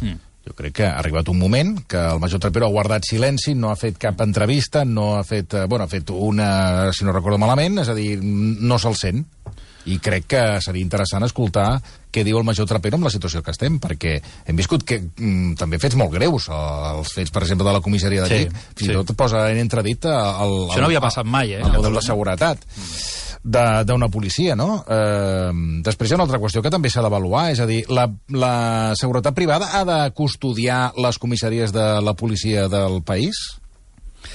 Mm. 0.01 0.25
Jo 0.47 0.56
crec 0.56 0.77
que 0.80 0.86
ha 0.88 0.95
arribat 0.97 1.27
un 1.27 1.38
moment 1.38 1.73
que 1.91 1.99
el 1.99 2.21
major 2.23 2.39
Trapero 2.39 2.65
ha 2.65 2.73
guardat 2.73 3.06
silenci, 3.06 3.53
no 3.53 3.69
ha 3.69 3.77
fet 3.77 3.97
cap 4.01 4.21
entrevista, 4.23 4.86
no 4.86 5.15
ha 5.17 5.23
fet, 5.27 5.53
eh, 5.53 5.65
bueno, 5.67 5.86
ha 5.86 5.91
fet 5.91 6.10
una, 6.10 6.91
si 6.95 7.06
no 7.06 7.13
recordo 7.13 7.38
malament, 7.38 7.84
és 7.84 7.91
a 7.91 7.97
dir, 7.97 8.15
no 8.23 8.80
se'l 8.82 8.97
sent. 8.97 9.25
I 9.88 10.00
crec 10.04 10.26
que 10.28 10.41
seria 10.63 10.84
interessant 10.84 11.23
escoltar 11.23 11.82
què 12.12 12.23
diu 12.26 12.38
el 12.39 12.43
major 12.47 12.65
Trapero 12.67 12.97
amb 12.97 13.06
la 13.08 13.12
situació 13.13 13.41
que 13.45 13.52
estem, 13.54 13.78
perquè 13.80 14.17
hem 14.47 14.56
viscut 14.58 14.84
que, 14.88 14.97
mm, 15.15 15.54
també 15.60 15.80
fets 15.80 15.95
molt 15.95 16.12
greus, 16.12 16.50
eh, 16.50 16.54
els 16.97 17.13
fets, 17.13 17.32
per 17.32 17.43
exemple, 17.43 17.67
de 17.67 17.73
la 17.78 17.82
comissaria 17.82 18.23
de 18.23 18.28
Sí, 18.28 18.39
Vic, 18.45 18.58
fins 18.76 18.89
i 18.89 18.91
sí. 18.91 18.97
tot 19.00 19.15
posa 19.15 19.45
en 19.52 19.58
entredit 19.63 20.06
el, 20.06 20.12
el, 20.12 20.58
Això 20.71 20.82
no 20.82 20.89
havia 20.91 21.02
passat 21.04 21.26
mai, 21.26 21.54
eh, 21.54 21.62
el 21.62 21.71
model 21.71 21.93
de 21.93 22.02
seguretat 22.02 22.65
de- 23.43 23.84
d'una 23.88 24.10
policia, 24.10 24.56
no? 24.60 24.84
Eh, 24.89 25.52
després 25.86 26.10
hi 26.10 26.13
ha 26.13 26.17
una 26.17 26.26
altra 26.26 26.39
qüestió 26.39 26.62
que 26.62 26.71
també 26.73 26.89
s'ha 26.89 27.02
d'avaluar, 27.06 27.52
és 27.54 27.60
a 27.63 27.65
dir, 27.69 27.86
la, 27.88 28.10
la 28.30 28.93
seguretat 29.00 29.34
privada 29.36 29.69
ha 29.80 29.86
de 29.86 30.12
custodiar 30.12 30.93
les 30.97 31.17
comissaries 31.17 31.71
de 31.71 32.02
la 32.02 32.13
policia 32.13 32.67
del 32.67 33.02
país? 33.04 33.36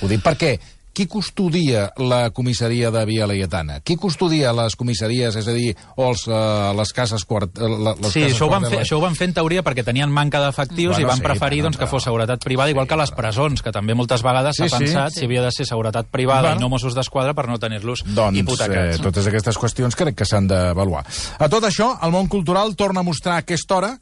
Ho 0.01 0.09
dic 0.09 0.23
perquè 0.25 0.55
qui 0.93 1.07
custodia 1.07 1.91
la 1.97 2.31
comissaria 2.31 2.91
de 2.91 3.05
Via 3.07 3.27
Laietana? 3.27 3.81
Qui 3.81 3.97
custodia 3.97 4.53
les 4.53 4.77
comissaries, 4.77 5.35
és 5.41 5.49
a 5.49 5.53
dir, 5.57 5.75
o 5.97 6.09
els, 6.11 6.27
uh, 6.29 6.73
les 6.77 6.93
cases 6.93 7.25
quart... 7.25 7.51
eh, 7.59 7.69
la- 7.69 7.95
Les 7.97 8.13
Sí, 8.13 8.21
cases 8.23 8.37
això 8.37 8.47
ho, 8.47 8.51
van 8.51 8.67
fer, 8.69 8.81
això 8.83 8.99
ho 8.99 9.01
van 9.01 9.15
fer 9.17 9.29
en 9.29 9.35
teoria 9.35 9.63
perquè 9.65 9.85
tenien 9.85 10.11
manca 10.13 10.41
d'efectius 10.45 10.93
Bueno, 10.97 11.01
i 11.01 11.09
van 11.09 11.17
sí, 11.17 11.23
preferir 11.23 11.63
doncs, 11.63 11.79
que 11.81 11.87
fos 11.87 12.05
seguretat 12.05 12.45
privada, 12.45 12.71
igual 12.71 12.87
que 12.87 12.97
les 12.97 13.11
presons, 13.11 13.63
que 13.63 13.73
també 13.73 13.95
moltes 13.95 14.23
vegades 14.23 14.57
Sí, 14.57 14.69
s'ha 14.69 14.79
sí. 14.79 14.85
pensat 14.85 15.13
Sí. 15.13 15.21
si 15.21 15.25
havia 15.25 15.43
de 15.43 15.53
ser 15.53 15.67
seguretat 15.67 16.07
privada 16.13 16.51
Bueno. 16.51 16.61
i 16.61 16.61
no 16.61 16.69
Mossos 16.69 16.95
d'Esquadra 16.95 17.33
per 17.35 17.49
no 17.49 17.59
tenir-los 17.59 18.05
doncs, 18.05 18.39
hipotecats. 18.39 18.99
Eh, 18.99 19.03
totes 19.03 19.27
aquestes 19.27 19.57
qüestions 19.59 19.97
crec 19.97 20.15
que 20.17 20.25
s'han 20.29 20.47
d'avaluar. 20.47 21.07
A 21.39 21.49
tot 21.49 21.65
això, 21.65 21.97
el 22.03 22.11
món 22.13 22.29
cultural 22.29 22.77
torna 22.77 23.01
a 23.01 23.03
mostrar 23.03 23.35
a 23.37 23.39
aquesta 23.47 23.77
hora 23.77 23.99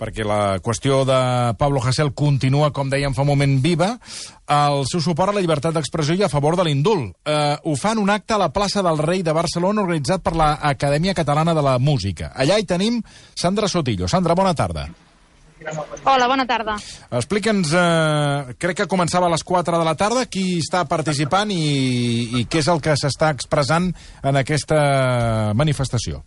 perquè 0.00 0.24
la 0.24 0.58
qüestió 0.64 1.02
de 1.04 1.18
Pablo 1.60 1.82
Hasél 1.84 2.14
continua, 2.16 2.72
com 2.72 2.88
dèiem 2.88 3.12
fa 3.16 3.26
un 3.26 3.30
moment, 3.34 3.58
viva, 3.60 3.92
el 4.50 4.86
seu 4.88 5.02
suport 5.04 5.34
a 5.34 5.36
la 5.36 5.42
llibertat 5.44 5.76
d'expressió 5.76 6.16
i 6.16 6.24
a 6.24 6.32
favor 6.32 6.56
de 6.56 6.64
l'indult. 6.66 7.12
Eh, 7.28 7.58
ho 7.62 7.76
fan 7.76 8.00
un 8.00 8.10
acte 8.10 8.34
a 8.34 8.40
la 8.40 8.48
plaça 8.54 8.82
del 8.86 8.98
Rei 8.98 9.22
de 9.26 9.36
Barcelona 9.36 9.84
organitzat 9.84 10.24
per 10.24 10.34
l'Acadèmia 10.38 11.14
Catalana 11.14 11.54
de 11.54 11.66
la 11.66 11.76
Música. 11.78 12.32
Allà 12.34 12.58
hi 12.58 12.66
tenim 12.66 13.02
Sandra 13.36 13.68
Sotillo. 13.68 14.08
Sandra, 14.08 14.34
bona 14.34 14.56
tarda. 14.56 14.88
Hola, 16.08 16.26
bona 16.26 16.46
tarda. 16.48 16.78
Explica'ns, 17.12 17.74
eh, 17.76 18.54
crec 18.56 18.78
que 18.80 18.88
començava 18.88 19.28
a 19.28 19.34
les 19.34 19.44
4 19.44 19.78
de 19.78 19.84
la 19.84 19.94
tarda, 19.94 20.24
qui 20.24 20.58
està 20.62 20.86
participant 20.88 21.52
i, 21.52 22.40
i 22.40 22.46
què 22.48 22.64
és 22.64 22.68
el 22.72 22.80
que 22.80 22.96
s'està 22.96 23.28
expressant 23.36 23.92
en 24.24 24.40
aquesta 24.40 25.52
manifestació. 25.54 26.24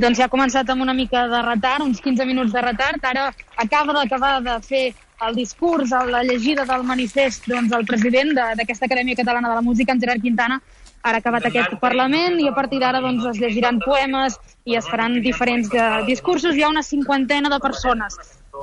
Doncs 0.00 0.18
ja 0.18 0.24
ha 0.24 0.32
començat 0.32 0.68
amb 0.72 0.82
una 0.82 0.94
mica 0.96 1.26
de 1.28 1.40
retard, 1.44 1.84
uns 1.84 2.00
15 2.00 2.24
minuts 2.24 2.52
de 2.52 2.60
retard. 2.64 3.02
Ara 3.04 3.26
acaba 3.56 3.92
d'acabar 3.92 4.38
de 4.42 4.54
fer 4.64 4.94
el 5.26 5.34
discurs, 5.36 5.90
la 6.08 6.22
llegida 6.24 6.64
del 6.64 6.82
manifest 6.82 7.44
doncs, 7.46 7.72
el 7.72 7.84
president 7.86 8.32
de- 8.34 8.54
d'aquesta 8.56 8.86
Acadèmia 8.86 9.14
Catalana 9.14 9.48
de 9.50 9.54
la 9.54 9.62
Música, 9.62 9.92
en 9.92 10.00
Gerard 10.00 10.22
Quintana. 10.22 10.60
Ara 11.02 11.16
ha 11.16 11.18
acabat 11.18 11.44
aquest 11.46 11.78
Parlament 11.80 12.40
i 12.40 12.48
a 12.48 12.54
partir 12.54 12.78
d'ara 12.80 13.00
doncs, 13.00 13.24
es 13.26 13.38
llegiran 13.38 13.80
poemes 13.80 14.38
i 14.64 14.76
es 14.76 14.88
faran 14.88 15.20
diferents 15.20 15.68
de, 15.68 16.04
discursos. 16.06 16.54
Hi 16.54 16.62
ha 16.62 16.68
una 16.68 16.82
cinquantena 16.82 17.48
de 17.50 17.58
persones 17.60 18.16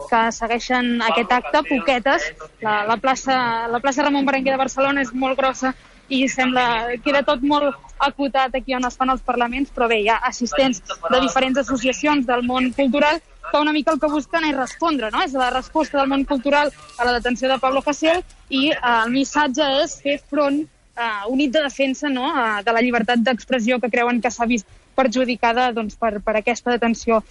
que 0.10 0.32
segueixen 0.32 1.02
aquest 1.02 1.32
acte, 1.32 1.62
poquetes. 1.70 2.34
La, 2.62 2.86
la, 2.86 2.98
plaça, 2.98 3.68
la 3.68 3.80
plaça 3.80 4.04
Ramon 4.04 4.26
Berenguer 4.26 4.54
de 4.54 4.58
Barcelona 4.58 5.02
és 5.02 5.14
molt 5.14 5.38
grossa 5.38 5.76
i 6.10 6.26
sembla 6.30 6.98
queda 7.06 7.22
tot 7.26 7.44
molt 7.46 7.76
acotat 8.00 8.56
aquí 8.58 8.74
on 8.76 8.86
es 8.88 8.98
fan 8.98 9.12
els 9.14 9.22
parlaments, 9.26 9.72
però 9.76 9.88
bé, 9.92 10.00
hi 10.04 10.10
ha 10.10 10.20
assistents 10.30 10.82
de 10.82 11.20
diferents 11.22 11.60
associacions 11.62 12.26
del 12.26 12.46
món 12.48 12.72
cultural 12.74 13.22
que 13.50 13.62
una 13.62 13.74
mica 13.74 13.94
el 13.94 14.00
que 14.00 14.10
busquen 14.10 14.46
és 14.50 14.58
respondre, 14.58 15.10
no? 15.12 15.22
És 15.26 15.34
la 15.34 15.50
resposta 15.54 16.00
del 16.00 16.10
món 16.10 16.26
cultural 16.26 16.72
a 16.98 17.06
la 17.06 17.16
detenció 17.18 17.50
de 17.50 17.60
Pablo 17.62 17.84
Hasél 17.86 18.22
i 18.50 18.70
eh, 18.72 18.78
el 18.82 19.14
missatge 19.14 19.66
és 19.84 19.96
fer 20.04 20.20
front 20.30 20.62
eh, 20.64 21.24
unit 21.30 21.54
de 21.54 21.64
defensa 21.66 22.10
no? 22.10 22.30
eh, 22.30 22.64
de 22.66 22.76
la 22.76 22.84
llibertat 22.86 23.24
d'expressió 23.26 23.80
que 23.80 23.90
creuen 23.90 24.22
que 24.22 24.32
s'ha 24.32 24.50
vist 24.50 24.68
perjudicada 25.00 25.72
doncs, 25.72 25.96
per, 25.96 26.20
per 26.26 26.36
aquesta 26.38 26.74
detenció 26.76 27.24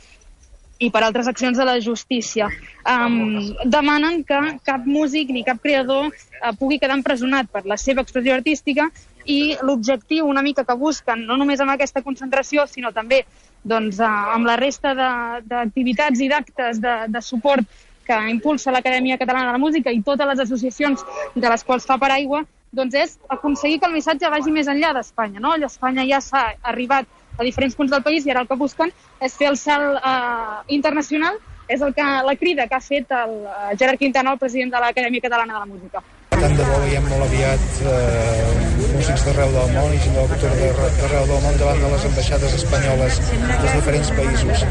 i 0.78 0.90
per 0.94 1.02
altres 1.02 1.26
accions 1.26 1.58
de 1.58 1.64
la 1.66 1.78
justícia. 1.82 2.48
Um, 2.86 3.52
demanen 3.66 4.22
que 4.24 4.38
cap 4.66 4.86
músic 4.86 5.32
ni 5.34 5.42
cap 5.46 5.58
creador 5.62 6.08
uh, 6.08 6.52
pugui 6.58 6.78
quedar 6.78 6.98
empresonat 6.98 7.50
per 7.50 7.64
la 7.66 7.76
seva 7.76 8.04
expressió 8.06 8.36
artística 8.36 8.88
i 9.26 9.56
l'objectiu 9.62 10.28
una 10.28 10.42
mica 10.42 10.64
que 10.64 10.76
busquen, 10.78 11.26
no 11.26 11.36
només 11.36 11.60
amb 11.60 11.74
aquesta 11.74 12.02
concentració, 12.02 12.66
sinó 12.70 12.92
també 12.94 13.24
doncs, 13.64 13.98
uh, 13.98 14.34
amb 14.36 14.46
la 14.46 14.56
resta 14.56 14.94
de- 14.94 15.42
d'activitats 15.50 16.22
i 16.22 16.30
d'actes 16.30 16.80
de, 16.80 16.94
de 17.08 17.22
suport 17.22 17.66
que 18.08 18.18
impulsa 18.30 18.72
l'Acadèmia 18.72 19.18
Catalana 19.20 19.50
de 19.50 19.58
la 19.58 19.60
Música 19.60 19.92
i 19.92 20.00
totes 20.00 20.30
les 20.30 20.46
associacions 20.46 21.04
de 21.34 21.48
les 21.48 21.64
quals 21.64 21.84
fa 21.84 21.98
paraigua, 22.00 22.44
doncs 22.72 22.94
és 22.94 23.18
aconseguir 23.28 23.80
que 23.80 23.88
el 23.88 23.96
missatge 23.96 24.30
vagi 24.32 24.52
més 24.54 24.68
enllà 24.68 24.94
d'Espanya. 24.96 25.42
No? 25.44 25.54
Espanya 25.66 26.06
ja 26.08 26.22
s'ha 26.24 26.46
arribat 26.62 27.08
a 27.38 27.46
diferents 27.46 27.77
punts 27.79 27.94
del 27.94 28.03
país 28.03 28.27
i 28.27 28.35
ara 28.35 28.42
el 28.44 28.51
que 28.51 28.59
busquen 28.59 28.92
és 29.22 29.37
fer 29.38 29.48
el 29.53 29.57
salt 29.57 30.03
eh, 30.03 30.61
internacional, 30.79 31.38
és 31.68 31.81
el 31.81 31.94
que, 31.94 32.07
la 32.29 32.37
crida 32.37 32.66
que 32.66 32.79
ha 32.79 32.85
fet 32.85 33.18
el 33.22 33.35
eh, 33.46 33.74
Gerard 33.79 34.03
Quintana, 34.03 34.35
el 34.35 34.42
president 34.42 34.74
de 34.74 34.83
l'Acadèmia 34.83 35.24
Catalana 35.24 35.55
de 35.55 35.61
la 35.61 35.70
Música. 35.74 36.03
Tant 36.30 36.54
de 36.54 36.64
bo 36.68 36.76
veiem 36.84 37.06
molt 37.10 37.24
aviat 37.24 37.78
eh, 37.82 38.50
músics 38.92 39.24
d'arreu 39.26 39.50
del 39.54 39.72
món 39.74 39.94
i 39.94 39.98
gent 40.04 40.14
de 40.14 40.20
la 40.22 40.28
cultura 40.30 40.52
d'arre- 40.60 40.90
d'arreu 41.00 41.24
del 41.30 41.40
món 41.46 41.56
davant 41.62 41.80
de 41.82 41.88
les 41.94 42.04
ambaixades 42.10 42.54
espanyoles 42.58 43.18
dels 43.32 43.72
diferents 43.78 44.12
països. 44.18 44.62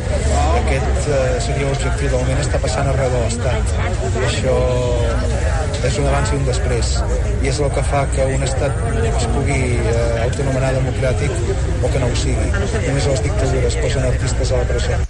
Aquest 0.62 1.10
eh, 1.10 1.20
seria 1.48 1.66
l'objectiu. 1.68 2.08
De 2.14 2.22
moment 2.22 2.40
està 2.46 2.62
passant 2.64 2.88
arreu 2.94 3.12
de 3.16 3.24
l'Estat. 3.26 3.76
Això 4.30 4.56
és 5.92 6.00
un 6.02 6.08
abans 6.14 6.32
i 6.32 6.40
un 6.40 6.48
després. 6.48 6.94
I 7.44 7.52
és 7.52 7.60
el 7.66 7.74
que 7.76 7.84
fa 7.92 8.06
que 8.16 8.30
un 8.38 8.48
estat 8.48 8.80
es 9.12 9.28
pugui 9.36 9.60
eh, 9.76 10.24
autonomenar 10.24 10.72
democràtic 10.80 11.36
o 11.84 11.92
que 11.92 12.00
no 12.06 12.08
ho 12.14 12.18
sigui. 12.24 12.50
Només 12.88 13.12
les 13.12 13.28
dictadures 13.28 13.80
posen 13.84 14.08
artistes 14.14 14.54
a 14.56 14.64
la 14.64 14.70
presó. 14.72 15.04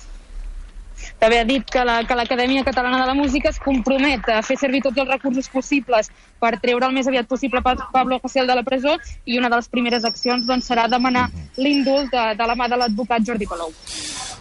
També 1.19 1.39
ha 1.39 1.45
dit 1.49 1.63
que 1.65 1.81
la- 1.83 2.03
que 2.05 2.13
l'Acadèmia 2.15 2.63
Catalana 2.63 2.99
de 3.01 3.07
la 3.07 3.13
Música 3.15 3.49
es 3.49 3.57
compromet 3.59 4.27
a 4.29 4.43
fer 4.43 4.55
servir 4.57 4.83
tots 4.83 4.97
els 5.01 5.09
recursos 5.09 5.47
possibles 5.49 6.11
per 6.39 6.59
treure 6.61 6.85
el 6.85 6.93
més 6.93 7.07
aviat 7.07 7.25
possible 7.27 7.61
Pa- 7.63 7.89
Pablo 7.91 8.19
Hasél 8.23 8.45
de 8.45 8.53
la 8.55 8.61
presó 8.63 8.93
i 9.25 9.37
una 9.39 9.49
de 9.49 9.55
les 9.55 9.67
primeres 9.67 10.05
accions 10.05 10.45
doncs, 10.45 10.69
serà 10.69 10.87
demanar 10.87 11.29
l'indult 11.57 12.11
de, 12.11 12.35
de 12.37 12.45
la 12.47 12.55
mà 12.55 12.69
de 12.69 12.77
l'advocat 12.77 13.25
Jordi 13.25 13.47
Palou. 13.49 13.73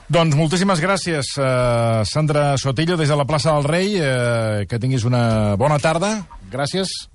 Doncs 0.08 0.36
moltíssimes 0.36 0.78
gràcies, 0.80 1.32
eh, 1.38 2.02
Sandra 2.04 2.56
Sotillo, 2.58 2.96
des 2.96 3.08
de 3.08 3.16
la 3.16 3.24
plaça 3.24 3.52
del 3.56 3.64
Rei. 3.64 3.96
Eh, 3.98 4.66
que 4.68 4.78
tinguis 4.78 5.02
una 5.04 5.56
bona 5.56 5.78
tarda. 5.78 6.26
Gràcies. 6.52 7.08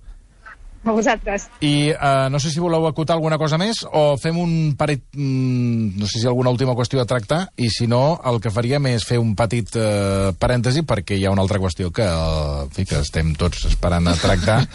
A 0.83 0.91
vosaltres. 0.95 1.43
I 1.61 1.91
eh, 1.93 2.27
no 2.33 2.39
sé 2.41 2.49
si 2.49 2.59
voleu 2.59 2.87
acotar 2.89 3.13
alguna 3.13 3.37
cosa 3.37 3.59
més 3.61 3.83
o 3.85 4.15
fem 4.17 4.37
un 4.41 4.53
paret... 4.79 5.03
Mm, 5.13 5.99
no 6.01 6.07
sé 6.09 6.17
si 6.17 6.25
alguna 6.25 6.49
última 6.49 6.73
qüestió 6.73 7.03
a 7.03 7.05
tractar 7.05 7.43
i 7.61 7.69
si 7.69 7.85
no, 7.85 8.17
el 8.25 8.39
que 8.41 8.49
faríem 8.49 8.87
és 8.89 9.05
fer 9.05 9.19
un 9.21 9.35
petit 9.37 9.75
eh, 9.77 10.31
parèntesi 10.41 10.81
perquè 10.89 11.19
hi 11.19 11.27
ha 11.29 11.33
una 11.35 11.45
altra 11.45 11.61
qüestió 11.61 11.91
que, 11.93 12.07
eh, 12.07 12.63
en 12.65 12.73
fi, 12.73 12.87
que 12.89 12.97
estem 13.03 13.35
tots 13.37 13.67
esperant 13.69 14.09
a 14.09 14.17
tractar. 14.17 14.63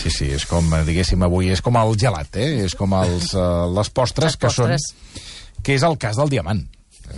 Sí, 0.00 0.08
sí, 0.08 0.30
és 0.32 0.46
com, 0.48 0.64
eh, 0.72 0.84
diguéssim, 0.86 1.20
avui 1.26 1.50
és 1.52 1.60
com 1.60 1.76
el 1.76 1.90
gelat, 2.00 2.38
eh? 2.40 2.62
És 2.64 2.72
com 2.78 2.94
els, 2.96 3.34
eh, 3.36 3.48
les 3.76 3.90
postres 3.92 4.32
Les 4.32 4.38
que 4.40 4.48
postres. 4.48 4.86
són... 4.88 5.26
Que 5.60 5.74
és 5.76 5.84
el 5.84 5.98
cas 6.00 6.16
del 6.16 6.30
diamant. 6.32 6.62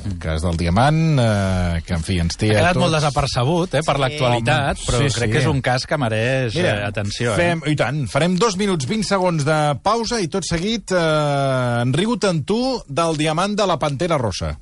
El 0.02 0.16
cas 0.18 0.42
del 0.42 0.56
diamant, 0.58 0.98
eh, 1.20 1.82
que 1.86 1.94
en 1.94 2.02
fi, 2.02 2.18
ens 2.22 2.38
té 2.40 2.48
Ha 2.50 2.56
a 2.56 2.58
quedat 2.58 2.76
tots... 2.78 2.82
molt 2.84 2.96
desapercebut 2.96 3.76
eh, 3.78 3.82
per 3.86 3.96
l'actualitat, 4.02 4.80
Home, 4.80 4.88
però 4.88 5.02
sí, 5.02 5.12
crec 5.18 5.28
sí. 5.28 5.32
que 5.36 5.42
és 5.44 5.48
un 5.52 5.62
cas 5.62 5.86
que 5.86 5.98
mereix 6.00 6.56
eh, 6.58 6.74
atenció. 6.88 7.36
Fem, 7.38 7.62
Eh? 7.62 7.74
I 7.74 7.78
tant, 7.78 8.02
farem 8.10 8.34
dos 8.40 8.56
minuts, 8.58 8.88
20 8.88 9.06
segons 9.06 9.46
de 9.46 9.58
pausa 9.84 10.18
i 10.24 10.28
tot 10.32 10.46
seguit 10.48 10.90
eh, 10.96 11.82
en 11.84 11.92
rigut 11.94 12.24
en 12.28 12.42
tu 12.48 12.60
del 12.88 13.20
diamant 13.20 13.54
de 13.58 13.68
la 13.68 13.78
Pantera 13.78 14.18
Rosa. 14.18 14.56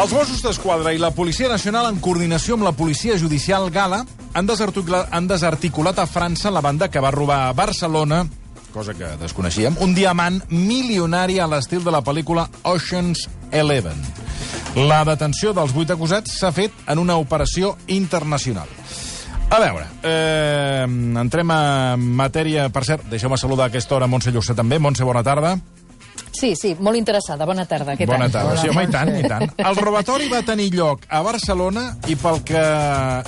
Els 0.00 0.12
Mossos 0.16 0.40
d'Esquadra 0.40 0.94
i 0.96 0.98
la 1.00 1.10
Policia 1.12 1.50
Nacional, 1.50 1.90
en 1.90 1.98
coordinació 2.00 2.56
amb 2.56 2.64
la 2.64 2.72
Policia 2.72 3.18
Judicial 3.20 3.66
Gala, 3.74 3.98
han 4.34 4.46
desarticulat, 4.46 5.08
han 5.10 5.28
desarticulat 5.28 5.98
a 5.98 6.06
França 6.06 6.50
la 6.50 6.62
banda 6.62 6.88
que 6.90 7.00
va 7.00 7.10
robar 7.10 7.48
a 7.48 7.52
Barcelona, 7.52 8.24
cosa 8.72 8.94
que 8.94 9.16
desconeixíem, 9.20 9.76
un 9.82 9.94
diamant 9.94 10.40
milionari 10.50 11.40
a 11.40 11.48
l'estil 11.50 11.84
de 11.84 11.90
la 11.90 12.02
pel·lícula 12.06 12.48
Ocean's 12.62 13.26
Eleven. 13.50 13.98
La 14.76 15.02
detenció 15.04 15.50
dels 15.56 15.74
vuit 15.74 15.90
acusats 15.90 16.36
s'ha 16.38 16.52
fet 16.54 16.74
en 16.86 17.00
una 17.02 17.16
operació 17.18 17.74
internacional. 17.90 18.70
A 19.50 19.58
veure, 19.58 19.86
eh, 20.06 20.86
entrem 20.86 21.50
a 21.50 21.96
matèria... 21.98 22.68
Per 22.70 22.84
cert, 22.86 23.08
deixeu-me 23.10 23.34
saludar 23.34 23.66
a 23.66 23.72
aquesta 23.72 23.96
hora 23.96 24.06
Montse 24.06 24.30
Llussà 24.30 24.54
també. 24.54 24.78
Montse, 24.78 25.02
bona 25.02 25.24
tarda. 25.26 25.56
Sí, 26.40 26.54
sí, 26.56 26.72
molt 26.80 26.96
interessada. 26.96 27.44
Bona 27.44 27.66
tarda. 27.68 27.92
Què 27.98 28.06
Bona 28.08 28.30
tarda. 28.32 28.56
Sí, 28.62 28.70
home, 28.72 28.86
i 28.86 28.92
tant, 28.92 29.10
i 29.12 29.28
tant. 29.28 29.44
El 29.60 29.76
robatori 29.76 30.30
va 30.32 30.40
tenir 30.46 30.70
lloc 30.72 31.04
a 31.12 31.20
Barcelona 31.26 31.90
i, 32.08 32.16
pel 32.16 32.40
que, 32.48 32.62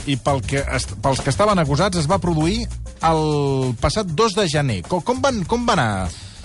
i 0.08 0.16
pel 0.16 0.40
que, 0.48 0.64
pels 1.04 1.20
que 1.20 1.32
estaven 1.34 1.60
acusats 1.60 2.00
es 2.00 2.08
va 2.08 2.16
produir 2.22 2.62
el 3.04 3.74
passat 3.82 4.08
2 4.16 4.38
de 4.40 4.46
gener. 4.48 4.80
Com, 4.88 5.04
com, 5.04 5.20
van, 5.20 5.42
com 5.44 5.68
va 5.68 5.76
anar 5.76 5.90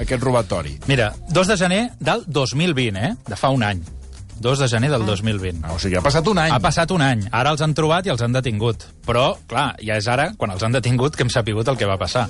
aquest 0.03 0.19
robatori? 0.23 0.75
Mira, 0.91 1.13
2 1.31 1.53
de 1.53 1.57
gener 1.63 1.83
del 2.03 2.25
2020, 2.27 2.99
eh? 2.99 3.15
De 3.31 3.39
fa 3.39 3.53
un 3.55 3.63
any. 3.63 3.79
2 4.39 4.59
de 4.59 4.67
gener 4.67 4.91
del 4.91 5.05
2020. 5.05 5.63
Ah, 5.63 5.73
o 5.73 5.79
sigui, 5.81 5.97
ha 5.97 6.03
passat 6.05 6.27
un 6.29 6.37
any. 6.37 6.51
Ha 6.53 6.59
passat 6.61 6.91
un 6.93 7.01
any. 7.01 7.23
Ara 7.33 7.55
els 7.55 7.63
han 7.65 7.73
trobat 7.77 8.05
i 8.05 8.13
els 8.13 8.21
han 8.21 8.35
detingut. 8.35 8.85
Però, 9.07 9.31
clar, 9.49 9.71
ja 9.81 9.97
és 9.97 10.07
ara, 10.11 10.29
quan 10.37 10.53
els 10.53 10.63
han 10.67 10.75
detingut, 10.75 11.15
que 11.15 11.25
hem 11.25 11.31
sapigut 11.33 11.71
el 11.71 11.79
que 11.79 11.89
va 11.89 11.97
passar. 11.97 12.27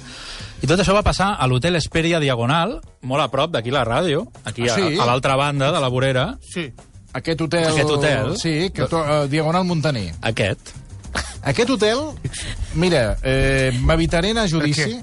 I 0.61 0.65
tot 0.65 0.79
això 0.81 0.93
va 0.95 1.03
passar 1.05 1.35
a 1.37 1.45
l'hotel 1.47 1.75
Esperia 1.77 2.19
Diagonal, 2.19 2.79
molt 3.05 3.21
a 3.23 3.27
prop 3.29 3.51
d'aquí 3.53 3.69
la 3.71 3.83
ràdio, 3.85 4.23
aquí 4.43 4.65
Ah, 4.69 4.75
sí? 4.75 4.97
a, 4.97 5.03
a 5.03 5.05
l'altra 5.05 5.35
banda 5.37 5.71
de 5.71 5.79
la 5.83 5.87
vorera. 5.93 6.37
Sí. 6.41 6.71
Aquest 7.13 7.41
hotel... 7.41 7.67
Aquest 7.71 7.89
hotel? 7.89 8.33
Sí, 8.37 8.69
que 8.73 8.85
to, 8.89 8.99
uh, 8.99 9.27
Diagonal 9.29 9.63
Montaner. 9.65 10.13
Aquest. 10.21 10.73
Aquest 11.47 11.69
hotel, 11.69 12.01
mira, 12.75 13.17
eh, 13.23 13.71
m'evitaré 13.85 14.31
anar 14.33 14.43
a 14.45 14.51
judici, 14.51 14.97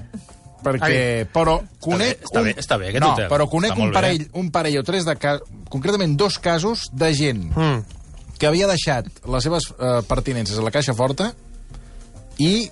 perquè... 0.63 1.25
Però 1.33 1.57
conec... 1.81 2.21
està 2.27 2.41
bé, 2.43 2.51
un- 2.53 2.61
està 2.61 2.77
bé, 2.77 2.89
aquest 2.91 3.03
no, 3.03 3.13
hotel. 3.15 3.29
però 3.31 3.47
conec 3.49 3.71
Està 3.71 3.79
un 3.79 3.85
molt 3.87 3.95
bé. 3.95 4.01
parell, 4.01 4.27
un 4.43 4.51
parell 4.51 4.77
o 4.79 4.83
tres 4.83 5.05
de 5.07 5.15
casos, 5.15 5.47
concretament 5.71 6.15
dos 6.19 6.37
casos 6.39 6.85
de 6.93 7.13
gent 7.15 7.47
Mm. 7.55 7.81
que 8.37 8.47
havia 8.47 8.67
deixat 8.67 9.07
les 9.25 9.43
seves 9.43 9.71
eh, 9.79 10.01
pertinences 10.07 10.59
a 10.59 10.63
la 10.67 10.71
caixa 10.71 10.93
forta 10.93 11.31
i 12.37 12.69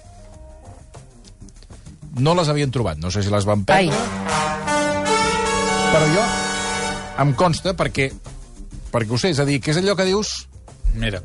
no 2.17 2.35
les 2.35 2.49
havien 2.49 2.71
trobat. 2.71 2.97
No 3.01 3.11
sé 3.11 3.23
si 3.23 3.29
les 3.33 3.45
van 3.45 3.63
perdre. 3.65 3.91
Però 5.93 6.05
jo 6.15 6.23
em 7.23 7.31
consta 7.37 7.75
perquè 7.77 8.09
perquè 8.93 9.13
ho 9.13 9.17
sé, 9.21 9.29
és 9.33 9.39
a 9.39 9.45
dir, 9.45 9.59
que 9.61 9.71
és 9.73 9.77
allò 9.77 9.93
que 9.97 10.05
dius 10.09 10.47
Mira, 10.97 11.19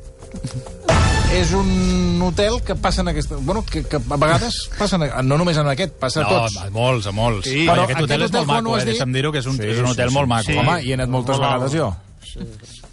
és 1.36 1.50
un 1.52 2.20
hotel 2.24 2.62
que 2.64 2.74
passen 2.76 3.08
aquesta... 3.10 3.36
Bueno, 3.40 3.60
que, 3.68 3.82
que 3.84 3.96
a 4.00 4.16
vegades 4.16 4.56
passen... 4.78 5.04
No 5.28 5.36
només 5.36 5.58
en 5.60 5.68
aquest, 5.68 5.92
passa 6.00 6.22
a 6.22 6.24
no, 6.24 6.30
tots. 6.30 6.56
a 6.62 6.70
molts, 6.72 7.08
a 7.08 7.12
molts. 7.12 7.44
Sí. 7.48 7.66
Però 7.66 7.74
Però 7.74 7.84
aquest 7.84 8.00
hotel 8.06 8.22
aquest 8.24 8.38
és 8.40 8.46
molt 8.48 8.52
maco, 8.54 8.76
eh? 8.78 8.84
dit- 8.86 8.94
Deixa'm 8.94 9.12
dir-ho, 9.12 9.32
que 9.34 9.42
és 9.42 9.48
un, 9.50 9.58
Sí, 9.60 9.66
és 9.68 9.80
un 9.82 9.90
sí, 9.90 9.92
hotel 9.92 10.08
sí, 10.08 10.14
molt 10.16 10.24
sí. 10.28 10.32
maco. 10.32 10.56
Home, 10.62 10.78
hi 10.86 10.92
he 10.94 10.96
anat 10.96 11.12
moltes 11.12 11.36
Molt 11.36 11.48
vegades 11.48 11.76
jo. 11.76 11.90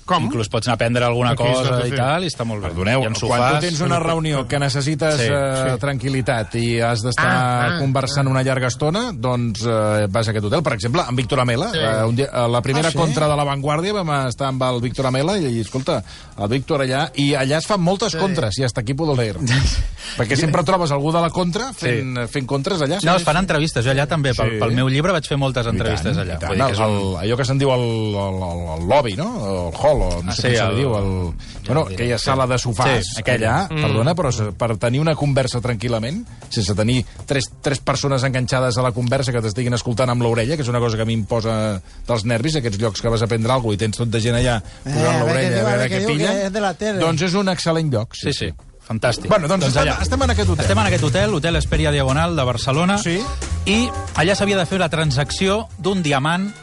Com? 0.06 0.28
Inclús 0.28 0.50
pots 0.54 0.68
anar 0.68 0.76
a 0.76 0.82
prendre 0.84 1.06
alguna 1.08 1.32
Aquí 1.34 1.42
cosa 1.42 1.80
i 1.88 1.92
tal, 1.98 2.24
i 2.24 2.30
està 2.30 2.46
molt 2.46 2.62
bé. 2.62 2.70
Perdoneu, 2.70 3.02
I 3.02 3.08
en 3.10 3.16
quan 3.18 3.22
sofàs... 3.24 3.56
tu 3.56 3.66
tens 3.66 3.80
una 3.82 3.98
reunió 4.04 4.44
que 4.48 4.60
necessites 4.62 5.16
Sí, 5.18 5.26
sí, 5.26 5.34
uh, 5.34 5.80
tranquil·litat 5.82 6.54
i 6.62 6.68
has 6.86 7.02
d'estar 7.02 7.26
Ah, 7.26 7.40
ah, 7.40 7.64
ah, 7.72 7.80
conversant 7.82 8.30
una 8.30 8.44
llarga 8.46 8.70
estona, 8.70 9.08
doncs 9.12 9.64
uh, 9.66 10.06
vas 10.14 10.28
a 10.30 10.34
aquest 10.36 10.46
hotel. 10.46 10.62
Per 10.62 10.74
exemple, 10.78 11.02
amb 11.02 11.18
Víctor 11.18 11.42
Amela, 11.42 11.72
sí. 11.74 11.82
uh, 11.82 12.06
un 12.10 12.16
dia, 12.20 12.30
uh, 12.30 12.46
la 12.54 12.62
primera 12.62 12.90
Ah, 12.90 12.92
sí? 12.94 12.98
ah, 13.00 13.02
contra 13.02 13.28
de 13.32 13.36
La 13.40 13.48
Vanguardia 13.50 13.96
vam 13.98 14.12
estar 14.28 14.52
amb 14.54 14.62
el 14.70 14.80
Víctor 14.86 15.10
Amela 15.10 15.40
i, 15.42 15.50
i 15.58 15.64
escolta, 15.66 15.98
el 16.38 16.52
Víctor 16.54 16.86
allà, 16.86 17.08
i 17.18 17.32
allà 17.34 17.58
es 17.58 17.66
fan 17.66 17.82
moltes 17.82 18.14
sí. 18.14 18.22
contres, 18.22 18.60
i 18.62 18.64
hasta 18.68 18.82
aquí 18.86 18.94
puedo 18.94 19.16
leer. 19.18 19.40
Perquè 20.20 20.38
sempre 20.38 20.62
trobes 20.64 20.92
algú 20.94 21.10
de 21.12 21.20
la 21.26 21.32
contra 21.34 21.72
fent, 21.74 22.14
sí. 22.22 22.28
fent 22.38 22.46
contres 22.48 22.84
allà. 22.86 23.00
No, 23.04 23.16
es 23.18 23.26
fan 23.26 23.42
entrevistes. 23.42 23.84
Jo 23.84 23.92
allà 23.96 24.06
també, 24.08 24.36
pel, 24.38 24.54
Sí. 24.54 24.60
pel 24.62 24.76
meu 24.78 24.88
llibre 24.92 25.12
vaig 25.16 25.26
fer 25.28 25.38
moltes 25.42 25.66
tant, 25.66 25.74
entrevistes 25.76 26.16
allà. 26.22 26.38
i 26.38 26.40
tant. 26.40 26.52
Vull 26.54 26.62
dir 26.62 26.68
que 26.70 26.78
és 26.78 26.84
el, 26.86 26.98
allò 27.26 27.38
que 27.42 27.48
se'n 27.50 27.58
diu 27.60 27.74
el, 27.74 27.86
el, 28.14 28.38
el, 28.52 28.62
el 28.78 28.86
lobby, 28.92 29.16
no? 29.18 29.28
El 29.50 29.74
hall, 29.82 29.95
o 30.02 30.24
no 30.24 30.32
Ah, 30.32 30.36
sé 30.36 30.42
sí, 30.42 30.48
com 30.48 30.56
se 30.58 30.64
el- 30.64 30.76
li 30.76 30.82
diu. 30.82 30.96
El, 30.98 31.34
bueno, 31.66 31.82
aquella 31.92 32.18
sí. 32.18 32.26
sala 32.26 32.48
de 32.48 32.56
sofàs 32.58 33.04
Sí, 33.04 33.20
aquella. 33.22 33.68
allà, 33.68 33.82
perdona, 33.82 34.16
però 34.16 34.54
per 34.54 34.78
tenir 34.78 35.00
una 35.02 35.16
conversa 35.16 35.62
tranquil·lament, 35.62 36.26
sense 36.50 36.76
tenir 36.76 37.06
tres, 37.26 37.52
tres 37.62 37.80
persones 37.80 38.24
enganxades 38.24 38.78
a 38.78 38.82
la 38.82 38.92
conversa 38.92 39.32
que 39.32 39.42
t'estiguin 39.42 39.74
escoltant 39.74 40.10
amb 40.10 40.22
l'orella, 40.22 40.56
que 40.56 40.62
és 40.64 40.70
una 40.70 40.80
cosa 40.80 40.96
que 40.98 41.04
a 41.04 41.06
mi 41.06 41.14
em 41.14 41.26
posa 41.26 41.82
dels 42.08 42.26
nervis, 42.26 42.56
aquests 42.58 42.80
llocs 42.80 43.02
que 43.02 43.10
vas 43.10 43.22
a 43.22 43.28
prendre 43.28 43.52
alguna 43.52 43.66
cosa 43.72 43.76
i 43.76 43.78
tens 43.86 43.98
tot 43.98 44.10
de 44.10 44.20
gent 44.22 44.36
allà 44.36 44.62
posant 44.62 45.16
Eh, 45.16 45.20
l'orella, 45.20 45.48
a 45.48 45.64
veure 45.64 45.66
veure 45.66 45.86
què 45.90 45.96
què 45.96 46.00
diu, 46.00 46.08
pillen, 46.10 46.32
que 46.32 46.46
és 46.46 46.52
de 46.54 46.62
la 46.62 46.74
tele. 46.74 47.00
doncs 47.00 47.22
és 47.22 47.34
un 47.34 47.48
excel·lent 47.48 47.92
lloc. 47.92 48.14
Sí, 48.16 48.32
sí, 48.34 48.52
fantàstic. 48.88 49.28
Bueno, 49.28 49.48
doncs, 49.48 49.66
estem, 49.68 49.82
allà. 49.84 50.02
estem 50.02 50.22
en 50.22 50.30
aquest 50.30 50.50
hotel. 50.50 50.66
Estem 50.66 50.78
en 50.80 50.86
aquest 50.86 51.04
hotel, 51.04 51.32
l'hotel 51.32 51.56
Esperia 51.56 51.92
Diagonal 51.92 52.36
de 52.36 52.44
Barcelona, 52.44 52.98
Sí. 53.00 53.20
i 53.66 53.90
allà 54.16 54.36
s'havia 54.36 54.58
de 54.58 54.66
fer 54.66 54.78
la 54.80 54.90
transacció 54.90 55.68
d'un 55.80 56.04
diamant 56.04 56.54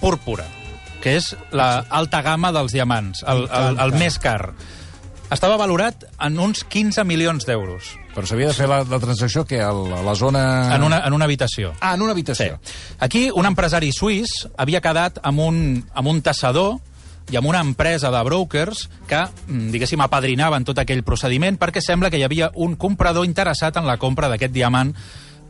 púrpura, 0.00 0.44
que 1.06 1.12
és 1.20 1.28
la 1.54 1.84
alta 1.94 2.18
gamma 2.26 2.50
dels 2.50 2.74
diamants, 2.74 3.22
el, 3.30 3.44
el, 3.46 3.76
el 3.84 3.92
més 3.94 4.16
car. 4.18 4.50
Estava 5.30 5.54
valorat 5.58 6.02
en 6.22 6.38
uns 6.42 6.64
15 6.66 7.04
milions 7.06 7.46
d'euros, 7.46 7.92
Però 8.16 8.24
s'havia 8.24 8.48
de 8.48 8.54
fer 8.56 8.64
la, 8.70 8.78
la 8.88 8.98
transacció 8.98 9.42
que 9.44 9.58
a 9.60 9.68
la, 9.74 10.14
zona... 10.16 10.42
en 10.74 10.82
una, 10.86 11.02
en 11.04 11.12
una 11.12 11.26
habitació. 11.28 11.74
Ah, 11.80 11.92
en 11.94 12.00
una 12.02 12.14
Sí. 12.14 12.16
habitació. 12.16 12.58
Aquí 12.98 13.26
un 13.34 13.44
empresari 13.46 13.90
suís 13.92 14.30
havia 14.56 14.80
quedat 14.80 15.18
amb 15.22 15.42
un, 15.44 15.58
amb 15.92 16.08
un 16.08 16.22
tassador 16.24 16.78
i 17.30 17.36
amb 17.36 17.50
una 17.50 17.60
empresa 17.60 18.08
de 18.14 18.22
brokers 18.24 18.86
que, 19.06 19.20
mm, 19.50 19.68
diguéssim, 19.74 20.00
apadrinaven 20.00 20.64
tot 20.64 20.78
aquell 20.80 21.04
procediment 21.04 21.58
perquè 21.60 21.82
sembla 21.84 22.08
que 22.10 22.16
hi 22.18 22.24
havia 22.24 22.50
un 22.54 22.74
comprador 22.80 23.26
interessat 23.28 23.76
en 23.76 23.84
la 23.86 23.98
compra 23.98 24.30
d'aquest 24.32 24.54
diamant 24.54 24.94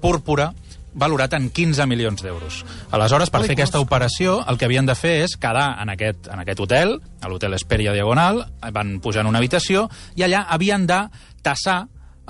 púrpura 0.01 0.51
valorat 0.97 1.37
en 1.37 1.51
15 1.53 1.87
milions 1.87 2.23
d'euros. 2.25 2.63
Aleshores, 2.97 3.31
per 3.31 3.45
fer 3.45 3.55
aquesta 3.55 3.81
operació, 3.83 4.41
el 4.49 4.59
que 4.59 4.67
havien 4.67 4.89
de 4.89 4.97
fer 4.99 5.21
és 5.27 5.37
quedar 5.41 5.69
en 5.83 5.93
aquest, 5.93 6.31
en 6.33 6.43
aquest 6.43 6.63
hotel, 6.65 6.97
a 7.21 7.31
l'hotel 7.31 7.55
Esperia 7.55 7.95
Diagonal, 7.95 8.43
van 8.73 8.97
pujar 9.05 9.23
en 9.23 9.31
una 9.31 9.43
habitació, 9.43 9.87
i 10.17 10.25
allà 10.27 10.47
havien 10.49 10.89
de 10.89 11.03
tassar 11.45 11.85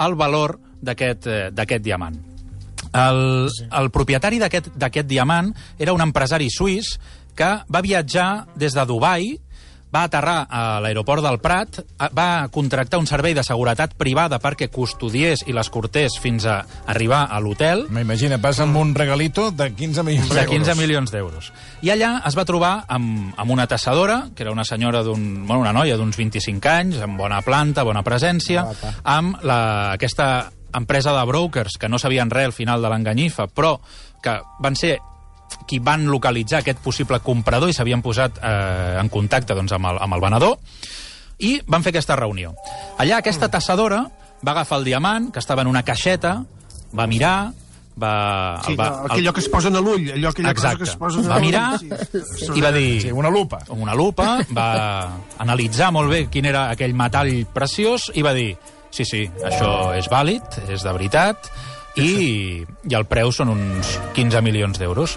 el 0.05 0.17
valor 0.19 0.59
d'aquest 0.83 1.29
eh, 1.31 1.79
diamant. 1.81 2.19
El, 2.97 3.49
el 3.49 3.91
propietari 3.93 4.39
d'aquest 4.41 5.07
diamant 5.07 5.53
era 5.79 5.95
un 5.95 6.03
empresari 6.05 6.49
suís 6.51 6.97
que 7.37 7.49
va 7.69 7.83
viatjar 7.85 8.47
des 8.57 8.75
de 8.75 8.85
Dubai, 8.89 9.35
va 9.97 10.05
aterrar 10.05 10.47
a 10.51 10.63
l'aeroport 10.85 11.25
del 11.25 11.39
Prat, 11.41 11.81
va 12.17 12.49
contractar 12.53 13.01
un 13.01 13.09
servei 13.09 13.33
de 13.37 13.45
seguretat 13.47 13.95
privada 13.97 14.39
perquè 14.43 14.69
custodiés 14.73 15.47
i 15.49 15.55
l'escortés 15.57 16.19
fins 16.21 16.45
a 16.45 16.59
arribar 16.93 17.25
a 17.33 17.41
l'hotel, 17.41 17.87
M'imagina, 17.93 18.39
passa 18.43 18.67
amb 18.67 18.77
un 18.77 18.93
regalito 18.97 19.49
de 19.51 19.71
15 19.73 20.05
milions 20.05 20.35
de 20.35 20.45
15 20.45 20.51
d'euros. 20.51 20.81
milions 20.81 21.15
d'euros. 21.15 21.51
I 21.87 21.95
allà 21.95 22.11
es 22.29 22.37
va 22.37 22.45
trobar 22.45 22.75
amb, 22.93 23.33
amb 23.37 23.57
una 23.57 23.67
tassadora, 23.71 24.27
que 24.35 24.45
era 24.45 24.53
una 24.53 24.67
senyora 24.69 25.03
d'un... 25.07 25.47
Bueno, 25.47 25.63
una 25.63 25.73
noia 25.73 25.97
d'uns 25.97 26.17
25 26.19 26.69
anys, 26.69 27.01
amb 27.07 27.17
bona 27.19 27.41
planta, 27.47 27.87
bona 27.87 28.05
presència, 28.05 28.67
amb 29.05 29.41
la, 29.47 29.93
aquesta 29.97 30.51
empresa 30.77 31.15
de 31.17 31.25
brokers 31.25 31.79
que 31.81 31.89
no 31.89 31.99
sabien 31.99 32.31
res 32.31 32.51
al 32.51 32.57
final 32.57 32.83
de 32.85 32.93
l'enganyifa, 32.93 33.49
però 33.49 33.79
que 34.23 34.41
van 34.61 34.77
ser 34.77 34.99
qui 35.67 35.79
van 35.83 36.07
localitzar 36.07 36.61
aquest 36.63 36.79
possible 36.85 37.19
comprador 37.21 37.69
i 37.71 37.75
s'havien 37.77 38.03
posat 38.03 38.39
eh, 38.43 38.97
en 39.01 39.09
contacte 39.13 39.55
doncs, 39.55 39.73
amb, 39.77 39.87
el, 39.93 39.99
amb 40.07 40.15
el 40.15 40.21
venedor 40.25 40.57
i 41.39 41.59
van 41.67 41.83
fer 41.85 41.91
aquesta 41.93 42.17
reunió. 42.17 42.55
Allà 42.99 43.19
aquesta 43.21 43.51
tassadora 43.53 44.05
va 44.47 44.53
agafar 44.53 44.79
el 44.79 44.85
diamant, 44.89 45.31
que 45.33 45.39
estava 45.43 45.63
en 45.63 45.69
una 45.69 45.83
caixeta, 45.83 46.39
va 46.97 47.07
mirar, 47.07 47.51
va... 48.01 48.61
Sí, 48.65 48.73
el 48.73 48.79
va, 48.79 48.89
no, 49.03 49.13
allò 49.17 49.33
que 49.37 49.41
es 49.43 49.49
posen 49.53 49.77
a 49.77 49.81
l'ull, 49.81 50.07
allò 50.15 50.31
aquella 50.31 50.53
Exacte. 50.53 50.79
cosa 50.79 50.85
que 50.85 50.91
es 50.91 50.97
posen 51.01 51.25
a 51.27 51.29
Va 51.35 51.39
l'ull. 51.41 51.47
mirar 51.47 51.79
Sí. 51.81 52.51
i 52.55 52.61
va 52.65 52.73
dir... 52.73 53.01
Sí, 53.03 53.13
una 53.13 53.31
lupa. 53.33 53.61
amb 53.69 53.83
una 53.83 53.95
lupa, 53.97 54.39
va 54.57 54.69
analitzar 55.39 55.91
molt 55.93 56.11
bé 56.13 56.27
quin 56.33 56.47
era 56.49 56.71
aquell 56.71 56.95
metall 56.97 57.33
preciós 57.53 58.11
i 58.15 58.23
va 58.25 58.33
dir, 58.37 58.55
sí, 58.91 59.05
sí, 59.05 59.25
això 59.45 59.95
és 59.97 60.09
vàlid, 60.13 60.61
és 60.69 60.85
de 60.85 60.93
veritat, 60.93 61.51
i, 61.97 62.65
i 62.65 62.97
el 62.97 63.07
preu 63.09 63.33
són 63.33 63.53
uns 63.55 63.97
15 64.17 64.43
milions 64.45 64.81
d'euros. 64.81 65.17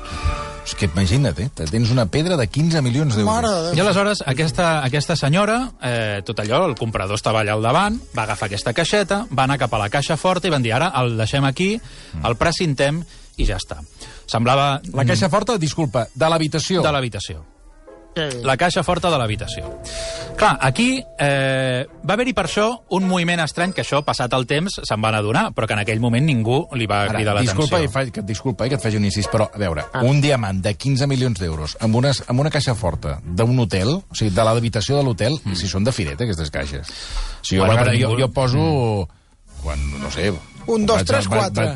És 0.69 0.75
que 0.77 0.85
imagina't, 0.85 1.39
eh? 1.41 1.47
Tens 1.57 1.89
una 1.89 2.05
pedra 2.11 2.37
de 2.37 2.45
15 2.45 2.81
milions 2.85 3.15
d'euros. 3.17 3.29
de 3.71 3.77
I 3.77 3.81
aleshores 3.81 4.21
aquesta, 4.29 4.83
aquesta 4.85 5.15
senyora, 5.17 5.71
eh, 5.81 6.21
tot 6.25 6.39
allò, 6.43 6.61
el 6.69 6.75
comprador 6.77 7.17
estava 7.17 7.41
allà 7.41 7.55
al 7.57 7.65
davant, 7.65 7.97
va 8.15 8.27
agafar 8.27 8.51
aquesta 8.51 8.75
caixeta, 8.77 9.23
va 9.33 9.47
anar 9.47 9.57
cap 9.57 9.73
a 9.73 9.81
la 9.81 9.89
caixa 9.89 10.17
forta 10.17 10.47
i 10.47 10.53
van 10.53 10.63
dir, 10.63 10.75
ara 10.77 10.91
el 11.01 11.17
deixem 11.17 11.47
aquí, 11.47 11.73
el 12.23 12.37
precintem 12.37 13.01
i 13.39 13.47
ja 13.47 13.57
està. 13.57 13.79
Semblava... 14.29 14.75
La 14.93 15.07
caixa 15.09 15.29
forta, 15.31 15.57
disculpa, 15.57 16.05
de 16.13 16.29
l'habitació. 16.29 16.83
de 16.85 16.91
l'habitació. 16.93 17.41
La 18.43 18.57
caixa 18.57 18.81
forta 18.83 19.09
de 19.11 19.17
l'habitació. 19.21 19.69
Clar, 20.39 20.53
aquí 20.63 21.03
eh, 21.19 21.85
va 22.07 22.15
haver-hi 22.15 22.33
per 22.35 22.45
això 22.47 22.65
un 22.95 23.05
moviment 23.07 23.41
estrany 23.43 23.73
que 23.75 23.83
això, 23.83 23.99
passat 24.07 24.33
el 24.37 24.45
temps, 24.47 24.79
se'n 24.87 25.01
van 25.03 25.17
adonar, 25.17 25.49
però 25.55 25.67
que 25.67 25.75
en 25.75 25.81
aquell 25.83 25.99
moment 26.03 26.25
ningú 26.25 26.61
li 26.79 26.87
va 26.89 27.01
Ara, 27.03 27.17
cridar 27.17 27.35
l'atenció. 27.35 27.57
disculpa, 27.59 27.81
i 27.83 27.91
fa, 27.91 28.05
que, 28.11 28.23
disculpa 28.25 28.65
eh, 28.65 28.71
que 28.71 28.79
et 28.79 28.85
faci 28.85 28.99
un 28.99 29.05
incís, 29.07 29.27
però, 29.31 29.49
a 29.51 29.61
veure, 29.61 29.85
ah. 29.91 30.03
un 30.07 30.21
diamant 30.23 30.61
de 30.63 30.73
15 30.75 31.07
milions 31.11 31.39
d'euros 31.39 31.75
amb, 31.83 31.99
una, 31.99 32.13
amb 32.27 32.45
una 32.45 32.51
caixa 32.53 32.75
forta 32.75 33.19
d'un 33.23 33.59
hotel, 33.59 33.95
o 33.99 34.15
sigui, 34.15 34.31
de 34.35 34.47
l'habitació 34.47 34.99
de 34.99 35.05
l'hotel, 35.07 35.39
mm. 35.43 35.59
si 35.59 35.71
són 35.71 35.87
de 35.87 35.95
fireta, 35.95 36.23
aquestes 36.23 36.51
caixes. 36.55 36.89
O 36.89 37.45
sigui, 37.45 37.63
Bueno, 37.65 37.83
jo, 37.85 37.91
ningú- 37.91 38.19
jo 38.23 38.31
poso... 38.33 38.59
Mm. 39.05 39.15
Quan, 39.59 39.81
no 39.99 40.11
sé... 40.11 40.31
Un, 40.67 40.85
dos, 40.85 41.03
tres, 41.03 41.27
quatre. 41.27 41.73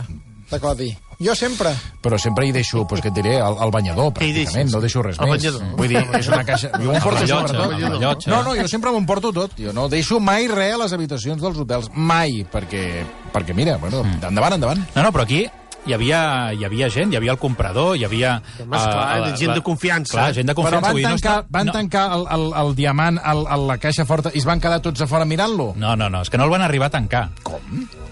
De 0.49 0.59
codi. 0.61 0.93
Jo 1.19 1.35
sempre. 1.35 1.71
Però 2.01 2.17
sempre 2.19 2.45
hi 2.47 2.51
deixo, 2.55 2.83
doncs 2.89 3.01
què 3.03 3.09
et 3.11 3.15
diré, 3.15 3.35
el, 3.39 3.57
el 3.63 3.71
banyador, 3.71 4.11
pràcticament, 4.13 4.71
no 4.73 4.81
deixo 4.81 5.01
res 5.05 5.19
El 5.19 5.29
més. 5.29 5.37
banyador. 5.43 5.75
Vull 5.77 5.87
dir, 5.93 6.03
és 6.19 6.27
una 6.27 6.43
caixa... 6.45 6.69
Jo 6.79 6.91
m'ho 6.91 6.99
porto 7.03 7.23
el 7.23 7.87
rellotge. 7.89 8.29
No, 8.29 8.43
no, 8.43 8.55
jo 8.55 8.67
sempre 8.67 8.91
m'ho 8.91 9.05
porto 9.05 9.31
tot. 9.33 9.51
Jo 9.59 9.73
no 9.73 9.87
deixo 9.89 10.19
mai 10.19 10.47
res 10.47 10.73
a 10.75 10.83
les 10.83 10.93
habitacions 10.93 11.41
dels 11.41 11.57
hotels. 11.57 11.89
Mai, 11.93 12.45
perquè, 12.51 13.03
perquè 13.33 13.53
mira, 13.53 13.77
bueno, 13.77 14.03
Mm. 14.03 14.23
endavant, 14.29 14.53
endavant. 14.57 14.81
No, 14.95 15.03
no, 15.03 15.11
però 15.11 15.23
aquí 15.23 15.45
hi 15.85 15.91
havia, 15.91 16.53
hi 16.55 16.63
havia 16.63 16.87
gent, 16.89 17.11
hi 17.11 17.17
havia 17.17 17.31
el 17.33 17.37
comprador, 17.37 17.97
hi 17.97 18.05
havia... 18.05 18.37
Home, 18.63 18.77
esclar, 18.77 19.35
gent 19.37 19.53
de 19.53 19.61
confiança. 19.61 20.13
Clar, 20.15 20.33
gent 20.33 20.47
de 20.47 20.53
Però 20.55 20.63
confiança. 20.63 20.85
van 20.87 20.91
vull 20.93 21.01
dir, 21.01 21.07
tancar, 21.09 21.33
no 21.35 21.41
està- 21.41 21.47
van 21.57 21.65
no, 21.67 21.73
tancar 21.75 22.03
el, 22.17 22.23
el, 22.37 22.45
el 22.63 22.75
diamant 22.75 23.19
al, 23.23 23.45
a 23.47 23.57
la 23.57 23.77
caixa 23.77 24.05
forta 24.07 24.31
i 24.33 24.39
es 24.39 24.45
van 24.47 24.59
quedar 24.63 24.79
tots 24.81 25.01
a 25.03 25.07
fora 25.07 25.25
mirant-lo? 25.25 25.73
No, 25.75 25.95
no, 25.99 26.09
no, 26.09 26.21
és 26.23 26.29
que 26.31 26.37
no 26.39 26.45
el 26.47 26.49
van 26.55 26.61
arribar 26.63 26.87
a 26.87 26.95
tancar. 26.95 27.29
Com? 27.43 27.59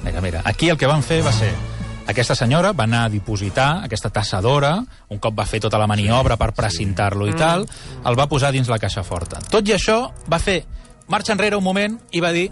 Mira, 0.03 0.19
mira, 0.21 0.41
aquí 0.43 0.69
el 0.69 0.77
que 0.77 0.87
van 0.87 1.01
fer 1.03 1.21
va 1.23 1.31
ser... 1.31 1.53
Aquesta 2.11 2.35
senyora 2.35 2.73
va 2.75 2.83
anar 2.83 3.05
a 3.05 3.09
dipositar 3.09 3.83
aquesta 3.85 4.09
tassadora, 4.11 4.73
un 5.09 5.19
cop 5.23 5.35
va 5.37 5.45
fer 5.47 5.61
tota 5.63 5.79
la 5.79 5.87
maniobra 5.87 6.35
per 6.37 6.51
precintar-lo 6.57 7.27
i 7.29 7.35
tal, 7.39 7.63
el 8.05 8.17
va 8.19 8.27
posar 8.27 8.51
dins 8.51 8.67
la 8.67 8.79
caixa 8.79 9.03
forta. 9.07 9.39
Tot 9.49 9.67
i 9.69 9.75
això, 9.77 10.11
va 10.29 10.39
fer 10.39 10.61
marxa 11.11 11.33
enrere 11.33 11.55
un 11.57 11.63
moment 11.63 11.97
i 12.11 12.19
va 12.23 12.31
dir 12.35 12.49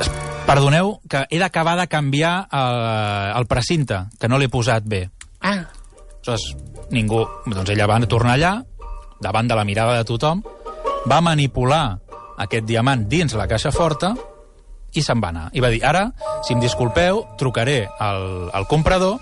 "Es- 0.00 0.10
perdoneu, 0.46 1.00
que 1.08 1.26
he 1.30 1.38
d'acabar 1.38 1.76
de 1.78 1.88
canviar 1.88 2.48
el, 2.52 2.78
el 3.40 3.46
precinte, 3.46 4.04
que 4.18 4.28
no 4.28 4.38
l'he 4.38 4.48
posat 4.48 4.84
bé. 4.84 5.08
Ah. 5.40 5.64
Aleshores, 6.28 6.56
ningú... 6.90 7.24
Doncs 7.46 7.70
ella 7.70 7.86
va 7.88 7.98
tornar 8.06 8.34
allà, 8.36 8.52
davant 9.20 9.48
de 9.48 9.54
la 9.56 9.64
mirada 9.64 9.96
de 9.96 10.04
tothom, 10.04 10.42
va 11.08 11.20
manipular 11.20 11.98
aquest 12.38 12.64
diamant 12.68 13.08
dins 13.08 13.34
la 13.34 13.48
caixa 13.48 13.72
forta 13.72 14.14
i 14.96 15.02
se'n 15.04 15.20
va 15.20 15.30
anar. 15.32 15.48
I 15.52 15.60
va 15.60 15.70
dir, 15.72 15.82
ara, 15.84 16.06
si 16.46 16.54
em 16.54 16.60
disculpeu, 16.62 17.24
trucaré 17.38 17.82
al, 18.00 18.48
al 18.56 18.66
comprador 18.70 19.18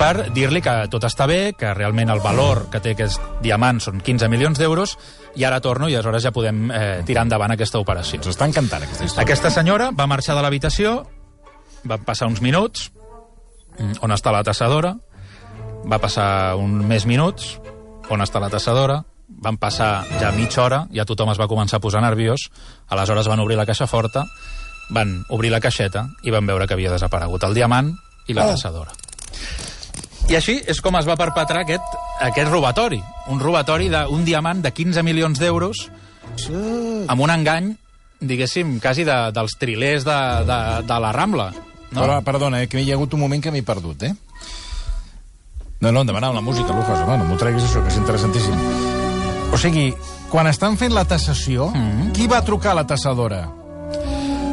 per 0.00 0.30
dir-li 0.32 0.62
que 0.64 0.72
tot 0.88 1.04
està 1.04 1.26
bé, 1.28 1.52
que 1.58 1.74
realment 1.76 2.08
el 2.12 2.22
valor 2.24 2.64
que 2.72 2.80
té 2.80 2.94
aquest 2.94 3.20
diamant 3.44 3.82
són 3.84 4.00
15 4.00 4.30
milions 4.32 4.60
d'euros, 4.60 4.96
i 5.36 5.44
ara 5.44 5.60
torno 5.60 5.90
i 5.90 5.94
aleshores 5.94 6.24
ja 6.24 6.32
podem 6.32 6.70
eh, 6.72 7.02
tirar 7.06 7.26
endavant 7.26 7.52
aquesta 7.52 7.82
operació. 7.82 8.20
Ens 8.20 8.30
està 8.32 8.48
encantant, 8.48 8.86
aquesta 8.86 9.04
història. 9.04 9.26
Aquesta 9.26 9.52
senyora 9.52 9.90
va 9.96 10.08
marxar 10.08 10.38
de 10.38 10.46
l'habitació, 10.46 10.94
van 11.84 12.06
passar 12.06 12.30
uns 12.30 12.40
minuts, 12.40 12.88
mm, 13.76 14.00
on 14.00 14.16
està 14.16 14.32
la 14.32 14.44
tassadora, 14.46 14.94
va 15.84 16.00
passar 16.00 16.56
un 16.56 16.80
més 16.88 17.04
minuts, 17.06 17.58
on 18.10 18.24
està 18.24 18.40
la 18.40 18.50
tassadora, 18.52 19.02
van 19.28 19.56
passar 19.60 20.06
ja 20.20 20.32
mitja 20.34 20.64
hora, 20.64 20.80
ja 20.96 21.04
tothom 21.06 21.30
es 21.30 21.38
va 21.38 21.48
començar 21.48 21.78
a 21.78 21.84
posar 21.84 22.02
nerviós, 22.02 22.48
aleshores 22.88 23.28
van 23.28 23.40
obrir 23.40 23.60
la 23.60 23.68
caixa 23.68 23.86
forta, 23.86 24.24
van 24.90 25.24
obrir 25.28 25.50
la 25.50 25.60
caixeta 25.60 26.08
i 26.22 26.34
van 26.34 26.46
veure 26.46 26.66
que 26.66 26.74
havia 26.74 26.92
desaparegut 26.92 27.44
el 27.46 27.54
diamant 27.54 27.94
i 28.26 28.34
la 28.34 28.50
Oh. 28.50 28.86
I 30.30 30.36
així 30.38 30.60
és 30.70 30.78
com 30.80 30.94
es 30.94 31.08
va 31.08 31.16
perpetrar 31.18 31.64
aquest, 31.64 31.96
aquest 32.22 32.50
robatori. 32.50 33.00
Un 33.32 33.40
robatori 33.42 33.88
d'un 33.90 34.24
diamant 34.24 34.60
de 34.62 34.70
15 34.70 35.02
milions 35.02 35.40
d'euros 35.42 35.88
amb 37.10 37.20
un 37.20 37.32
engany, 37.34 37.72
diguéssim, 38.20 38.78
quasi 38.78 39.04
de, 39.04 39.16
dels 39.34 39.56
trilers 39.58 40.06
de, 40.06 40.18
de, 40.46 40.60
de 40.86 41.00
la 41.02 41.12
Rambla. 41.16 41.50
No? 41.90 42.04
Però, 42.04 42.20
perdona, 42.22 42.62
eh, 42.62 42.68
que 42.70 42.78
hi 42.78 42.92
ha 42.92 42.98
hagut 42.98 43.16
un 43.18 43.24
moment 43.24 43.42
que 43.42 43.50
m'he 43.50 43.64
perdut, 43.66 44.06
eh? 44.06 44.14
No, 45.80 45.90
no, 45.90 46.02
em 46.02 46.06
demanava 46.06 46.36
la 46.36 46.44
música, 46.44 46.76
Lucas. 46.76 47.00
Home, 47.02 47.16
no 47.18 47.26
m'ho 47.26 47.38
treguis, 47.40 47.64
això, 47.66 47.82
que 47.82 47.90
és 47.90 47.98
interessantíssim. 47.98 48.54
O 49.50 49.58
sigui, 49.58 49.88
quan 50.30 50.46
estan 50.46 50.76
fent 50.78 50.94
la 50.94 51.06
tassació, 51.08 51.72
mm 51.74 51.88
-hmm. 51.90 52.12
qui 52.12 52.28
va 52.28 52.44
trucar 52.44 52.72
a 52.72 52.82
la 52.82 52.86
tassadora? 52.86 53.59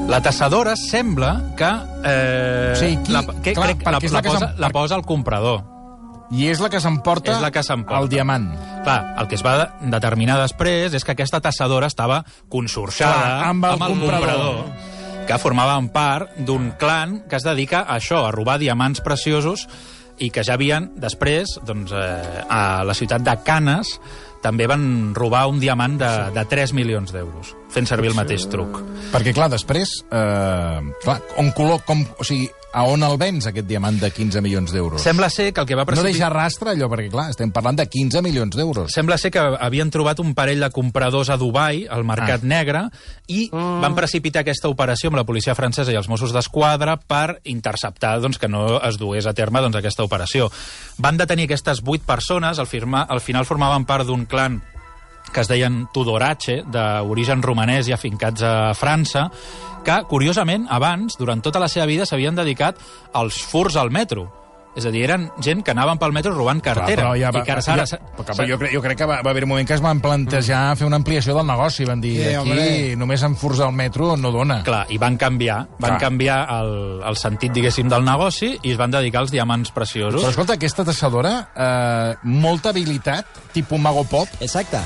La 0.08 0.22
tassadora 0.22 0.76
sembla 0.76 1.54
que... 1.58 1.70
Eh, 2.06 2.74
Sí, 2.80 2.98
qui- 3.04 3.12
la, 3.12 3.24
que 3.44 3.54
clar, 3.54 3.74
crec, 3.76 3.84
la, 3.86 3.92
la 3.92 4.00
la, 4.00 4.22
posa, 4.22 4.54
la 4.58 4.70
posa 4.70 4.96
el 4.96 5.04
comprador. 5.04 5.64
I 6.32 6.48
és 6.52 6.60
la 6.60 6.68
que 6.72 6.80
s'emporta 6.84 7.32
el 8.02 8.10
diamant. 8.12 8.48
Clar, 8.84 9.16
el 9.20 9.28
que 9.28 9.36
es 9.36 9.44
va 9.46 9.54
de- 9.58 9.92
determinar 9.92 10.38
després 10.42 10.94
és 10.96 11.04
que 11.08 11.14
aquesta 11.16 11.40
tassadora 11.44 11.88
estava 11.92 12.22
consorciada 12.52 13.14
Clar, 13.20 13.44
amb 13.52 13.66
el 13.68 13.80
comprador. 13.84 14.64
que 15.28 15.38
formaven 15.44 15.90
part 15.92 16.32
d'un 16.40 16.72
clan 16.80 17.22
que 17.28 17.36
es 17.36 17.44
dedica 17.44 17.82
a 17.84 17.98
això, 18.00 18.26
a 18.28 18.32
robar 18.32 18.58
diamants 18.60 19.02
preciosos 19.04 19.68
i 20.20 20.32
que 20.32 20.44
ja 20.44 20.56
havien, 20.56 20.94
després, 20.96 21.60
doncs, 21.68 21.92
eh, 21.92 22.44
a 22.50 22.84
la 22.88 22.94
ciutat 22.96 23.22
de 23.22 23.36
Canes, 23.44 24.00
també 24.44 24.68
van 24.70 25.14
robar 25.18 25.46
un 25.52 25.60
diamant 25.62 25.98
de, 26.00 26.12
de 26.36 26.44
3 26.50 26.74
milions 26.78 27.14
d'euros, 27.14 27.54
fent 27.74 27.90
servir 27.90 28.12
el 28.12 28.18
mateix 28.18 28.48
truc. 28.52 28.80
Perquè, 29.14 29.34
clar, 29.36 29.50
després... 29.54 29.98
Eh, 30.12 30.80
clar, 31.04 31.18
on 31.42 31.52
color, 31.58 31.82
com, 31.88 32.04
o 32.18 32.28
sigui, 32.28 32.50
a 32.74 32.84
on 32.84 33.02
el 33.02 33.16
vens, 33.18 33.46
aquest 33.48 33.66
diamant 33.66 33.96
de 34.00 34.10
15 34.12 34.42
milions 34.44 34.72
d'euros? 34.76 35.02
Sembla 35.02 35.30
ser 35.32 35.52
que 35.54 35.62
el 35.62 35.68
que 35.68 35.74
va 35.76 35.82
No 35.82 35.88
precipitar... 35.88 36.12
deixa 36.14 36.30
rastre, 36.30 36.70
allò, 36.76 36.90
perquè, 36.92 37.10
clar, 37.10 37.30
estem 37.32 37.52
parlant 37.52 37.78
de 37.80 37.86
15 37.88 38.22
milions 38.22 38.56
d'euros. 38.56 38.92
Sembla 38.94 39.18
ser 39.18 39.32
que 39.32 39.40
havien 39.40 39.90
trobat 39.90 40.20
un 40.20 40.34
parell 40.36 40.60
de 40.62 40.70
compradors 40.76 41.30
a 41.34 41.38
Dubai, 41.38 41.86
al 41.90 42.04
mercat 42.04 42.44
Ah. 42.44 42.48
negre, 42.48 42.82
i 43.28 43.50
Mm. 43.52 43.82
van 43.82 43.96
precipitar 43.96 44.42
aquesta 44.42 44.70
operació 44.70 45.08
amb 45.10 45.18
la 45.18 45.24
policia 45.26 45.56
francesa 45.56 45.92
i 45.92 45.96
els 45.96 46.10
Mossos 46.10 46.34
d'Esquadra 46.34 46.98
per 46.98 47.40
interceptar 47.46 48.20
doncs, 48.22 48.38
que 48.38 48.48
no 48.50 48.82
es 48.84 48.98
dugués 48.98 49.26
a 49.26 49.34
terme 49.34 49.62
doncs, 49.62 49.76
aquesta 49.78 50.04
operació. 50.04 50.52
Van 50.98 51.18
detenir 51.18 51.46
aquestes 51.46 51.82
vuit 51.82 52.02
persones, 52.04 52.60
al, 52.60 52.68
firma, 52.68 53.02
al 53.10 53.22
final 53.22 53.46
formaven 53.46 53.86
part 53.86 54.06
d'un 54.06 54.26
clan 54.26 54.62
que 55.34 55.42
es 55.42 55.48
deien 55.52 55.88
Tudorache, 55.94 56.62
d'origen 56.68 57.42
romanès 57.44 57.88
i 57.90 57.94
afincats 57.96 58.42
a 58.44 58.56
França, 58.78 59.28
que, 59.88 60.02
curiosament, 60.10 60.68
abans, 60.70 61.16
durant 61.18 61.42
tota 61.42 61.60
la 61.64 61.70
seva 61.72 61.86
vida, 61.88 62.06
s'havien 62.06 62.36
dedicat 62.36 62.76
als 63.14 63.40
furs 63.48 63.76
al 63.80 63.92
metro. 63.92 64.28
És 64.78 64.86
a 64.86 64.92
dir, 64.94 65.08
eren 65.08 65.24
gent 65.42 65.64
que 65.66 65.72
anaven 65.74 65.98
pel 65.98 66.12
metro 66.14 66.36
robant 66.36 66.60
cartera. 66.62 66.86
Clar, 66.86 66.98
però 67.00 67.14
ja 67.18 67.32
va, 67.34 67.40
I 67.42 67.46
que 67.48 67.52
ara, 67.56 67.62
ja, 67.66 67.74
ara, 67.74 67.86
però 68.20 68.46
jo, 68.46 68.58
crec, 68.62 68.74
jo 68.76 68.82
crec 68.84 69.00
que 69.00 69.08
va, 69.10 69.16
va 69.26 69.32
haver 69.32 69.42
un 69.48 69.50
moment 69.50 69.66
que 69.66 69.74
es 69.74 69.82
van 69.82 69.98
plantejar 70.04 70.76
fer 70.78 70.86
una 70.86 71.00
ampliació 71.02 71.34
del 71.34 71.48
negoci. 71.50 71.88
Van 71.90 72.04
dir, 72.04 72.12
Sí, 72.20 72.28
aquí 72.28 72.38
hombre. 72.38 72.96
només 73.00 73.24
amb 73.26 73.40
furs 73.42 73.64
al 73.66 73.74
metro 73.74 74.12
no 74.22 74.30
dona. 74.36 74.60
Clar, 74.68 74.84
i 74.94 75.00
van 75.02 75.18
canviar, 75.18 75.64
van 75.80 75.96
Clar. 75.96 76.00
canviar 76.04 76.38
el, 76.60 77.02
el 77.10 77.18
sentit, 77.18 77.56
diguéssim, 77.58 77.90
del 77.90 78.06
negoci 78.06 78.52
i 78.62 78.76
es 78.76 78.78
van 78.78 78.92
dedicar 78.94 79.24
als 79.26 79.32
diamants 79.34 79.72
preciosos. 79.74 80.22
Però 80.22 80.30
escolta, 80.30 80.60
aquesta 80.62 80.86
tassadora, 80.86 81.34
eh, 81.56 82.14
molta 82.30 82.70
habilitat, 82.70 83.26
tipus 83.58 83.80
Mago 83.82 84.04
Pop, 84.04 84.28
Exacte. 84.42 84.78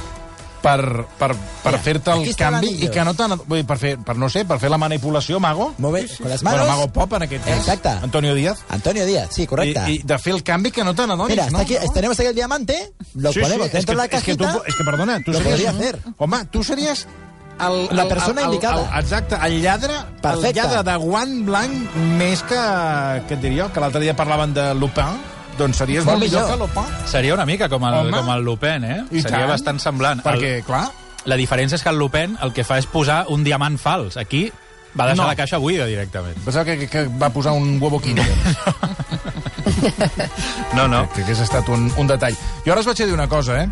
Per, 0.62 1.06
per, 1.18 1.32
per 1.64 1.72
Mira, 1.72 1.80
fer-te 1.84 2.12
el 2.14 2.36
canvi 2.38 2.70
i 2.86 2.90
que 2.94 3.04
no 3.08 3.14
t'han... 3.18 3.34
Vull 3.48 3.60
dir, 3.62 3.66
per 3.68 3.78
fer, 3.82 3.96
per, 4.06 4.16
no 4.22 4.30
sé, 4.30 4.44
per 4.46 4.60
fer 4.62 4.70
la 4.70 4.78
manipulació, 4.82 5.40
Mago? 5.42 5.72
Molt 5.82 5.94
bé, 5.96 6.04
con 6.18 6.30
les 6.30 6.44
manos. 6.44 6.60
Bueno, 6.62 6.76
Mago 6.78 6.92
Pop, 6.94 7.14
en 7.18 7.24
aquest 7.28 7.46
cas. 7.46 7.58
Exacte. 7.58 7.90
Antonio 7.90 8.36
Díaz. 8.36 8.60
Antonio 8.70 9.06
Díaz, 9.06 9.30
sí, 9.32 9.48
correcte. 9.48 9.82
I, 9.90 9.96
I 9.96 10.04
de 10.06 10.20
fer 10.20 10.34
el 10.36 10.44
canvi 10.44 10.72
que 10.72 10.84
no 10.84 10.94
te 10.96 11.08
n'adonis, 11.08 11.36
Mira, 11.36 11.50
no? 11.50 11.60
está 11.60 11.62
aquí, 11.82 11.94
tenemos 11.94 12.20
aquí 12.20 12.28
el 12.30 12.36
diamante, 12.36 12.94
lo 13.16 13.34
ponemos 13.34 13.68
es 13.68 13.74
dentro 13.74 13.86
que, 13.86 13.92
de 13.92 13.96
la 13.96 14.04
es 14.06 14.10
que, 14.12 14.18
cajita. 14.38 14.54
tu, 14.54 14.64
és 14.68 14.76
que, 14.76 14.84
perdona, 14.84 15.20
tu 15.26 15.32
Lo 15.32 15.40
series... 15.40 15.56
podria 15.56 15.74
fer. 15.74 16.00
Home, 16.18 16.46
tu 16.52 16.64
series 16.64 17.08
el, 17.62 17.88
La 17.96 18.04
el- 18.04 18.08
persona 18.10 18.42
el, 18.42 18.48
el, 18.48 18.54
indicada. 18.54 18.90
El, 18.98 19.04
exacte, 19.04 19.36
el 19.46 19.62
lladre, 19.62 19.94
Perfecte. 20.22 20.48
el 20.50 20.56
lladre 20.56 20.84
de 20.92 20.96
guant 20.98 21.36
blanc 21.46 21.96
més 22.18 22.42
que, 22.44 22.62
que 23.28 23.36
et 23.38 23.42
diria 23.44 23.68
que 23.74 23.80
l'altre 23.84 24.02
dia 24.02 24.16
parlaven 24.18 24.54
de 24.56 24.74
Lupin, 24.74 25.20
doncs 25.62 25.78
series 25.78 26.04
Molt 26.06 26.18
molt, 26.20 26.26
millor 26.32 26.50
millor. 26.50 26.74
que. 26.74 27.08
Seria 27.12 27.34
una 27.38 27.46
mica 27.46 27.70
com 27.70 27.86
el, 27.88 27.94
Home. 28.02 28.12
com 28.18 28.30
el 28.36 28.44
Lupin, 28.44 28.84
eh? 28.84 28.98
I 29.12 29.22
Seria 29.22 29.46
tant. 29.46 29.50
bastant 29.54 29.80
semblant. 29.80 30.24
Perquè, 30.26 30.58
el, 30.60 30.64
clar, 30.68 30.88
la 31.26 31.38
diferència 31.38 31.76
és 31.78 31.84
que 31.86 31.90
el 31.94 31.98
Lupin 32.02 32.36
el 32.42 32.52
que 32.54 32.64
fa 32.66 32.78
és 32.82 32.88
posar 32.90 33.26
un 33.30 33.44
diamant 33.46 33.78
fals. 33.80 34.18
Aquí 34.18 34.50
va 34.98 35.06
deixar 35.08 35.22
No. 35.24 35.28
la 35.30 35.36
caixa 35.40 35.58
buida 35.58 35.86
directament. 35.88 36.36
pensava 36.44 36.66
que, 36.66 36.78
que, 36.80 36.88
que 36.90 37.06
va 37.22 37.30
posar 37.30 37.54
un 37.54 37.78
huevo 37.82 38.02
kinder. 38.02 38.26
No, 40.76 40.88
no. 40.88 41.08
Que 41.14 41.24
hagués 41.24 41.40
estat 41.44 41.68
un, 41.70 41.92
un 41.98 42.08
detall. 42.08 42.36
Jo 42.66 42.72
ara 42.74 42.82
us 42.84 42.88
vaig 42.88 43.02
a 43.02 43.06
dir 43.08 43.14
una 43.14 43.28
cosa, 43.30 43.64
eh? 43.64 43.70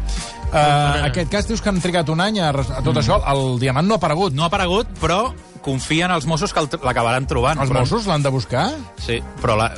Uh, 0.50 1.06
aquest 1.08 1.30
cas 1.32 1.48
dius 1.48 1.62
que 1.62 1.70
han 1.72 1.80
trigat 1.82 2.10
un 2.10 2.20
any 2.22 2.40
a, 2.42 2.50
a 2.50 2.82
tot 2.82 2.96
Mm. 2.96 3.00
això. 3.02 3.20
El 3.32 3.60
diamant 3.62 3.88
no 3.88 3.96
ha 3.96 4.02
aparegut. 4.02 4.34
No 4.34 4.44
ha 4.44 4.48
aparegut, 4.50 4.88
però 5.00 5.34
confien 5.62 6.12
els 6.12 6.26
Mossos 6.30 6.54
que 6.54 6.62
l'acabaran 6.84 7.28
trobant. 7.28 7.60
Els 7.62 7.70
Però- 7.72 7.82
Mossos 7.84 8.08
l'han 8.10 8.24
de 8.24 8.30
buscar? 8.34 8.70
Sí, 8.98 9.20
però 9.42 9.56
la, 9.60 9.70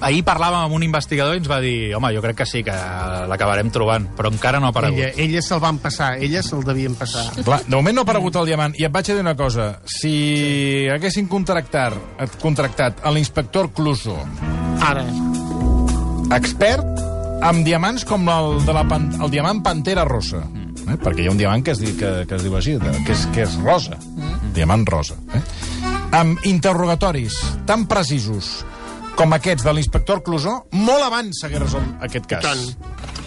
ahir 0.00 0.22
parlàvem 0.24 0.64
amb 0.66 0.74
un 0.74 0.82
investigador 0.86 1.34
i 1.34 1.38
ens 1.42 1.50
va 1.50 1.60
dir 1.60 1.94
home, 1.96 2.12
jo 2.14 2.22
crec 2.24 2.36
que 2.42 2.46
sí, 2.46 2.62
que 2.66 2.74
l'acabarem 3.28 3.70
trobant, 3.74 4.08
però 4.16 4.32
encara 4.32 4.60
no 4.60 4.66
ha 4.66 4.74
aparegut. 4.74 4.98
Ella, 5.04 5.12
ella 5.26 5.42
se'l 5.42 5.60
van 5.60 5.78
passar, 5.82 6.14
ella 6.22 6.42
se'l 6.42 6.64
devien 6.64 6.94
passar. 6.98 7.26
Clar, 7.42 7.62
de 7.66 7.74
moment 7.76 7.94
no 7.96 8.02
ha 8.04 8.08
aparegut 8.08 8.36
el 8.36 8.46
diamant. 8.52 8.74
I 8.78 8.84
et 8.88 8.92
vaig 8.92 9.10
a 9.10 9.14
dir 9.14 9.20
una 9.24 9.36
cosa. 9.36 9.70
Si 9.86 10.86
haguessin 10.92 11.28
contractat, 11.28 11.94
contractat 12.42 13.04
a 13.04 13.10
l'inspector 13.14 13.72
Cluso, 13.76 14.16
Ara. 14.80 15.04
expert 16.36 16.84
amb 17.46 17.64
diamants 17.66 18.04
com 18.08 18.24
el, 18.32 18.56
de 18.66 18.72
la 18.74 18.84
pan, 18.88 19.08
el 19.22 19.30
diamant 19.30 19.60
Pantera 19.62 20.04
Rosa, 20.08 20.40
eh? 20.88 20.96
perquè 21.02 21.22
hi 21.24 21.28
ha 21.28 21.34
un 21.34 21.38
diamant 21.40 21.62
que 21.64 21.74
es, 21.76 21.80
di, 21.82 21.92
que, 21.98 22.24
que 22.26 22.38
es 22.38 22.42
diu 22.46 22.56
així, 22.58 22.76
que 23.06 23.12
és, 23.14 23.26
que 23.34 23.44
és 23.44 23.56
rosa, 23.62 23.98
diamant 24.56 24.86
rosa, 24.88 25.18
eh? 25.36 25.42
amb 26.16 26.40
interrogatoris 26.48 27.36
tan 27.68 27.84
precisos 27.90 28.64
com 29.16 29.32
aquests 29.32 29.64
de 29.64 29.72
l'inspector 29.72 30.22
Clusó, 30.24 30.62
molt 30.76 31.04
abans 31.06 31.40
s'hagués 31.40 31.62
resolt 31.62 32.04
aquest 32.04 32.26
cas. 32.28 32.76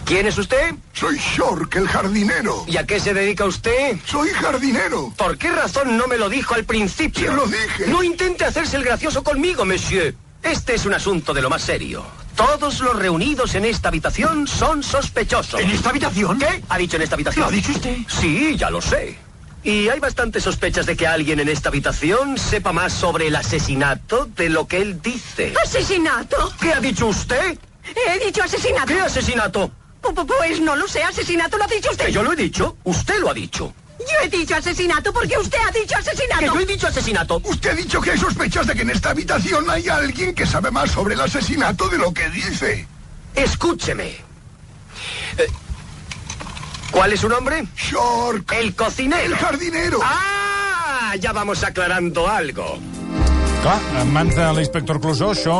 ¿Quién 0.05 0.25
es 0.25 0.37
usted? 0.41 0.73
Soy 0.93 1.17
Shork, 1.17 1.75
el 1.75 1.87
jardinero. 1.87 2.63
¿Y 2.67 2.77
a 2.77 2.85
qué 2.85 2.99
se 2.99 3.13
dedica 3.13 3.45
usted? 3.45 3.97
Soy 4.05 4.29
jardinero. 4.29 5.13
¿Por 5.15 5.37
qué 5.37 5.51
razón 5.51 5.97
no 5.97 6.07
me 6.07 6.17
lo 6.17 6.29
dijo 6.29 6.55
al 6.55 6.63
principio? 6.63 7.29
Se 7.29 7.35
lo 7.35 7.45
dije. 7.45 7.87
No 7.87 8.03
intente 8.03 8.43
hacerse 8.43 8.77
el 8.77 8.83
gracioso 8.83 9.23
conmigo, 9.23 9.65
monsieur. 9.65 10.15
Este 10.41 10.73
es 10.73 10.85
un 10.85 10.95
asunto 10.95 11.33
de 11.33 11.43
lo 11.43 11.49
más 11.49 11.61
serio. 11.61 12.03
Todos 12.35 12.79
los 12.79 12.95
reunidos 12.95 13.53
en 13.53 13.65
esta 13.65 13.89
habitación 13.89 14.47
son 14.47 14.81
sospechosos. 14.81 15.59
¿En 15.59 15.69
esta 15.69 15.89
habitación? 15.89 16.39
¿Qué? 16.39 16.63
¿Ha 16.69 16.77
dicho 16.77 16.95
en 16.95 17.03
esta 17.03 17.15
habitación? 17.15 17.43
¿Lo 17.43 17.49
ha 17.49 17.51
dicho 17.51 17.71
usted? 17.71 17.97
Sí, 18.07 18.55
ya 18.57 18.69
lo 18.69 18.81
sé. 18.81 19.28
Y 19.63 19.89
hay 19.89 19.99
bastantes 19.99 20.43
sospechas 20.43 20.85
de 20.85 20.95
que 20.95 21.05
alguien 21.05 21.39
en 21.39 21.49
esta 21.49 21.69
habitación 21.69 22.37
sepa 22.37 22.71
más 22.71 22.93
sobre 22.93 23.27
el 23.27 23.35
asesinato 23.35 24.25
de 24.35 24.49
lo 24.49 24.67
que 24.67 24.77
él 24.81 25.01
dice. 25.01 25.53
¿Asesinato? 25.63 26.53
¿Qué 26.61 26.73
ha 26.73 26.79
dicho 26.79 27.07
usted? 27.07 27.57
He 28.07 28.25
dicho 28.25 28.41
asesinato. 28.43 28.87
¿Qué 28.87 29.01
asesinato? 29.01 29.71
Pu- 30.01 30.13
pu- 30.13 30.25
Pues 30.37 30.61
no 30.61 30.75
lo 30.77 30.87
sé, 30.87 31.03
asesinato 31.03 31.57
lo 31.57 31.65
ha 31.65 31.67
dicho 31.67 31.91
usted. 31.91 32.05
Que 32.05 32.11
yo 32.13 32.23
lo 32.23 32.31
he 32.31 32.35
dicho. 32.37 32.77
Usted 32.85 33.19
lo 33.19 33.29
ha 33.29 33.33
dicho. 33.33 33.73
Yo 33.99 34.05
he 34.23 34.29
dicho 34.29 34.55
asesinato 34.55 35.11
porque 35.11 35.37
usted 35.37 35.57
ha 35.67 35.71
dicho 35.71 35.97
asesinato. 35.97 36.39
Que 36.39 36.45
yo 36.45 36.59
he 36.61 36.65
dicho 36.65 36.87
asesinato. 36.87 37.41
Usted 37.43 37.71
ha 37.71 37.73
dicho 37.75 37.99
que 37.99 38.11
hay 38.11 38.17
sospechas 38.17 38.65
de 38.65 38.75
que 38.75 38.83
en 38.83 38.91
esta 38.91 39.09
habitación 39.09 39.69
hay 39.69 39.89
alguien 39.89 40.33
que 40.33 40.45
sabe 40.45 40.71
más 40.71 40.91
sobre 40.91 41.15
el 41.15 41.19
asesinato 41.21 41.89
de 41.89 41.97
lo 41.97 42.13
que 42.13 42.29
dice. 42.29 42.87
Escúcheme. 43.35 44.15
Eh, 45.37 45.47
¿Cuál 46.99 47.13
es 47.13 47.21
su 47.21 47.29
nombre? 47.29 47.63
Shork. 47.77 48.51
El 48.59 48.75
cocinero. 48.75 49.23
El 49.23 49.33
jardinero. 49.33 49.99
Ah, 50.03 51.15
ya 51.17 51.31
vamos 51.31 51.63
aclarando 51.63 52.27
algo. 52.27 52.77
Clar, 53.61 53.79
en 54.01 54.11
mans 54.11 54.35
de 54.35 54.47
l'inspector 54.57 54.99
Clusó 54.99 55.29
això, 55.31 55.55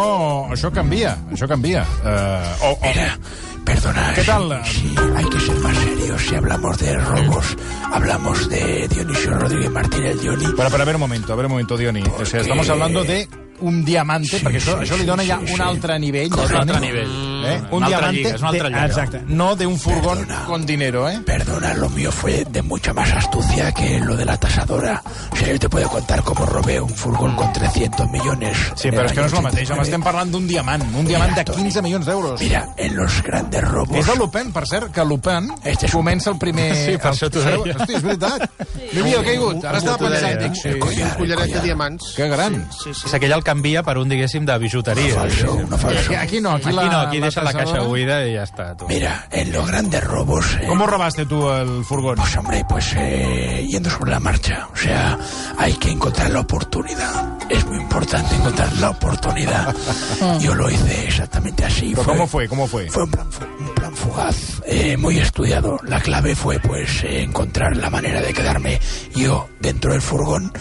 això 0.51 0.67
canvia, 0.75 1.13
això 1.31 1.47
canvia. 1.47 1.85
Uh, 2.03 2.67
o, 2.67 2.73
o... 2.73 2.77
Mira, 2.83 3.15
perdona. 3.63 4.03
Què 4.17 4.25
tal? 4.27 4.51
Sí, 4.67 4.91
hay 5.15 5.29
que 5.31 5.39
ser 5.39 5.55
más 5.63 5.77
serios. 5.77 6.21
si 6.27 6.35
hablamos 6.35 6.77
de 6.77 6.97
robos, 6.97 7.55
hablamos 7.93 8.49
de 8.49 8.89
Dionisio 8.89 9.33
Rodríguez 9.39 9.71
Martín 9.71 10.03
el 10.03 10.19
Dioni. 10.19 10.45
Pero, 10.57 10.69
pero 10.69 10.83
a 10.83 10.85
ver 10.85 10.95
un 10.95 11.01
momento, 11.07 11.31
a 11.31 11.35
ver 11.37 11.45
un 11.45 11.53
momento, 11.53 11.77
Dioni. 11.77 12.03
O 12.19 12.25
sea, 12.25 12.41
estamos 12.41 12.69
hablando 12.69 13.05
de 13.05 13.29
un 13.61 13.83
diamante, 13.85 14.37
Sí, 14.39 14.45
perquè 14.45 14.57
això, 14.61 14.77
sí, 14.77 14.85
això 14.85 14.95
li 14.95 15.01
sí, 15.01 15.05
dona 15.07 15.23
sí, 15.23 15.29
ja 15.29 15.39
sí. 15.45 15.53
un 15.53 15.61
altre 15.61 15.99
nivell. 15.99 16.33
Un 16.33 16.55
altre 16.55 16.79
nivell. 16.79 17.09
Eh? 17.39 17.61
Un 17.71 17.77
Una 17.77 17.85
altra 17.87 18.11
diamante 18.11 18.17
lliga, 18.17 18.29
és 18.35 18.41
una 18.41 18.49
altra 18.49 18.63
de, 18.63 18.69
lliga. 18.75 18.85
exacte, 18.85 19.21
no 19.27 19.55
de 19.55 19.65
un 19.65 19.79
furgón 19.79 20.27
con 20.45 20.65
dinero, 20.65 21.07
¿eh? 21.09 21.19
Perdona, 21.25 21.73
lo 21.75 21.89
mío 21.89 22.11
fue 22.11 22.45
de 22.49 22.61
mucha 22.61 22.93
más 22.93 23.11
astucia 23.13 23.71
que 23.71 23.99
lo 23.99 24.15
de 24.15 24.25
la 24.25 24.37
tasadora. 24.37 25.01
O 25.31 25.35
sea, 25.35 25.47
yo 25.47 25.59
te 25.59 25.69
puedo 25.69 25.87
contar 25.89 26.21
cómo 26.23 26.45
robé 26.45 26.79
un 26.81 26.89
furgón 26.89 27.35
con 27.35 27.51
300 27.53 28.09
millones. 28.11 28.57
Sí, 28.75 28.89
però 28.91 29.01
el 29.01 29.05
és 29.07 29.13
que 29.13 29.21
no 29.21 29.27
és 29.27 29.33
el 29.33 29.41
mateix. 29.41 29.69
Home, 29.69 29.79
89. 29.79 29.83
estem 29.83 30.03
parlant 30.03 30.31
d'un 30.31 30.47
diamant, 30.47 30.83
un 30.95 31.05
diamant 31.07 31.33
de 31.35 31.45
15 31.45 31.81
milions 31.81 32.05
d'euros. 32.05 32.39
Mira, 32.41 32.67
en 32.77 32.95
los 32.95 33.21
grandes 33.23 33.63
robos... 33.67 33.97
És 33.97 34.05
de 34.05 34.15
Lupin, 34.19 34.51
per 34.51 34.65
cert, 34.67 34.91
que 34.91 35.05
Lupin 35.05 35.49
Este 35.63 35.85
un- 35.87 35.91
comença 35.93 36.29
el 36.31 36.37
primer... 36.37 36.69
Sí, 36.89 36.97
per 36.97 37.11
això 37.13 37.29
t'ho 37.29 37.41
el- 37.47 37.63
deia. 37.63 37.75
Hosti, 37.79 37.95
és 37.95 38.03
veritat. 38.03 38.49
Li 38.93 38.99
havia 39.01 39.23
caigut. 39.23 39.63
Ara 39.65 39.77
estava 39.79 39.97
pensant. 39.97 40.55
Sí, 40.55 40.61
sí, 40.73 41.01
un 41.03 41.15
collaret 41.17 41.53
de 41.53 41.61
diamants. 41.61 42.13
Que 42.15 42.27
gran. 42.27 42.59
Sí, 42.71 42.93
sí. 42.93 43.07
És 43.07 43.13
aquell 43.13 43.31
el 43.31 43.43
canvia 43.49 43.81
per 43.83 43.97
un, 43.97 44.07
diguéssim, 44.13 44.45
de 44.45 44.57
bijuteria. 44.61 45.15
falso, 45.17 45.55
una 45.65 45.77
falso. 45.81 46.05
Aquí, 46.05 46.15
aquí 46.15 46.41
no, 46.41 46.51
aquí, 46.55 46.67
Aquí 46.69 46.75
la, 46.77 46.85
no, 46.85 46.99
aquí 47.07 47.19
deixa 47.19 47.41
la 47.41 47.51
tasadora. 47.51 47.73
caixa 47.73 47.87
buida 47.89 48.21
i 48.29 48.35
ja 48.37 48.43
està. 48.45 48.69
Tu. 48.77 48.87
Mira, 48.93 49.25
en 49.31 49.51
los 49.51 49.65
grandes 49.67 50.03
robos... 50.03 50.53
eh, 50.61 50.67
¿Cómo 50.67 50.85
robaste 50.85 51.25
tú 51.25 51.49
el 51.51 51.83
furgón? 51.83 52.15
Pues 52.21 52.37
hombre, 52.37 52.63
pues 52.69 52.93
eh, 52.95 53.65
yendo 53.67 53.89
sobre 53.89 54.11
la 54.11 54.19
marcha. 54.19 54.67
O 54.71 54.75
sea, 54.77 55.17
hay 55.57 55.73
que 55.73 55.89
encontrar 55.89 56.29
la 56.29 56.41
oportunidad. 56.41 57.38
Es 57.49 57.65
muy 57.65 57.77
importante 57.77 58.35
encontrar 58.35 58.71
la 58.77 58.91
oportunidad. 58.91 59.75
Yo 60.39 60.53
lo 60.55 60.69
hice 60.69 61.05
exactamente 61.05 61.65
así. 61.65 61.93
¿Pero 61.95 62.05
¿Cómo 62.07 62.27
fue? 62.27 62.47
¿Cómo 62.47 62.67
fue? 62.67 62.89
Fue 62.89 63.03
un 63.03 63.11
plan, 63.11 63.27
un 63.59 63.73
plan 63.75 63.95
fugaz, 63.95 64.61
eh, 64.65 64.95
muy 64.97 65.17
estudiado. 65.17 65.79
La 65.83 65.99
clave 65.99 66.35
fue, 66.35 66.59
pues, 66.59 67.03
eh, 67.03 67.23
encontrar 67.23 67.75
la 67.75 67.89
manera 67.89 68.21
de 68.21 68.33
quedarme 68.33 68.79
yo 69.15 69.49
dentro 69.59 69.91
del 69.91 70.01
furgón 70.01 70.51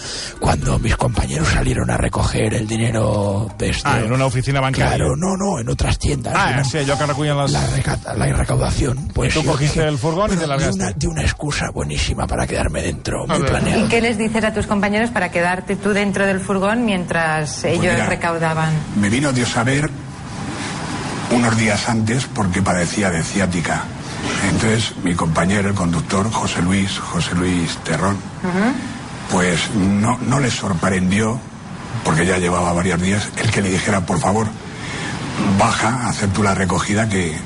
cuando 0.40 0.78
mis 0.78 0.96
compañeros 0.96 1.48
salieron 1.48 1.90
a 1.90 1.96
recoger 1.98 2.54
el 2.54 2.66
dinero 2.66 3.48
de 3.58 3.68
este... 3.70 3.82
Ah, 3.88 4.00
en 4.00 4.12
una 4.12 4.24
oficina 4.26 4.60
bancaria. 4.60 4.96
Claro, 4.96 5.14
no, 5.16 5.36
no, 5.36 5.58
en 5.58 5.68
otras 5.68 5.98
tiendas. 5.98 6.32
Ah, 6.36 6.50
Eran- 6.52 6.64
sí, 6.64 6.78
allò 6.78 6.96
que 6.98 7.06
les... 7.06 7.52
la, 7.52 7.66
reca- 7.66 8.14
la 8.14 8.26
recaudación. 8.26 9.08
Pues 9.12 9.34
tú 9.34 9.42
yo 9.42 9.50
cogiste 9.52 9.86
el 9.86 9.98
furgón 9.98 10.28
y 10.28 10.36
te 10.36 10.46
bueno, 10.46 10.54
largaste. 10.56 10.78
De 10.78 10.84
una, 10.84 10.92
de 10.96 11.06
una 11.08 11.22
excusa 11.22 11.70
buenísima 11.70 12.26
para 12.26 12.46
quedarme 12.46 12.80
dentro, 12.82 13.26
muy 13.26 13.38
ver. 13.40 13.50
planeado. 13.50 13.84
¿Y 13.84 13.88
qué 13.88 14.00
les 14.00 14.16
dices 14.16 14.42
a 14.42 14.54
tus 14.54 14.66
compañeros 14.66 15.10
para 15.10 15.30
quedarte 15.30 15.76
tú 15.76 15.90
dentro 15.90 16.26
del 16.26 16.40
furgón 16.40 16.77
mientras 16.84 17.64
ellos 17.64 17.94
mira. 17.94 18.06
recaudaban? 18.06 18.72
Me 18.96 19.08
vino 19.08 19.32
Dios 19.32 19.56
a 19.56 19.64
ver 19.64 19.90
unos 21.30 21.56
días 21.56 21.88
antes 21.88 22.26
porque 22.26 22.62
padecía 22.62 23.10
de 23.10 23.22
ciática. 23.22 23.84
Entonces 24.50 24.94
mi 25.02 25.14
compañero, 25.14 25.68
el 25.68 25.74
conductor, 25.74 26.30
José 26.30 26.62
Luis, 26.62 26.98
José 26.98 27.34
Luis 27.34 27.76
Terrón, 27.84 28.16
pues 29.30 29.70
no, 29.74 30.18
no 30.26 30.40
le 30.40 30.50
sorprendió, 30.50 31.38
porque 32.04 32.26
ya 32.26 32.38
llevaba 32.38 32.72
varios 32.72 33.00
días, 33.00 33.28
el 33.36 33.50
que 33.50 33.62
le 33.62 33.70
dijera, 33.70 34.00
por 34.00 34.18
favor, 34.18 34.46
baja 35.58 35.88
a 35.88 36.08
hacer 36.08 36.30
tú 36.30 36.42
la 36.42 36.54
recogida 36.54 37.08
que 37.08 37.36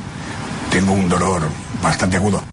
tengo 0.70 0.92
un 0.92 1.08
dolor 1.08 1.42
bastante 1.82 2.16
agudo. 2.16 2.51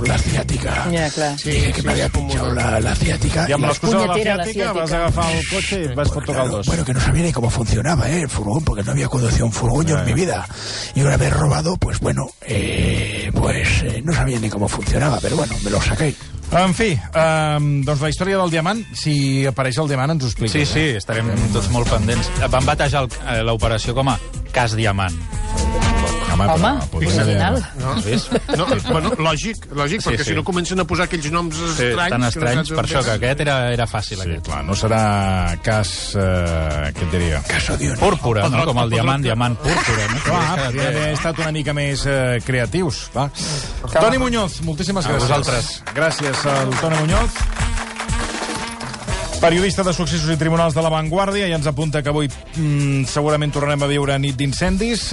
Claro, 0.00 0.06
la 0.06 0.18
ciática. 0.18 0.70
Ja, 0.92 1.10
clar. 1.10 1.36
Dije 1.36 1.72
que 1.72 1.82
me 1.82 1.92
había 1.92 2.08
pinchado 2.08 2.52
la, 2.52 2.80
la 2.80 2.94
ciática. 2.94 3.46
I 3.48 3.52
amb 3.52 3.64
y- 3.64 3.66
l'excusa 3.68 3.98
de 3.98 4.06
la 4.06 4.12
Punyetera, 4.12 4.36
la 4.36 4.44
ciàtica 4.44 4.64
ciàtica. 4.64 4.80
vas 4.80 4.92
agafar 4.92 5.30
el 5.36 5.48
cotxe 5.48 5.80
i 5.82 5.94
vas 5.94 6.10
tocar 6.10 6.44
el 6.44 6.50
dos. 6.50 6.66
Bueno, 6.66 6.84
que 6.84 6.94
no 6.94 7.00
sabía 7.00 7.22
ni 7.24 7.32
cómo 7.32 7.50
funcionaba 7.50 8.08
¿eh? 8.10 8.22
el 8.22 8.28
furgón, 8.28 8.64
porque 8.64 8.82
no 8.82 8.92
había 8.92 9.08
conducido 9.08 9.46
un 9.46 9.52
furgón 9.52 9.86
yo 9.86 9.98
en 9.98 10.04
mi 10.04 10.12
vida. 10.14 10.46
Y 10.94 11.00
una 11.02 11.16
vez 11.16 11.32
robado, 11.32 11.76
pues 11.76 11.98
bueno, 12.00 12.26
eh, 12.42 13.30
pues 13.34 13.82
eh, 13.82 14.02
no 14.04 14.12
sabía 14.12 14.38
ni 14.38 14.48
cómo 14.50 14.68
funcionaba, 14.68 15.18
pero 15.20 15.36
bueno, 15.36 15.54
me 15.64 15.70
lo 15.70 15.80
saqué. 15.80 16.14
En 16.52 16.74
fi, 16.74 16.92
um, 17.16 17.82
doncs 17.82 18.00
la 18.00 18.08
història 18.08 18.36
del 18.38 18.50
diamant, 18.52 18.84
si 18.94 19.44
apareix 19.50 19.78
el 19.82 19.88
diamant 19.90 20.12
ens 20.14 20.22
ho 20.22 20.28
expliques. 20.30 20.52
Sí, 20.68 20.74
sí, 20.74 20.84
Eh? 20.94 20.96
estarem 21.00 21.26
tots 21.52 21.68
molt 21.74 21.88
pendents. 21.90 22.30
Van 22.50 22.64
batejar 22.64 23.02
eh, 23.08 23.42
l'operació 23.42 23.94
com 23.98 24.08
a 24.14 24.18
Cas 24.52 24.76
Diamant. 24.78 25.18
Home, 26.36 26.52
Home, 26.52 26.70
però 26.92 26.98
original. 27.00 27.56
No, 27.80 27.94
no, 28.56 28.66
bueno, 28.92 29.10
lògic, 29.24 29.66
lògic, 29.72 30.02
Sí, 30.04 30.10
perquè 30.10 30.24
sí. 30.24 30.30
si 30.30 30.34
no 30.36 30.44
comencen 30.44 30.80
a 30.80 30.84
posar 30.84 31.06
aquells 31.08 31.30
noms 31.32 31.56
Sí, 31.56 31.86
estranys... 31.88 31.96
tan 31.96 32.10
que 32.10 32.18
no 32.18 32.28
estranys, 32.28 32.68
saps 32.68 32.76
per 32.76 32.84
això 32.84 33.02
que 33.06 33.14
aquest 33.16 33.40
era, 33.46 33.56
era 33.72 33.86
fàcil. 33.88 34.20
Sí, 34.20 34.28
Aquest. 34.28 34.44
clar, 34.50 34.62
no 34.68 34.76
serà 34.76 35.00
cas... 35.64 35.90
Eh, 36.14 36.92
què 36.96 37.06
et 37.06 37.10
diria? 37.16 37.42
Caso 37.48 37.76
de 37.80 37.90
un... 37.90 37.96
Púrpura, 38.00 38.48
no? 38.52 38.64
Com 38.68 38.82
el 38.84 38.90
diamant, 38.92 39.22
diamant 39.24 39.56
púrpura. 39.62 40.08
No? 40.12 40.20
Clar, 40.26 40.44
podria 40.66 40.88
haver 40.92 41.06
estat 41.16 41.38
una 41.44 41.52
mica 41.56 41.72
més 41.76 42.04
eh, 42.06 42.38
creatius. 42.44 43.06
Va. 43.16 43.28
Toni 43.96 44.18
Muñoz, 44.20 44.60
moltíssimes 44.66 45.06
A 45.06 45.14
gràcies. 45.16 45.28
vosaltres. 45.28 45.72
Gràcies 45.96 46.46
al 46.52 46.74
Toni 46.82 47.00
Muñoz. 47.04 47.40
Periodista 49.40 49.82
de 49.84 49.92
successos 49.92 50.30
i 50.32 50.36
tribunals 50.40 50.74
de 50.74 50.82
la 50.82 50.88
Vanguardia 50.90 51.46
i 51.46 51.52
ens 51.54 51.66
apunta 51.68 52.00
que 52.02 52.08
avui 52.10 52.26
mm, 52.30 53.04
segurament 53.10 53.52
tornarem 53.52 53.84
a 53.84 53.90
viure 53.90 54.16
nit 54.18 54.34
d'incendis. 54.38 55.10